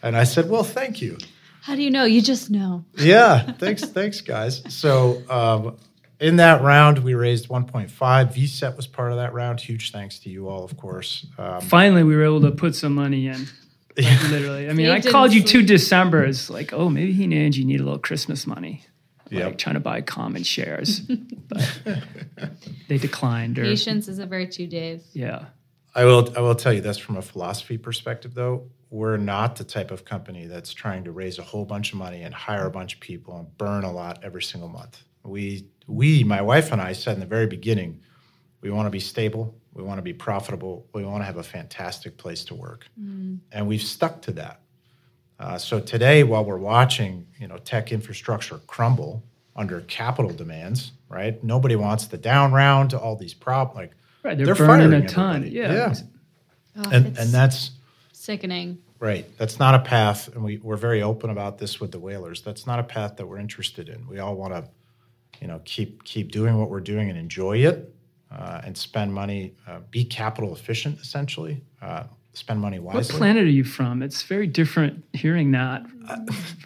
and 0.01 0.17
I 0.17 0.23
said, 0.23 0.49
Well, 0.49 0.63
thank 0.63 1.01
you. 1.01 1.17
How 1.61 1.75
do 1.75 1.81
you 1.81 1.91
know? 1.91 2.05
You 2.05 2.21
just 2.21 2.49
know. 2.49 2.85
yeah. 2.97 3.51
Thanks, 3.53 3.83
thanks, 3.83 4.21
guys. 4.21 4.61
So, 4.73 5.21
um, 5.29 5.77
in 6.19 6.37
that 6.37 6.61
round, 6.61 6.99
we 6.99 7.13
raised 7.13 7.49
1.5. 7.49 7.89
VCET 7.89 8.75
was 8.77 8.87
part 8.87 9.11
of 9.11 9.17
that 9.17 9.33
round. 9.33 9.59
Huge 9.59 9.91
thanks 9.91 10.19
to 10.19 10.29
you 10.29 10.47
all, 10.47 10.63
of 10.63 10.77
course. 10.77 11.25
Um, 11.37 11.61
Finally, 11.61 12.03
we 12.03 12.15
were 12.15 12.23
able 12.23 12.41
to 12.41 12.51
put 12.51 12.75
some 12.75 12.93
money 12.95 13.27
in. 13.27 13.47
Like, 13.97 14.29
literally. 14.29 14.69
I 14.69 14.73
mean, 14.73 14.89
I 14.89 14.99
called 14.99 15.33
you 15.33 15.41
two 15.41 15.63
Decembers, 15.63 16.49
like, 16.49 16.73
oh, 16.73 16.89
maybe 16.89 17.13
he 17.13 17.23
and 17.23 17.33
Angie 17.33 17.63
need 17.63 17.79
a 17.79 17.83
little 17.83 17.97
Christmas 17.97 18.45
money 18.45 18.83
yep. 19.29 19.45
like 19.45 19.57
trying 19.57 19.75
to 19.75 19.79
buy 19.79 20.01
common 20.01 20.43
shares, 20.43 20.99
but 21.47 21.79
they 22.87 22.97
declined. 22.97 23.57
Or, 23.59 23.63
Patience 23.63 24.07
is 24.07 24.19
a 24.19 24.25
virtue, 24.25 24.67
Dave. 24.67 25.03
Yeah. 25.13 25.45
I 25.93 26.05
will. 26.05 26.31
I 26.35 26.41
will 26.41 26.55
tell 26.55 26.73
you 26.73 26.81
this 26.81 26.97
from 26.97 27.17
a 27.17 27.21
philosophy 27.21 27.77
perspective, 27.77 28.33
though. 28.33 28.69
We're 28.89 29.17
not 29.17 29.55
the 29.55 29.63
type 29.63 29.91
of 29.91 30.05
company 30.05 30.45
that's 30.45 30.73
trying 30.73 31.05
to 31.05 31.11
raise 31.11 31.39
a 31.39 31.43
whole 31.43 31.65
bunch 31.65 31.93
of 31.93 31.97
money 31.97 32.21
and 32.21 32.33
hire 32.33 32.65
a 32.65 32.71
bunch 32.71 32.95
of 32.95 32.99
people 32.99 33.37
and 33.37 33.57
burn 33.57 33.83
a 33.83 33.91
lot 33.91 34.19
every 34.23 34.43
single 34.43 34.69
month. 34.69 35.03
We, 35.23 35.67
we, 35.87 36.23
my 36.23 36.41
wife 36.41 36.71
and 36.71 36.79
I 36.79 36.93
said 36.93 37.15
in 37.15 37.19
the 37.19 37.25
very 37.25 37.47
beginning, 37.47 38.01
we 38.61 38.69
want 38.69 38.85
to 38.85 38.91
be 38.91 38.99
stable, 38.99 39.55
we 39.73 39.83
want 39.83 39.97
to 39.97 40.01
be 40.01 40.13
profitable, 40.13 40.87
we 40.93 41.03
want 41.03 41.21
to 41.21 41.25
have 41.25 41.37
a 41.37 41.43
fantastic 41.43 42.17
place 42.17 42.43
to 42.45 42.55
work, 42.55 42.87
mm. 42.99 43.39
and 43.51 43.67
we've 43.67 43.81
stuck 43.81 44.21
to 44.23 44.31
that. 44.33 44.61
Uh, 45.39 45.57
so 45.57 45.79
today, 45.79 46.23
while 46.23 46.45
we're 46.45 46.57
watching, 46.57 47.27
you 47.39 47.47
know, 47.47 47.57
tech 47.57 47.91
infrastructure 47.91 48.59
crumble 48.67 49.23
under 49.55 49.81
capital 49.81 50.31
demands, 50.31 50.91
right? 51.09 51.43
Nobody 51.43 51.75
wants 51.75 52.07
the 52.07 52.17
down 52.17 52.53
round 52.53 52.91
to 52.91 52.99
all 52.99 53.15
these 53.15 53.33
problems. 53.33 53.75
Like, 53.75 53.91
right, 54.23 54.37
they're, 54.37 54.45
they're 54.47 54.55
burning 54.55 54.93
a 54.93 55.07
ton. 55.07 55.49
Yeah, 55.49 55.73
yeah. 55.73 55.93
Oh, 56.77 56.89
and 56.91 57.17
and 57.17 57.29
that's 57.31 57.71
sickening. 58.13 58.79
Right. 58.99 59.25
That's 59.37 59.59
not 59.59 59.75
a 59.75 59.79
path, 59.79 60.33
and 60.33 60.43
we, 60.43 60.57
we're 60.57 60.77
very 60.77 61.01
open 61.01 61.29
about 61.29 61.57
this 61.57 61.79
with 61.81 61.91
the 61.91 61.99
whalers. 61.99 62.41
That's 62.41 62.65
not 62.65 62.79
a 62.79 62.83
path 62.83 63.17
that 63.17 63.27
we're 63.27 63.39
interested 63.39 63.89
in. 63.89 64.07
We 64.07 64.19
all 64.19 64.35
want 64.35 64.53
to, 64.53 64.69
you 65.41 65.47
know, 65.47 65.61
keep 65.65 66.03
keep 66.05 66.31
doing 66.31 66.57
what 66.57 66.69
we're 66.69 66.79
doing 66.79 67.09
and 67.09 67.19
enjoy 67.19 67.57
it, 67.57 67.93
uh, 68.31 68.61
and 68.63 68.77
spend 68.77 69.13
money, 69.13 69.53
uh, 69.67 69.79
be 69.91 70.05
capital 70.05 70.53
efficient, 70.53 70.99
essentially. 71.01 71.61
Uh, 72.35 72.37
spend 72.37 72.59
money 72.59 72.79
What 72.79 72.95
wisely. 72.95 73.17
planet 73.17 73.43
are 73.43 73.49
you 73.49 73.63
from? 73.63 74.01
It's 74.03 74.23
very 74.23 74.47
different 74.47 75.03
hearing 75.13 75.51
that. 75.51 75.85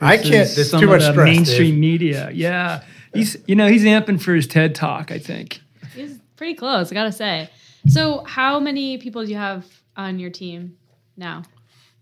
I 0.02 0.18
can't. 0.18 0.26
versus 0.28 0.56
There's 0.56 0.70
some 0.72 0.82
too 0.82 0.86
of 0.88 0.92
much 0.92 1.02
the 1.02 1.12
stress. 1.12 1.26
mainstream 1.26 1.72
Dave. 1.72 1.80
media. 1.80 2.32
Yeah, 2.34 2.84
he's 3.14 3.38
you 3.48 3.56
know 3.56 3.68
he's 3.68 3.84
amping 3.84 4.22
for 4.22 4.34
his 4.34 4.48
TED 4.48 4.76
talk. 4.76 5.12
I 5.12 5.20
think. 5.20 5.62
He's 5.96 6.20
pretty 6.36 6.56
close, 6.56 6.92
I 6.92 6.96
gotta 6.96 7.12
say. 7.12 7.50
So, 7.88 8.24
how 8.26 8.60
many 8.60 8.98
people 8.98 9.24
do 9.24 9.32
you 9.32 9.38
have 9.38 9.66
on 9.96 10.20
your 10.20 10.30
team 10.30 10.78
now? 11.16 11.44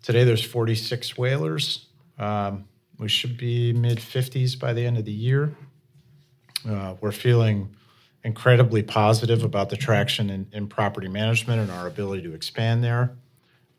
Today 0.01 0.23
there's 0.23 0.43
46 0.43 1.17
whalers. 1.17 1.85
Um, 2.17 2.65
we 2.97 3.07
should 3.09 3.37
be 3.37 3.73
mid 3.73 3.99
50s 3.99 4.57
by 4.59 4.73
the 4.73 4.85
end 4.85 4.97
of 4.97 5.05
the 5.05 5.11
year. 5.11 5.55
Uh, 6.67 6.95
we're 7.01 7.11
feeling 7.11 7.75
incredibly 8.23 8.81
positive 8.81 9.43
about 9.43 9.69
the 9.69 9.77
traction 9.77 10.29
in, 10.29 10.47
in 10.51 10.67
property 10.67 11.07
management 11.07 11.61
and 11.61 11.69
our 11.71 11.87
ability 11.87 12.23
to 12.23 12.33
expand 12.33 12.83
there. 12.83 13.15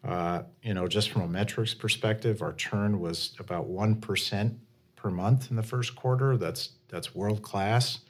Uh, 0.05 0.43
you 0.63 0.75
know, 0.75 0.87
just 0.87 1.11
from 1.11 1.23
a 1.23 1.29
metrics 1.29 1.75
perspective, 1.75 2.41
our 2.43 2.53
churn 2.53 3.01
was 3.01 3.35
about 3.39 3.67
one 3.67 3.97
percent 4.01 4.55
per 4.97 5.11
month 5.11 5.51
in 5.51 5.57
the 5.57 5.63
first 5.63 5.97
quarter. 5.97 6.37
That's 6.37 6.71
that's 6.89 7.15
world 7.15 7.43
class. 7.43 8.01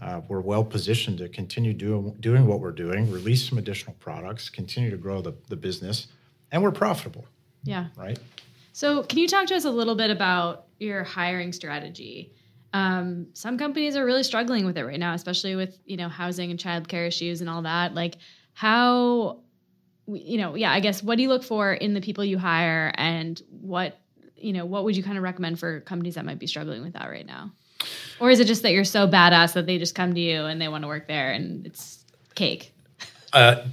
Uh, 0.00 0.20
we're 0.28 0.40
well 0.40 0.64
positioned 0.64 1.18
to 1.18 1.28
continue 1.28 1.72
doing 1.72 2.16
doing 2.20 2.46
what 2.46 2.60
we're 2.60 2.72
doing, 2.72 3.10
release 3.10 3.48
some 3.48 3.58
additional 3.58 3.94
products, 4.00 4.48
continue 4.48 4.90
to 4.90 4.96
grow 4.96 5.20
the, 5.20 5.32
the 5.48 5.56
business, 5.56 6.08
and 6.50 6.62
we're 6.62 6.72
profitable, 6.72 7.26
Yeah. 7.62 7.86
right? 7.96 8.18
So, 8.72 9.04
can 9.04 9.18
you 9.18 9.28
talk 9.28 9.46
to 9.46 9.54
us 9.54 9.64
a 9.64 9.70
little 9.70 9.94
bit 9.94 10.10
about 10.10 10.66
your 10.80 11.04
hiring 11.04 11.52
strategy? 11.52 12.32
Um, 12.72 13.28
some 13.34 13.56
companies 13.56 13.94
are 13.94 14.04
really 14.04 14.24
struggling 14.24 14.66
with 14.66 14.76
it 14.76 14.84
right 14.84 14.98
now, 14.98 15.14
especially 15.14 15.54
with 15.54 15.78
you 15.84 15.96
know 15.96 16.08
housing 16.08 16.50
and 16.50 16.58
childcare 16.58 17.06
issues 17.06 17.40
and 17.40 17.48
all 17.48 17.62
that. 17.62 17.94
Like, 17.94 18.16
how, 18.52 19.43
you 20.06 20.38
know, 20.38 20.54
yeah, 20.54 20.72
I 20.72 20.80
guess 20.80 21.02
what 21.02 21.16
do 21.16 21.22
you 21.22 21.28
look 21.28 21.44
for 21.44 21.72
in 21.72 21.94
the 21.94 22.00
people 22.00 22.24
you 22.24 22.38
hire, 22.38 22.92
and 22.96 23.40
what 23.48 23.98
you 24.36 24.52
know, 24.52 24.66
what 24.66 24.84
would 24.84 24.96
you 24.96 25.02
kind 25.02 25.16
of 25.16 25.24
recommend 25.24 25.58
for 25.58 25.80
companies 25.80 26.16
that 26.16 26.24
might 26.24 26.38
be 26.38 26.46
struggling 26.46 26.82
with 26.82 26.92
that 26.92 27.08
right 27.08 27.26
now? 27.26 27.50
Or 28.20 28.30
is 28.30 28.40
it 28.40 28.46
just 28.46 28.62
that 28.62 28.72
you're 28.72 28.84
so 28.84 29.08
badass 29.08 29.54
that 29.54 29.66
they 29.66 29.78
just 29.78 29.94
come 29.94 30.14
to 30.14 30.20
you 30.20 30.44
and 30.44 30.60
they 30.60 30.68
want 30.68 30.84
to 30.84 30.88
work 30.88 31.08
there 31.08 31.32
and 31.32 31.66
it's 31.66 32.04
cake? 32.34 32.74
Uh, 33.32 33.66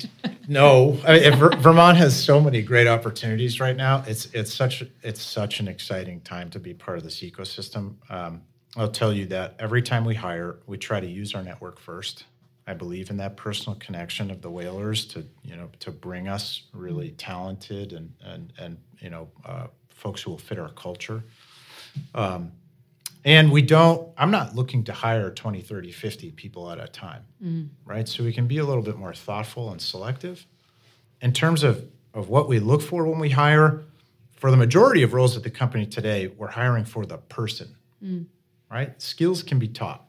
no, 0.47 0.97
I 1.05 1.19
mean, 1.19 1.36
Ver- 1.36 1.55
Vermont 1.57 1.97
has 1.97 2.21
so 2.21 2.41
many 2.41 2.61
great 2.63 2.88
opportunities 2.88 3.59
right 3.59 3.75
now. 3.75 4.03
It's 4.07 4.25
it's 4.34 4.53
such 4.53 4.84
it's 5.03 5.21
such 5.21 5.59
an 5.59 5.67
exciting 5.67 6.21
time 6.21 6.49
to 6.51 6.59
be 6.59 6.73
part 6.73 6.97
of 6.97 7.03
this 7.03 7.19
ecosystem. 7.19 7.95
Um, 8.09 8.41
I'll 8.75 8.89
tell 8.89 9.13
you 9.13 9.27
that 9.27 9.55
every 9.59 9.82
time 9.82 10.03
we 10.03 10.15
hire, 10.15 10.59
we 10.65 10.77
try 10.77 10.99
to 10.99 11.07
use 11.07 11.36
our 11.36 11.43
network 11.43 11.79
first. 11.79 12.25
I 12.68 12.74
believe 12.74 13.09
in 13.09 13.18
that 13.18 13.38
personal 13.38 13.78
connection 13.80 14.32
of 14.32 14.41
the 14.41 14.49
whalers 14.49 15.05
to 15.07 15.26
you 15.43 15.55
know 15.55 15.70
to 15.80 15.91
bring 15.91 16.28
us 16.28 16.64
really 16.74 17.12
talented 17.12 17.93
and 17.93 18.14
and 18.24 18.53
and 18.59 18.78
you 18.99 19.09
know 19.09 19.30
uh, 19.45 19.68
folks 19.89 20.22
who 20.22 20.32
will 20.32 20.38
fit 20.38 20.59
our 20.59 20.70
culture. 20.70 21.24
Um, 22.16 22.51
and 23.24 23.51
we 23.51 23.62
don't, 23.62 24.09
I'm 24.18 24.32
not 24.32 24.55
looking 24.55 24.84
to 24.86 24.93
hire 24.93 25.30
20, 25.30 25.62
30, 25.62 25.91
50 25.91 26.32
people 26.32 26.72
at 26.72 26.80
a 26.80 26.88
time, 26.88 27.24
right? 27.86 28.07
So 28.07 28.24
we 28.24 28.34
can 28.34 28.47
be 28.47 28.57
a 28.57 28.64
little 28.66 28.82
bit 28.82 28.97
more 28.97 29.14
thoughtful 29.14 29.72
and 29.72 29.80
selective. 29.80 30.47
In 31.22 31.32
terms 31.32 31.62
of, 31.62 31.86
of 32.16 32.30
what 32.30 32.47
we 32.49 32.57
look 32.59 32.82
for 32.82 33.05
when 33.05 33.20
we 33.20 33.30
hire, 33.30 33.84
for 34.32 34.49
the 34.49 34.57
majority 34.57 35.03
of 35.03 35.14
roles 35.14 35.38
at 35.38 35.43
the 35.43 35.51
company 35.51 35.86
today, 35.86 36.28
we're 36.36 36.47
hiring 36.49 36.84
for 36.86 37.05
the 37.05 37.18
person, 37.18 37.76
right? 38.72 38.99
Skills 38.99 39.43
can 39.43 39.59
be 39.59 39.68
taught, 39.68 40.07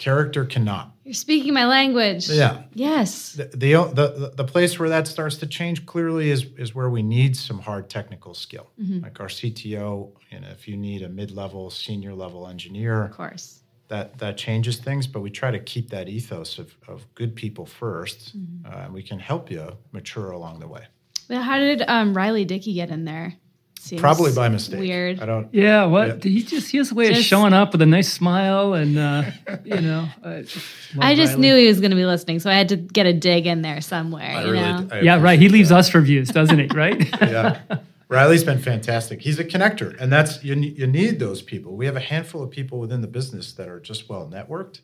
character 0.00 0.44
cannot. 0.44 0.86
You're 1.04 1.14
speaking 1.14 1.52
my 1.54 1.66
language. 1.66 2.28
Yeah. 2.28 2.62
Yes. 2.74 3.32
The, 3.34 3.44
the, 3.44 3.72
the, 4.00 4.32
the 4.36 4.44
place 4.44 4.78
where 4.78 4.88
that 4.88 5.06
starts 5.06 5.36
to 5.36 5.46
change 5.46 5.84
clearly 5.86 6.30
is, 6.30 6.46
is 6.56 6.74
where 6.74 6.88
we 6.90 7.02
need 7.02 7.36
some 7.36 7.58
hard 7.60 7.88
technical 7.90 8.32
skill. 8.34 8.70
Like 8.78 9.20
our 9.20 9.28
CTO, 9.28 10.10
and 10.32 10.44
if 10.46 10.66
you 10.66 10.76
need 10.76 11.02
a 11.02 11.08
mid 11.08 11.30
level, 11.30 11.70
senior 11.70 12.14
level 12.14 12.48
engineer, 12.48 13.04
Of 13.04 13.12
course. 13.12 13.60
that 13.88 14.18
that 14.18 14.36
changes 14.36 14.78
things 14.78 15.06
but 15.06 15.20
we 15.20 15.30
try 15.30 15.50
to 15.50 15.58
keep 15.72 15.90
that 15.90 16.08
ethos 16.08 16.58
of, 16.58 16.68
of 16.88 16.98
good 17.14 17.34
people 17.34 17.66
1st 17.66 18.34
uh, 18.66 18.84
and 18.84 18.94
we 18.94 19.02
can 19.02 19.18
help 19.18 19.50
you 19.50 19.64
mature 19.92 20.30
along 20.30 20.60
the 20.60 20.68
way 20.68 20.84
Well, 21.28 21.42
how 21.42 21.58
did 21.58 21.82
um, 21.88 22.16
Riley 22.16 22.44
Dickey 22.44 22.72
get 22.74 22.90
in 22.90 23.04
there? 23.04 23.34
Seems 23.82 24.02
probably 24.02 24.30
by 24.34 24.50
mistake 24.50 24.78
Weird. 24.78 25.20
i 25.20 25.24
don't 25.26 25.48
Yeah, 25.54 25.86
what 25.86 26.22
Yeah. 26.22 26.30
he 26.30 26.42
just 26.42 26.70
he 26.70 26.76
has 26.76 26.92
a 26.92 26.94
way 26.94 27.08
of 27.10 27.16
showing 27.16 27.54
up 27.54 27.72
with 27.72 27.80
a 27.80 27.86
nice 27.86 28.12
smile 28.12 28.74
and 28.74 28.98
uh, 28.98 29.22
you 29.64 29.80
know. 29.80 30.06
I 30.22 30.42
just, 30.42 30.66
I 30.98 31.14
just 31.14 31.32
Riley. 31.32 31.40
knew 31.40 31.56
he 31.56 31.66
was 31.66 31.80
going 31.80 31.90
to 31.90 31.96
be 31.96 32.04
listening, 32.04 32.40
so 32.40 32.50
I 32.50 32.54
had 32.54 32.68
to 32.68 32.76
get 32.76 33.06
a 33.06 33.14
dig 33.14 33.46
in 33.46 33.62
there 33.62 33.80
somewhere. 33.80 34.22
I 34.36 34.44
you 34.44 34.52
really 34.52 34.62
know? 34.64 34.88
Yeah, 35.02 35.14
right. 35.20 35.38
He 35.38 35.46
appreciate 35.46 35.52
leaves 35.52 35.68
that. 35.70 35.78
us 35.78 35.88
for 35.88 36.02
views, 36.02 36.28
doesn't 36.28 36.58
he? 36.58 36.66
Right? 36.66 37.08
yeah 37.22 37.60
riley's 38.08 38.42
been 38.42 38.58
fantastic 38.58 39.22
he's 39.22 39.38
a 39.38 39.44
connector 39.44 39.96
and 40.00 40.12
that's 40.12 40.42
you, 40.42 40.56
you 40.56 40.84
need 40.84 41.20
those 41.20 41.42
people 41.42 41.76
we 41.76 41.86
have 41.86 41.94
a 41.94 42.00
handful 42.00 42.42
of 42.42 42.50
people 42.50 42.80
within 42.80 43.00
the 43.02 43.06
business 43.06 43.52
that 43.52 43.68
are 43.68 43.78
just 43.78 44.08
well 44.08 44.28
networked 44.28 44.80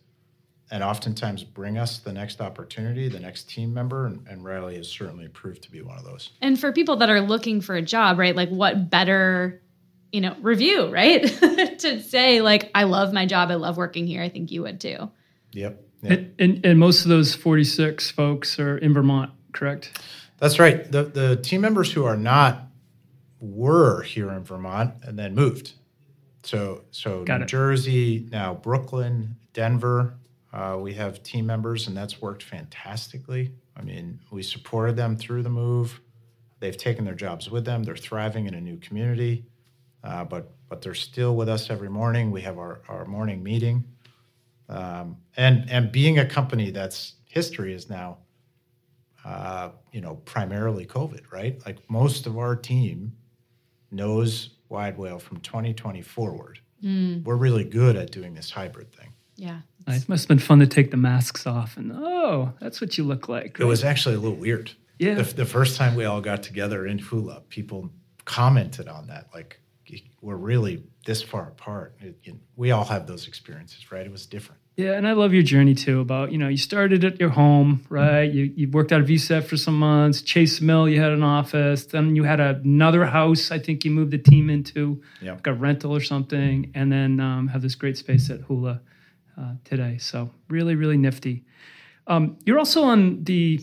and 0.70 0.82
oftentimes 0.82 1.44
bring 1.44 1.78
us 1.78 1.98
the 1.98 2.12
next 2.12 2.40
opportunity 2.40 3.08
the 3.08 3.20
next 3.20 3.48
team 3.48 3.72
member 3.72 4.06
and, 4.06 4.26
and 4.28 4.44
riley 4.44 4.76
has 4.76 4.88
certainly 4.88 5.28
proved 5.28 5.62
to 5.62 5.70
be 5.70 5.82
one 5.82 5.96
of 5.96 6.04
those 6.04 6.30
And 6.40 6.58
for 6.58 6.72
people 6.72 6.96
that 6.96 7.10
are 7.10 7.20
looking 7.20 7.60
for 7.60 7.74
a 7.74 7.82
job, 7.82 8.18
right? 8.18 8.34
Like, 8.34 8.48
what 8.48 8.90
better, 8.90 9.62
you 10.12 10.20
know, 10.20 10.36
review, 10.40 10.88
right? 10.92 11.22
to 11.78 12.02
say 12.02 12.40
like, 12.40 12.70
I 12.74 12.84
love 12.84 13.12
my 13.12 13.26
job, 13.26 13.50
I 13.50 13.54
love 13.54 13.76
working 13.76 14.06
here. 14.06 14.22
I 14.22 14.28
think 14.28 14.50
you 14.50 14.62
would 14.62 14.80
too. 14.80 15.10
yep, 15.52 15.82
yep. 16.02 16.18
and, 16.18 16.34
and 16.38 16.66
and 16.66 16.78
most 16.78 17.02
of 17.02 17.08
those 17.08 17.34
forty 17.34 17.64
six 17.64 18.10
folks 18.10 18.58
are 18.58 18.78
in 18.78 18.92
Vermont, 18.94 19.30
correct? 19.52 19.98
That's 20.38 20.58
right. 20.58 20.90
The 20.90 21.04
the 21.04 21.36
team 21.36 21.60
members 21.60 21.92
who 21.92 22.04
are 22.04 22.16
not 22.16 22.62
were 23.40 24.02
here 24.02 24.30
in 24.30 24.44
Vermont 24.44 24.94
and 25.02 25.18
then 25.18 25.34
moved. 25.34 25.72
So 26.42 26.84
so 26.90 27.24
Got 27.24 27.38
New 27.38 27.44
it. 27.44 27.48
Jersey, 27.48 28.28
now 28.30 28.54
Brooklyn, 28.54 29.36
Denver. 29.52 30.14
Uh, 30.52 30.78
we 30.80 30.94
have 30.94 31.22
team 31.22 31.46
members, 31.46 31.86
and 31.86 31.96
that's 31.96 32.20
worked 32.20 32.42
fantastically. 32.42 33.52
I 33.76 33.82
mean, 33.82 34.20
we 34.30 34.42
supported 34.42 34.96
them 34.96 35.16
through 35.16 35.42
the 35.42 35.50
move. 35.50 36.00
They've 36.60 36.76
taken 36.76 37.04
their 37.04 37.14
jobs 37.14 37.50
with 37.50 37.64
them. 37.64 37.82
They're 37.82 37.96
thriving 37.96 38.46
in 38.46 38.54
a 38.54 38.60
new 38.60 38.78
community, 38.78 39.44
uh, 40.02 40.24
but 40.24 40.52
but 40.68 40.82
they're 40.82 40.94
still 40.94 41.36
with 41.36 41.48
us 41.48 41.70
every 41.70 41.88
morning. 41.88 42.30
We 42.30 42.40
have 42.42 42.58
our, 42.58 42.80
our 42.88 43.04
morning 43.04 43.42
meeting, 43.42 43.84
um, 44.68 45.18
and 45.36 45.68
and 45.70 45.92
being 45.92 46.18
a 46.18 46.26
company 46.26 46.70
that's 46.70 47.14
history 47.26 47.74
is 47.74 47.90
now 47.90 48.18
uh, 49.26 49.70
you 49.90 50.00
know, 50.00 50.16
primarily 50.24 50.86
COVID, 50.86 51.32
right? 51.32 51.60
Like 51.66 51.78
most 51.90 52.26
of 52.26 52.38
our 52.38 52.54
team 52.54 53.12
knows 53.90 54.50
Widewail 54.70 55.20
from 55.20 55.40
2020 55.40 56.00
forward. 56.02 56.60
We're 57.24 57.34
really 57.34 57.64
good 57.64 57.96
at 57.96 58.12
doing 58.12 58.34
this 58.34 58.52
hybrid 58.52 58.92
thing. 58.92 59.12
Yeah. 59.34 59.62
It 59.88 60.08
must 60.08 60.24
have 60.24 60.28
been 60.28 60.38
fun 60.38 60.58
to 60.60 60.66
take 60.66 60.90
the 60.90 60.96
masks 60.96 61.46
off 61.46 61.76
and 61.76 61.92
oh, 61.94 62.52
that's 62.60 62.80
what 62.80 62.98
you 62.98 63.04
look 63.04 63.28
like. 63.28 63.58
It 63.60 63.64
was 63.64 63.84
actually 63.84 64.16
a 64.16 64.18
little 64.18 64.36
weird. 64.36 64.72
Yeah. 64.98 65.14
The, 65.14 65.22
the 65.34 65.44
first 65.46 65.76
time 65.76 65.94
we 65.94 66.04
all 66.06 66.20
got 66.20 66.42
together 66.42 66.86
in 66.86 66.98
Hula, 66.98 67.42
people 67.48 67.90
commented 68.24 68.88
on 68.88 69.06
that. 69.08 69.28
Like, 69.34 69.60
we're 70.20 70.34
really 70.36 70.82
this 71.06 71.22
far 71.22 71.48
apart. 71.48 71.94
It, 72.00 72.18
it- 72.24 72.34
we 72.56 72.70
all 72.72 72.84
have 72.84 73.06
those 73.06 73.28
experiences, 73.28 73.92
right? 73.92 74.04
It 74.04 74.10
was 74.10 74.26
different. 74.26 74.60
Yeah, 74.76 74.92
and 74.92 75.06
I 75.08 75.12
love 75.12 75.32
your 75.32 75.42
journey 75.44 75.74
too. 75.74 76.00
About 76.00 76.32
you 76.32 76.38
know, 76.38 76.48
you 76.48 76.56
started 76.58 77.02
at 77.04 77.18
your 77.20 77.28
home, 77.30 77.86
right? 77.88 78.30
You 78.30 78.52
you 78.56 78.68
worked 78.68 78.92
out 78.92 79.00
of 79.00 79.06
VCET 79.06 79.44
for 79.44 79.56
some 79.56 79.78
months. 79.78 80.20
Chase 80.20 80.60
Mill, 80.60 80.86
you 80.88 81.00
had 81.00 81.12
an 81.12 81.22
office. 81.22 81.86
Then 81.86 82.14
you 82.16 82.24
had 82.24 82.40
another 82.40 83.06
house. 83.06 83.50
I 83.50 83.58
think 83.58 83.84
you 83.86 83.90
moved 83.90 84.10
the 84.10 84.18
team 84.18 84.50
into 84.50 85.00
Yeah. 85.22 85.32
like 85.34 85.46
a 85.46 85.54
rental 85.54 85.94
or 85.94 86.00
something, 86.00 86.72
and 86.74 86.90
then 86.92 87.20
um, 87.20 87.48
have 87.48 87.62
this 87.62 87.74
great 87.74 87.96
space 87.96 88.28
at 88.28 88.40
Hula 88.40 88.80
uh, 89.38 89.54
today. 89.64 89.98
So 89.98 90.30
really, 90.48 90.74
really 90.74 90.96
nifty. 90.96 91.44
Um, 92.06 92.38
you're 92.44 92.58
also 92.58 92.84
on 92.84 93.24
the 93.24 93.60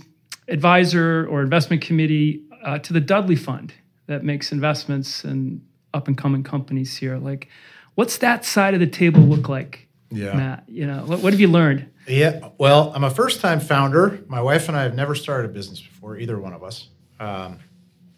advisor 0.48 1.26
or 1.28 1.42
investment 1.42 1.82
committee 1.82 2.44
uh, 2.64 2.80
to 2.80 2.94
the 2.94 3.00
Dudley 3.00 3.36
Fund 3.36 3.74
that 4.08 4.24
makes 4.24 4.52
investments 4.52 5.24
in 5.24 5.62
up 5.94 6.08
and 6.08 6.18
coming 6.18 6.44
companies 6.44 6.98
here. 6.98 7.18
Like, 7.18 7.48
what's 7.96 8.18
that 8.18 8.46
side 8.46 8.74
of 8.74 8.80
the 8.80 8.88
table 8.88 9.22
look 9.22 9.48
like? 9.48 9.88
Yeah. 10.10 10.34
Matt, 10.34 10.64
you 10.68 10.86
know, 10.86 11.06
what, 11.06 11.20
what 11.20 11.34
have 11.34 11.40
you 11.40 11.48
learned? 11.48 11.90
Yeah, 12.08 12.50
well, 12.58 12.92
I'm 12.94 13.04
a 13.04 13.10
first 13.10 13.42
time 13.42 13.60
founder. 13.60 14.24
My 14.28 14.42
wife 14.42 14.68
and 14.68 14.78
I 14.78 14.84
have 14.84 14.94
never 14.94 15.16
started 15.16 15.50
a 15.50 15.54
business 15.54 15.80
before, 15.80 16.18
either 16.18 16.40
one 16.40 16.54
of 16.54 16.64
us. 16.64 16.90
Um, 17.20 17.60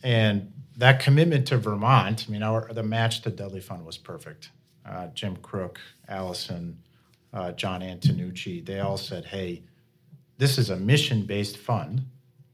and 0.04 0.52
that 0.78 1.00
commitment 1.00 1.48
to 1.48 1.58
Vermont, 1.58 2.26
I 2.28 2.32
mean, 2.32 2.44
our, 2.44 2.72
the 2.74 2.84
match 2.84 3.22
to 3.22 3.30
Dudley 3.30 3.62
Fund 3.62 3.86
was 3.86 3.98
perfect. 3.98 4.50
Uh, 4.86 5.08
Jim 5.08 5.38
Crook, 5.38 5.80
Allison, 6.08 6.80
uh, 7.36 7.52
John 7.54 7.82
Antonucci, 7.82 8.66
they 8.66 8.80
all 8.80 8.98
said, 8.98 9.26
hey, 9.26 9.64
this 10.38 10.58
is 10.58 10.70
a 10.72 10.76
mission 10.78 11.26
based 11.26 11.58
fund. 11.58 12.06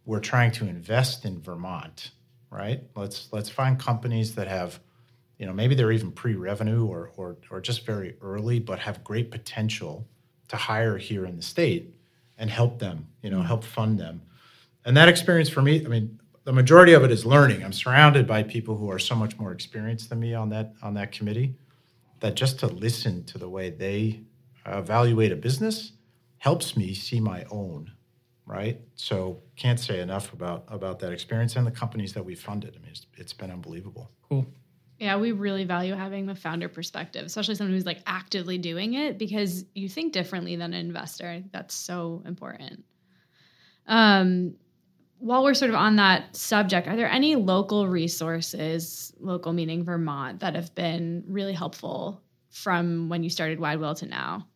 We're 0.05 0.19
trying 0.19 0.51
to 0.53 0.65
invest 0.67 1.25
in 1.25 1.39
Vermont. 1.41 2.11
right? 2.51 2.83
Let's 2.95 3.29
let's 3.31 3.49
find 3.49 3.79
companies 3.79 4.35
that 4.35 4.47
have, 4.47 4.79
you 5.39 5.45
know, 5.45 5.53
maybe 5.53 5.75
they're 5.75 5.91
even 5.91 6.11
pre-revenue 6.11 6.85
or 6.85 7.11
or 7.17 7.37
or 7.49 7.61
just 7.61 7.85
very 7.85 8.15
early, 8.21 8.59
but 8.59 8.79
have 8.79 9.03
great 9.03 9.31
potential 9.31 10.07
to 10.49 10.57
hire 10.57 10.97
here 10.97 11.25
in 11.25 11.37
the 11.37 11.41
state 11.41 11.95
and 12.37 12.49
help 12.49 12.79
them, 12.79 13.07
you 13.23 13.29
know, 13.29 13.41
help 13.41 13.63
fund 13.63 13.99
them. 13.99 14.21
And 14.85 14.97
that 14.97 15.07
experience 15.07 15.49
for 15.49 15.61
me, 15.61 15.85
I 15.85 15.89
mean, 15.89 16.19
the 16.43 16.53
majority 16.53 16.93
of 16.93 17.03
it 17.03 17.11
is 17.11 17.25
learning. 17.25 17.63
I'm 17.63 17.73
surrounded 17.73 18.27
by 18.27 18.43
people 18.43 18.75
who 18.77 18.91
are 18.91 18.99
so 18.99 19.15
much 19.15 19.37
more 19.39 19.51
experienced 19.51 20.09
than 20.09 20.19
me 20.19 20.33
on 20.33 20.49
that 20.49 20.73
on 20.83 20.93
that 20.95 21.11
committee 21.11 21.55
that 22.19 22.35
just 22.35 22.59
to 22.59 22.67
listen 22.67 23.23
to 23.25 23.37
the 23.37 23.49
way 23.49 23.69
they 23.71 24.21
evaluate 24.65 25.31
a 25.31 25.35
business 25.35 25.93
helps 26.37 26.75
me 26.75 26.93
see 26.93 27.19
my 27.19 27.43
own 27.51 27.91
right 28.45 28.81
so 28.95 29.41
can't 29.55 29.79
say 29.79 29.99
enough 30.01 30.33
about 30.33 30.65
about 30.67 30.99
that 30.99 31.11
experience 31.11 31.55
and 31.55 31.65
the 31.65 31.71
companies 31.71 32.13
that 32.13 32.23
we 32.23 32.35
funded 32.35 32.75
i 32.75 32.79
mean 32.79 32.89
it's, 32.91 33.05
it's 33.17 33.33
been 33.33 33.51
unbelievable 33.51 34.11
Cool. 34.31 34.47
Yeah, 34.97 35.17
we 35.17 35.33
really 35.33 35.65
value 35.65 35.93
having 35.93 36.25
the 36.25 36.35
founder 36.35 36.69
perspective, 36.69 37.25
especially 37.25 37.55
someone 37.55 37.73
who's 37.73 37.85
like 37.85 38.01
actively 38.05 38.57
doing 38.57 38.93
it 38.93 39.17
because 39.17 39.65
you 39.73 39.89
think 39.89 40.13
differently 40.13 40.55
than 40.55 40.73
an 40.73 40.79
investor. 40.79 41.43
That's 41.51 41.75
so 41.75 42.21
important. 42.25 42.85
Um, 43.87 44.55
while 45.17 45.43
we're 45.43 45.53
sort 45.53 45.69
of 45.69 45.75
on 45.75 45.97
that 45.97 46.35
subject, 46.35 46.87
are 46.87 46.95
there 46.95 47.09
any 47.09 47.35
local 47.35 47.89
resources, 47.89 49.13
local 49.19 49.51
meaning 49.51 49.83
Vermont, 49.83 50.39
that 50.39 50.55
have 50.55 50.73
been 50.75 51.23
really 51.27 51.53
helpful 51.53 52.21
from 52.49 53.09
when 53.09 53.21
you 53.21 53.29
started 53.29 53.59
Widewail 53.59 53.97
to 53.97 54.05
now? 54.05 54.47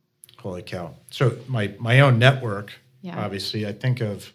Holy 0.46 0.62
cow 0.62 0.94
so 1.10 1.36
my 1.48 1.74
my 1.80 2.00
own 2.02 2.20
network 2.20 2.72
Yeah. 3.02 3.18
obviously 3.26 3.66
i 3.68 3.72
think 3.74 4.00
of 4.00 4.32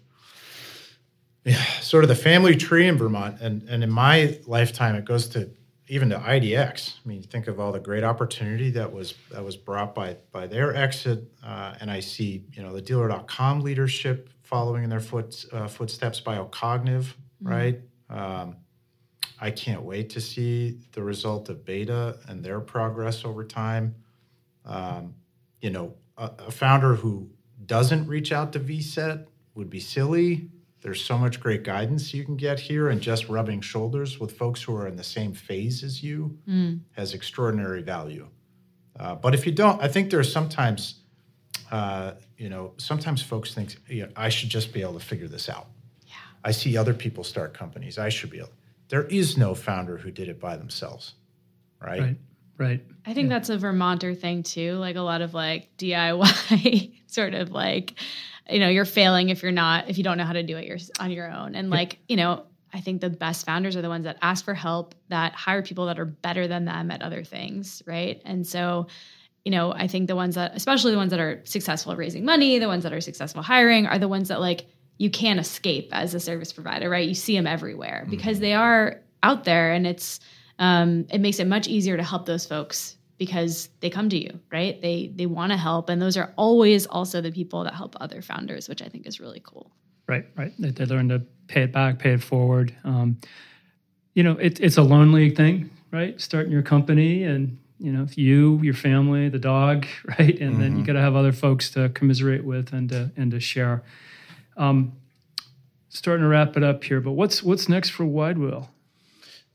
yeah, 1.44 1.54
sort 1.80 2.02
of 2.04 2.08
the 2.08 2.16
family 2.16 2.56
tree 2.56 2.88
in 2.88 2.98
vermont 2.98 3.40
and 3.40 3.62
and 3.68 3.84
in 3.84 3.90
my 3.90 4.36
lifetime 4.46 4.96
it 4.96 5.04
goes 5.04 5.28
to 5.28 5.48
even 5.86 6.10
to 6.10 6.18
idx 6.18 6.94
i 7.04 7.08
mean 7.08 7.22
think 7.22 7.46
of 7.46 7.60
all 7.60 7.70
the 7.70 7.78
great 7.78 8.02
opportunity 8.02 8.70
that 8.70 8.92
was 8.92 9.14
that 9.30 9.44
was 9.44 9.56
brought 9.56 9.94
by 9.94 10.16
by 10.32 10.46
their 10.48 10.74
exit 10.74 11.22
uh, 11.44 11.74
and 11.80 11.90
i 11.92 12.00
see 12.00 12.44
you 12.52 12.62
know 12.62 12.72
the 12.72 12.82
dealer.com 12.82 13.60
leadership 13.60 14.30
following 14.42 14.82
in 14.82 14.90
their 14.90 14.98
foot, 15.00 15.44
uh, 15.52 15.68
footsteps 15.68 16.20
biocognitive 16.20 17.06
right? 17.40 17.80
Um, 18.10 18.56
i 19.40 19.50
can't 19.50 19.82
wait 19.82 20.10
to 20.10 20.20
see 20.20 20.80
the 20.92 21.02
result 21.02 21.48
of 21.48 21.64
beta 21.64 22.18
and 22.28 22.44
their 22.44 22.60
progress 22.60 23.24
over 23.24 23.44
time. 23.44 23.94
Um, 24.66 25.14
you 25.60 25.70
know, 25.70 25.94
a, 26.16 26.30
a 26.46 26.50
founder 26.50 26.94
who 26.94 27.30
doesn't 27.66 28.06
reach 28.06 28.32
out 28.32 28.52
to 28.52 28.60
VCET 28.60 29.26
would 29.54 29.70
be 29.70 29.80
silly. 29.80 30.48
There's 30.82 31.02
so 31.04 31.18
much 31.18 31.40
great 31.40 31.62
guidance 31.62 32.14
you 32.14 32.24
can 32.24 32.36
get 32.36 32.58
here, 32.58 32.88
and 32.88 33.00
just 33.00 33.28
rubbing 33.28 33.60
shoulders 33.60 34.18
with 34.18 34.32
folks 34.32 34.62
who 34.62 34.74
are 34.74 34.86
in 34.86 34.96
the 34.96 35.04
same 35.04 35.34
phase 35.34 35.84
as 35.84 36.02
you 36.02 36.38
has 36.92 37.12
extraordinary 37.12 37.82
value. 37.82 38.28
Uh, 38.98 39.14
but 39.14 39.34
if 39.34 39.44
you 39.46 39.52
don't, 39.52 39.80
I 39.82 39.88
think 39.88 40.10
there's 40.10 40.32
sometimes, 40.32 41.00
uh, 41.70 42.12
you 42.38 42.48
know, 42.48 42.72
sometimes 42.78 43.22
folks 43.22 43.54
think, 43.54 43.76
you 43.88 44.02
know, 44.02 44.08
I 44.16 44.30
should 44.30 44.48
just 44.48 44.72
be 44.72 44.80
able 44.80 44.94
to 44.94 45.04
figure 45.04 45.28
this 45.28 45.48
out. 45.48 45.68
Yeah. 46.06 46.14
I 46.44 46.50
see 46.50 46.76
other 46.76 46.94
people 46.94 47.24
start 47.24 47.52
companies. 47.54 47.98
I 47.98 48.08
should 48.08 48.30
be 48.30 48.38
able. 48.38 48.50
There 48.88 49.04
is 49.04 49.36
no 49.36 49.54
founder 49.54 49.98
who 49.98 50.10
did 50.10 50.28
it 50.28 50.40
by 50.40 50.56
themselves, 50.56 51.14
right? 51.80 52.00
Right. 52.00 52.16
Right. 52.60 52.84
I 53.06 53.14
think 53.14 53.30
that's 53.30 53.48
a 53.48 53.56
Vermonter 53.56 54.14
thing 54.14 54.42
too. 54.42 54.74
Like 54.74 54.96
a 54.96 55.00
lot 55.00 55.22
of 55.22 55.32
like 55.32 55.74
DIY 55.78 56.92
sort 57.06 57.32
of 57.32 57.50
like, 57.50 57.94
you 58.50 58.60
know, 58.60 58.68
you're 58.68 58.84
failing 58.84 59.30
if 59.30 59.42
you're 59.42 59.50
not 59.50 59.88
if 59.88 59.96
you 59.96 60.04
don't 60.04 60.18
know 60.18 60.24
how 60.24 60.34
to 60.34 60.42
do 60.42 60.58
it 60.58 60.66
your, 60.66 60.76
on 61.00 61.10
your 61.10 61.32
own. 61.32 61.54
And 61.54 61.70
like, 61.70 61.98
you 62.06 62.16
know, 62.16 62.44
I 62.72 62.80
think 62.80 63.00
the 63.00 63.08
best 63.08 63.46
founders 63.46 63.76
are 63.76 63.82
the 63.82 63.88
ones 63.88 64.04
that 64.04 64.18
ask 64.20 64.44
for 64.44 64.52
help, 64.52 64.94
that 65.08 65.32
hire 65.32 65.62
people 65.62 65.86
that 65.86 65.98
are 65.98 66.04
better 66.04 66.46
than 66.46 66.66
them 66.66 66.90
at 66.90 67.00
other 67.00 67.24
things, 67.24 67.82
right? 67.86 68.20
And 68.26 68.46
so, 68.46 68.88
you 69.42 69.50
know, 69.50 69.72
I 69.72 69.86
think 69.86 70.06
the 70.06 70.14
ones 70.14 70.34
that, 70.34 70.54
especially 70.54 70.92
the 70.92 70.98
ones 70.98 71.10
that 71.12 71.20
are 71.20 71.40
successful 71.44 71.92
at 71.92 71.98
raising 71.98 72.26
money, 72.26 72.58
the 72.58 72.68
ones 72.68 72.82
that 72.82 72.92
are 72.92 73.00
successful 73.00 73.42
hiring, 73.42 73.86
are 73.86 73.98
the 73.98 74.06
ones 74.06 74.28
that 74.28 74.38
like 74.38 74.66
you 74.98 75.08
can't 75.08 75.40
escape 75.40 75.88
as 75.92 76.12
a 76.12 76.20
service 76.20 76.52
provider, 76.52 76.90
right? 76.90 77.08
You 77.08 77.14
see 77.14 77.34
them 77.34 77.46
everywhere 77.46 78.02
mm-hmm. 78.02 78.10
because 78.10 78.38
they 78.38 78.52
are 78.52 79.00
out 79.22 79.44
there, 79.44 79.72
and 79.72 79.86
it's 79.86 80.20
um, 80.60 81.06
it 81.10 81.20
makes 81.20 81.40
it 81.40 81.48
much 81.48 81.66
easier 81.66 81.96
to 81.96 82.02
help 82.04 82.26
those 82.26 82.46
folks 82.46 82.96
because 83.18 83.68
they 83.80 83.90
come 83.90 84.08
to 84.10 84.16
you, 84.16 84.38
right? 84.52 84.80
They 84.80 85.12
they 85.14 85.26
want 85.26 85.50
to 85.50 85.58
help, 85.58 85.88
and 85.88 86.00
those 86.00 86.16
are 86.16 86.32
always 86.36 86.86
also 86.86 87.20
the 87.20 87.32
people 87.32 87.64
that 87.64 87.74
help 87.74 87.96
other 88.00 88.22
founders, 88.22 88.68
which 88.68 88.80
I 88.82 88.88
think 88.88 89.06
is 89.06 89.18
really 89.18 89.42
cool. 89.44 89.72
Right, 90.06 90.26
right. 90.36 90.52
They, 90.58 90.70
they 90.70 90.86
learn 90.86 91.08
to 91.10 91.22
pay 91.46 91.62
it 91.62 91.72
back, 91.72 91.98
pay 91.98 92.12
it 92.12 92.22
forward. 92.22 92.74
Um, 92.82 93.18
you 94.14 94.24
know, 94.24 94.32
it, 94.32 94.58
it's 94.58 94.76
a 94.76 94.82
lonely 94.82 95.30
thing, 95.30 95.70
right? 95.92 96.20
Starting 96.20 96.50
your 96.50 96.62
company 96.62 97.22
and, 97.22 97.58
you 97.78 97.92
know, 97.92 98.08
you, 98.16 98.58
your 98.60 98.74
family, 98.74 99.28
the 99.28 99.38
dog, 99.38 99.86
right? 100.18 100.36
And 100.40 100.60
then 100.60 100.76
you 100.76 100.84
got 100.84 100.94
to 100.94 101.00
have 101.00 101.14
other 101.14 101.30
folks 101.30 101.70
to 101.70 101.90
commiserate 101.90 102.44
with 102.44 102.72
and 102.72 102.88
to, 102.88 103.12
and 103.16 103.30
to 103.30 103.38
share. 103.38 103.84
Um, 104.56 104.94
starting 105.90 106.24
to 106.24 106.28
wrap 106.28 106.56
it 106.56 106.64
up 106.64 106.82
here, 106.82 107.00
but 107.00 107.12
what's 107.12 107.40
what's 107.42 107.68
next 107.68 107.90
for 107.90 108.04
Widewail? 108.04 108.66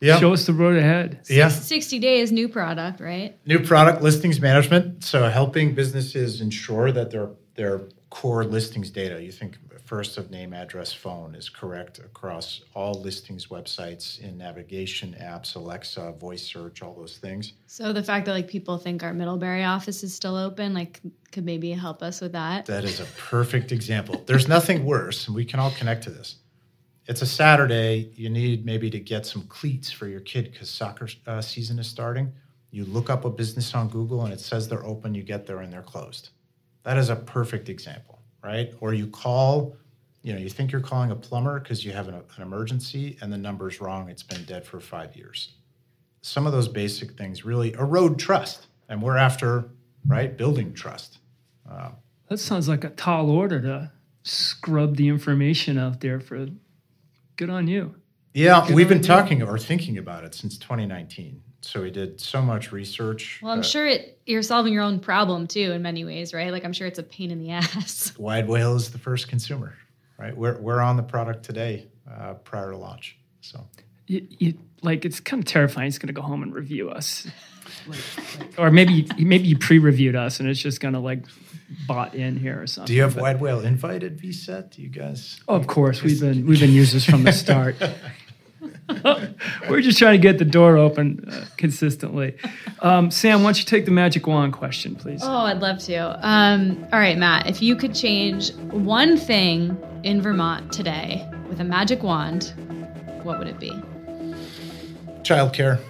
Yeah. 0.05 0.19
Show 0.19 0.33
us 0.33 0.45
the 0.45 0.53
road 0.53 0.77
ahead. 0.77 1.19
yeah. 1.29 1.49
60 1.49 1.99
days, 1.99 2.31
new 2.31 2.47
product, 2.47 2.99
right? 2.99 3.37
New 3.45 3.59
product 3.59 4.01
listings 4.01 4.39
management. 4.39 5.03
So 5.03 5.29
helping 5.29 5.73
businesses 5.73 6.41
ensure 6.41 6.91
that 6.91 7.11
their 7.11 7.29
their 7.55 7.87
core 8.09 8.43
listings 8.43 8.89
data, 8.89 9.21
you 9.21 9.31
think 9.31 9.57
first 9.85 10.17
of 10.17 10.31
name, 10.31 10.53
address, 10.53 10.91
phone 10.91 11.35
is 11.35 11.49
correct 11.49 11.99
across 11.99 12.61
all 12.73 12.93
listings 13.01 13.47
websites 13.47 14.19
in 14.19 14.37
navigation 14.37 15.15
apps, 15.21 15.55
Alexa, 15.55 16.13
voice 16.19 16.43
search, 16.43 16.81
all 16.81 16.93
those 16.93 17.17
things. 17.17 17.53
So 17.67 17.93
the 17.93 18.03
fact 18.03 18.25
that 18.25 18.33
like 18.33 18.47
people 18.47 18.77
think 18.77 19.03
our 19.03 19.13
Middlebury 19.13 19.63
office 19.63 20.03
is 20.03 20.13
still 20.13 20.35
open, 20.35 20.73
like 20.73 21.01
could 21.31 21.45
maybe 21.45 21.71
help 21.71 22.01
us 22.01 22.21
with 22.21 22.31
that. 22.33 22.65
That 22.65 22.83
is 22.83 22.99
a 22.99 23.05
perfect 23.17 23.71
example. 23.71 24.23
There's 24.25 24.47
nothing 24.47 24.85
worse, 24.85 25.27
and 25.27 25.35
we 25.35 25.45
can 25.45 25.59
all 25.59 25.71
connect 25.71 26.03
to 26.05 26.09
this. 26.09 26.37
It's 27.07 27.21
a 27.21 27.25
Saturday. 27.25 28.11
You 28.15 28.29
need 28.29 28.65
maybe 28.65 28.89
to 28.89 28.99
get 28.99 29.25
some 29.25 29.43
cleats 29.43 29.91
for 29.91 30.07
your 30.07 30.21
kid 30.21 30.51
because 30.51 30.69
soccer 30.69 31.07
uh, 31.27 31.41
season 31.41 31.77
is 31.77 31.87
starting. 31.87 32.33
You 32.71 32.85
look 32.85 33.09
up 33.09 33.25
a 33.25 33.29
business 33.29 33.73
on 33.75 33.89
Google 33.89 34.23
and 34.25 34.33
it 34.33 34.39
says 34.39 34.67
they're 34.67 34.85
open. 34.85 35.13
You 35.13 35.23
get 35.23 35.45
there 35.45 35.59
and 35.59 35.71
they're 35.71 35.83
closed. 35.83 36.29
That 36.83 36.97
is 36.97 37.09
a 37.09 37.15
perfect 37.15 37.69
example, 37.69 38.19
right? 38.43 38.73
Or 38.79 38.93
you 38.93 39.07
call, 39.07 39.77
you 40.23 40.33
know, 40.33 40.39
you 40.39 40.49
think 40.49 40.71
you're 40.71 40.81
calling 40.81 41.11
a 41.11 41.15
plumber 41.15 41.59
because 41.59 41.85
you 41.85 41.91
have 41.91 42.07
an, 42.07 42.15
an 42.15 42.41
emergency 42.41 43.17
and 43.21 43.31
the 43.31 43.37
number's 43.37 43.79
wrong. 43.79 44.09
It's 44.09 44.23
been 44.23 44.43
dead 44.43 44.65
for 44.65 44.79
five 44.79 45.15
years. 45.15 45.53
Some 46.21 46.47
of 46.47 46.53
those 46.53 46.67
basic 46.67 47.17
things 47.17 47.45
really 47.45 47.73
erode 47.73 48.17
trust, 48.17 48.65
and 48.89 48.99
we're 48.99 49.17
after, 49.17 49.69
right, 50.07 50.35
building 50.35 50.73
trust. 50.73 51.19
That 52.29 52.39
sounds 52.39 52.67
like 52.67 52.83
a 52.83 52.89
tall 52.89 53.29
order 53.29 53.61
to 53.61 53.91
scrub 54.23 54.97
the 54.97 55.07
information 55.07 55.77
out 55.77 56.01
there 56.01 56.19
for 56.19 56.47
good 57.35 57.49
on 57.49 57.67
you. 57.67 57.95
Yeah, 58.33 58.65
Good 58.67 58.75
we've 58.75 58.89
been 58.89 58.97
idea. 58.97 59.07
talking 59.07 59.43
or 59.43 59.57
thinking 59.57 59.97
about 59.97 60.25
it 60.25 60.35
since 60.35 60.57
2019. 60.57 61.41
So 61.61 61.81
we 61.81 61.89
did 61.89 62.19
so 62.19 62.41
much 62.41 62.71
research. 62.71 63.39
Well, 63.41 63.51
I'm 63.51 63.63
sure 63.63 63.87
it, 63.87 64.19
you're 64.25 64.43
solving 64.43 64.73
your 64.73 64.83
own 64.83 64.99
problem 64.99 65.47
too 65.47 65.71
in 65.71 65.81
many 65.81 66.05
ways, 66.05 66.33
right? 66.33 66.51
Like 66.51 66.63
I'm 66.65 66.73
sure 66.73 66.85
it's 66.85 66.99
a 66.99 67.03
pain 67.03 67.31
in 67.31 67.39
the 67.39 67.51
ass. 67.51 68.13
Widewail 68.19 68.75
is 68.75 68.91
the 68.91 68.97
first 68.97 69.29
consumer, 69.29 69.75
right? 70.19 70.35
We're, 70.35 70.59
we're 70.59 70.81
on 70.81 70.95
the 70.95 71.03
product 71.03 71.43
today 71.43 71.87
uh, 72.11 72.35
prior 72.35 72.71
to 72.71 72.77
launch. 72.77 73.17
So 73.41 73.65
you, 74.07 74.27
you 74.29 74.53
like 74.81 75.05
it's 75.05 75.19
kind 75.19 75.41
of 75.41 75.45
terrifying. 75.47 75.85
He's 75.85 75.97
going 75.97 76.07
to 76.07 76.13
go 76.13 76.21
home 76.21 76.43
and 76.43 76.53
review 76.53 76.89
us, 76.89 77.27
Like- 77.87 77.99
or 78.59 78.71
maybe 78.71 79.07
maybe 79.17 79.47
you 79.47 79.57
pre-reviewed 79.57 80.15
us 80.15 80.39
and 80.39 80.47
it's 80.49 80.59
just 80.59 80.79
going 80.81 80.93
to 80.93 80.99
like 80.99 81.25
bot 81.87 82.13
in 82.13 82.37
here 82.37 82.61
or 82.61 82.67
something. 82.67 82.87
do 82.87 82.93
you 82.93 83.01
have 83.01 83.15
But- 83.15 83.39
Widewail 83.39 83.63
invited 83.63 84.19
VCET? 84.19 84.71
Do 84.71 84.81
you 84.81 84.89
guys? 84.89 85.39
Oh, 85.47 85.55
of 85.55 85.67
course, 85.67 86.01
we've 86.03 86.19
been 86.19 86.45
we've 86.45 86.59
been 86.59 86.71
users 86.73 87.05
from 87.05 87.23
the 87.23 87.31
start. 87.33 87.75
We're 89.69 89.81
just 89.81 89.97
trying 89.97 90.13
to 90.13 90.21
get 90.21 90.37
the 90.37 90.45
door 90.45 90.77
open 90.77 91.27
uh, 91.27 91.45
consistently. 91.57 92.37
Um, 92.81 93.09
Sam, 93.09 93.39
why 93.41 93.47
don't 93.47 93.59
you 93.59 93.65
take 93.65 93.85
the 93.85 93.91
magic 93.91 94.27
wand 94.27 94.53
question, 94.53 94.95
please? 94.95 95.21
Oh, 95.23 95.31
I'd 95.45 95.59
love 95.59 95.79
to. 95.85 96.19
Um, 96.27 96.85
all 96.93 96.99
right, 96.99 97.17
Matt, 97.17 97.47
if 97.47 97.61
you 97.63 97.75
could 97.75 97.95
change 97.95 98.53
one 98.71 99.17
thing 99.17 99.75
in 100.03 100.21
Vermont 100.21 100.71
today 100.71 101.27
with 101.49 101.59
a 101.59 101.63
magic 101.63 102.03
wand, 102.03 102.53
what 103.23 103.39
would 103.39 103.47
it 103.47 103.59
be? 103.59 103.71
Childcare. 105.25 105.81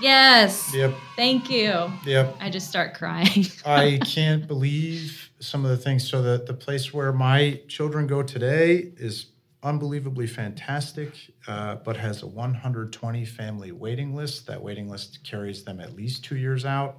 Yes. 0.00 0.72
Yep. 0.72 0.94
Thank 1.16 1.50
you. 1.50 1.92
Yep. 2.06 2.36
I 2.40 2.48
just 2.48 2.68
start 2.68 2.94
crying. 2.94 3.46
I 3.66 3.98
can't 4.04 4.46
believe 4.46 5.30
some 5.40 5.64
of 5.64 5.70
the 5.72 5.76
things. 5.76 6.08
So 6.08 6.22
that 6.22 6.46
the 6.46 6.54
place 6.54 6.94
where 6.94 7.12
my 7.12 7.60
children 7.66 8.06
go 8.06 8.22
today 8.22 8.92
is 8.96 9.26
unbelievably 9.64 10.28
fantastic, 10.28 11.12
uh, 11.48 11.76
but 11.76 11.96
has 11.96 12.22
a 12.22 12.26
120 12.26 13.24
family 13.24 13.72
waiting 13.72 14.14
list. 14.14 14.46
That 14.46 14.62
waiting 14.62 14.88
list 14.88 15.24
carries 15.24 15.64
them 15.64 15.80
at 15.80 15.96
least 15.96 16.24
two 16.24 16.36
years 16.36 16.64
out. 16.64 16.98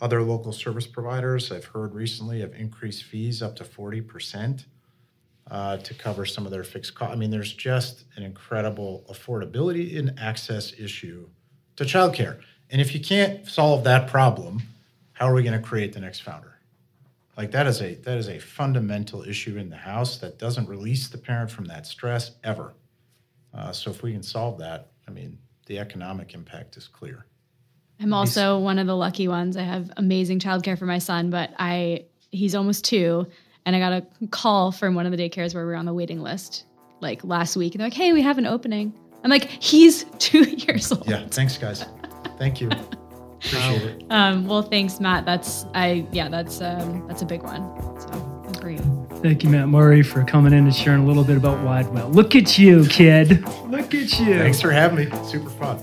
Other 0.00 0.20
local 0.22 0.52
service 0.52 0.88
providers, 0.88 1.52
I've 1.52 1.66
heard 1.66 1.94
recently, 1.94 2.40
have 2.40 2.54
increased 2.54 3.04
fees 3.04 3.40
up 3.40 3.54
to 3.56 3.64
40%. 3.64 4.64
Uh, 5.50 5.76
to 5.78 5.94
cover 5.94 6.24
some 6.24 6.46
of 6.46 6.52
their 6.52 6.64
fixed 6.64 6.94
costs. 6.94 7.12
I 7.12 7.16
mean, 7.16 7.30
there's 7.30 7.52
just 7.52 8.04
an 8.16 8.22
incredible 8.22 9.04
affordability 9.10 9.98
and 9.98 10.18
access 10.18 10.72
issue 10.78 11.28
to 11.76 11.84
childcare. 11.84 12.40
And 12.70 12.80
if 12.80 12.94
you 12.94 13.00
can't 13.00 13.46
solve 13.46 13.84
that 13.84 14.08
problem, 14.08 14.62
how 15.12 15.26
are 15.26 15.34
we 15.34 15.42
going 15.42 15.60
to 15.60 15.66
create 15.66 15.92
the 15.92 16.00
next 16.00 16.20
founder? 16.20 16.54
Like 17.36 17.50
that 17.50 17.66
is 17.66 17.82
a 17.82 17.94
that 17.96 18.16
is 18.16 18.28
a 18.28 18.38
fundamental 18.38 19.22
issue 19.24 19.56
in 19.56 19.68
the 19.68 19.76
house 19.76 20.18
that 20.18 20.38
doesn't 20.38 20.68
release 20.68 21.08
the 21.08 21.18
parent 21.18 21.50
from 21.50 21.64
that 21.66 21.86
stress 21.86 22.32
ever. 22.44 22.74
Uh, 23.52 23.72
so 23.72 23.90
if 23.90 24.02
we 24.02 24.12
can 24.12 24.22
solve 24.22 24.58
that, 24.58 24.88
I 25.08 25.10
mean, 25.10 25.38
the 25.66 25.78
economic 25.78 26.34
impact 26.34 26.76
is 26.76 26.86
clear. 26.86 27.26
I'm 28.00 28.12
also 28.12 28.58
one 28.58 28.78
of 28.78 28.86
the 28.86 28.96
lucky 28.96 29.28
ones. 29.28 29.56
I 29.56 29.62
have 29.62 29.90
amazing 29.96 30.40
childcare 30.40 30.78
for 30.78 30.86
my 30.86 30.98
son, 30.98 31.30
but 31.30 31.50
I 31.58 32.06
he's 32.30 32.54
almost 32.54 32.84
two, 32.84 33.26
and 33.66 33.74
I 33.76 33.78
got 33.78 33.92
a 33.92 34.26
call 34.28 34.72
from 34.72 34.94
one 34.94 35.06
of 35.06 35.12
the 35.12 35.18
daycares 35.18 35.54
where 35.54 35.64
we 35.64 35.70
were 35.70 35.76
on 35.76 35.86
the 35.86 35.94
waiting 35.94 36.20
list 36.20 36.64
like 37.00 37.24
last 37.24 37.56
week, 37.56 37.74
and 37.74 37.80
they're 37.80 37.86
like, 37.86 37.94
"Hey, 37.94 38.12
we 38.12 38.22
have 38.22 38.38
an 38.38 38.46
opening." 38.46 38.92
I'm 39.22 39.30
like, 39.30 39.48
"He's 39.62 40.04
two 40.18 40.44
years 40.44 40.90
old." 40.92 41.08
Yeah, 41.08 41.26
thanks, 41.28 41.56
guys. 41.58 41.84
Thank 42.38 42.60
you. 42.60 42.68
Appreciate 42.68 43.82
it. 43.82 44.04
Um, 44.10 44.46
well, 44.46 44.62
thanks, 44.62 45.00
Matt. 45.00 45.26
That's 45.26 45.66
I 45.74 46.06
yeah, 46.12 46.28
that's 46.28 46.60
um, 46.60 47.06
that's 47.06 47.22
a 47.22 47.26
big 47.26 47.42
one. 47.42 47.62
So 48.00 48.42
agree. 48.56 48.78
Thank 49.24 49.42
you, 49.42 49.48
Matt 49.48 49.68
Murray, 49.68 50.02
for 50.02 50.22
coming 50.22 50.52
in 50.52 50.64
and 50.64 50.76
sharing 50.76 51.04
a 51.04 51.06
little 51.06 51.24
bit 51.24 51.38
about 51.38 51.56
Widewail. 51.64 52.14
Look 52.14 52.36
at 52.36 52.58
you, 52.58 52.84
kid. 52.84 53.42
Look 53.70 53.94
at 53.94 54.20
you. 54.20 54.38
Thanks 54.38 54.60
for 54.60 54.70
having 54.70 55.10
me. 55.10 55.16
Super 55.24 55.48
fun. 55.48 55.80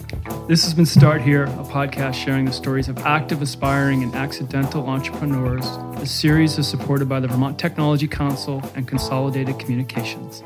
This 0.48 0.64
has 0.64 0.76
been 0.76 0.86
Start 0.86 1.24
Here, 1.24 1.46
a 1.46 1.64
podcast 1.64 2.14
sharing 2.14 2.46
the 2.46 2.54
stories 2.54 2.88
of 2.88 3.00
active, 3.00 3.42
aspiring, 3.42 4.04
and 4.04 4.14
accidental 4.14 4.86
entrepreneurs. 4.86 5.66
The 6.00 6.06
series 6.06 6.60
is 6.60 6.68
supported 6.68 7.10
by 7.10 7.20
the 7.20 7.28
Vermont 7.28 7.58
Technology 7.58 8.08
Council 8.08 8.62
and 8.76 8.88
Consolidated 8.88 9.58
Communications. 9.58 10.44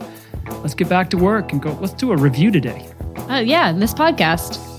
Let's 0.61 0.73
get 0.73 0.87
back 0.87 1.09
to 1.09 1.17
work 1.17 1.51
and 1.51 1.61
go. 1.61 1.73
Let's 1.81 1.95
do 1.95 2.13
a 2.13 2.15
review 2.15 2.49
today. 2.49 2.89
Uh, 3.29 3.43
yeah, 3.45 3.69
in 3.71 3.79
this 3.79 3.93
podcast. 3.93 4.74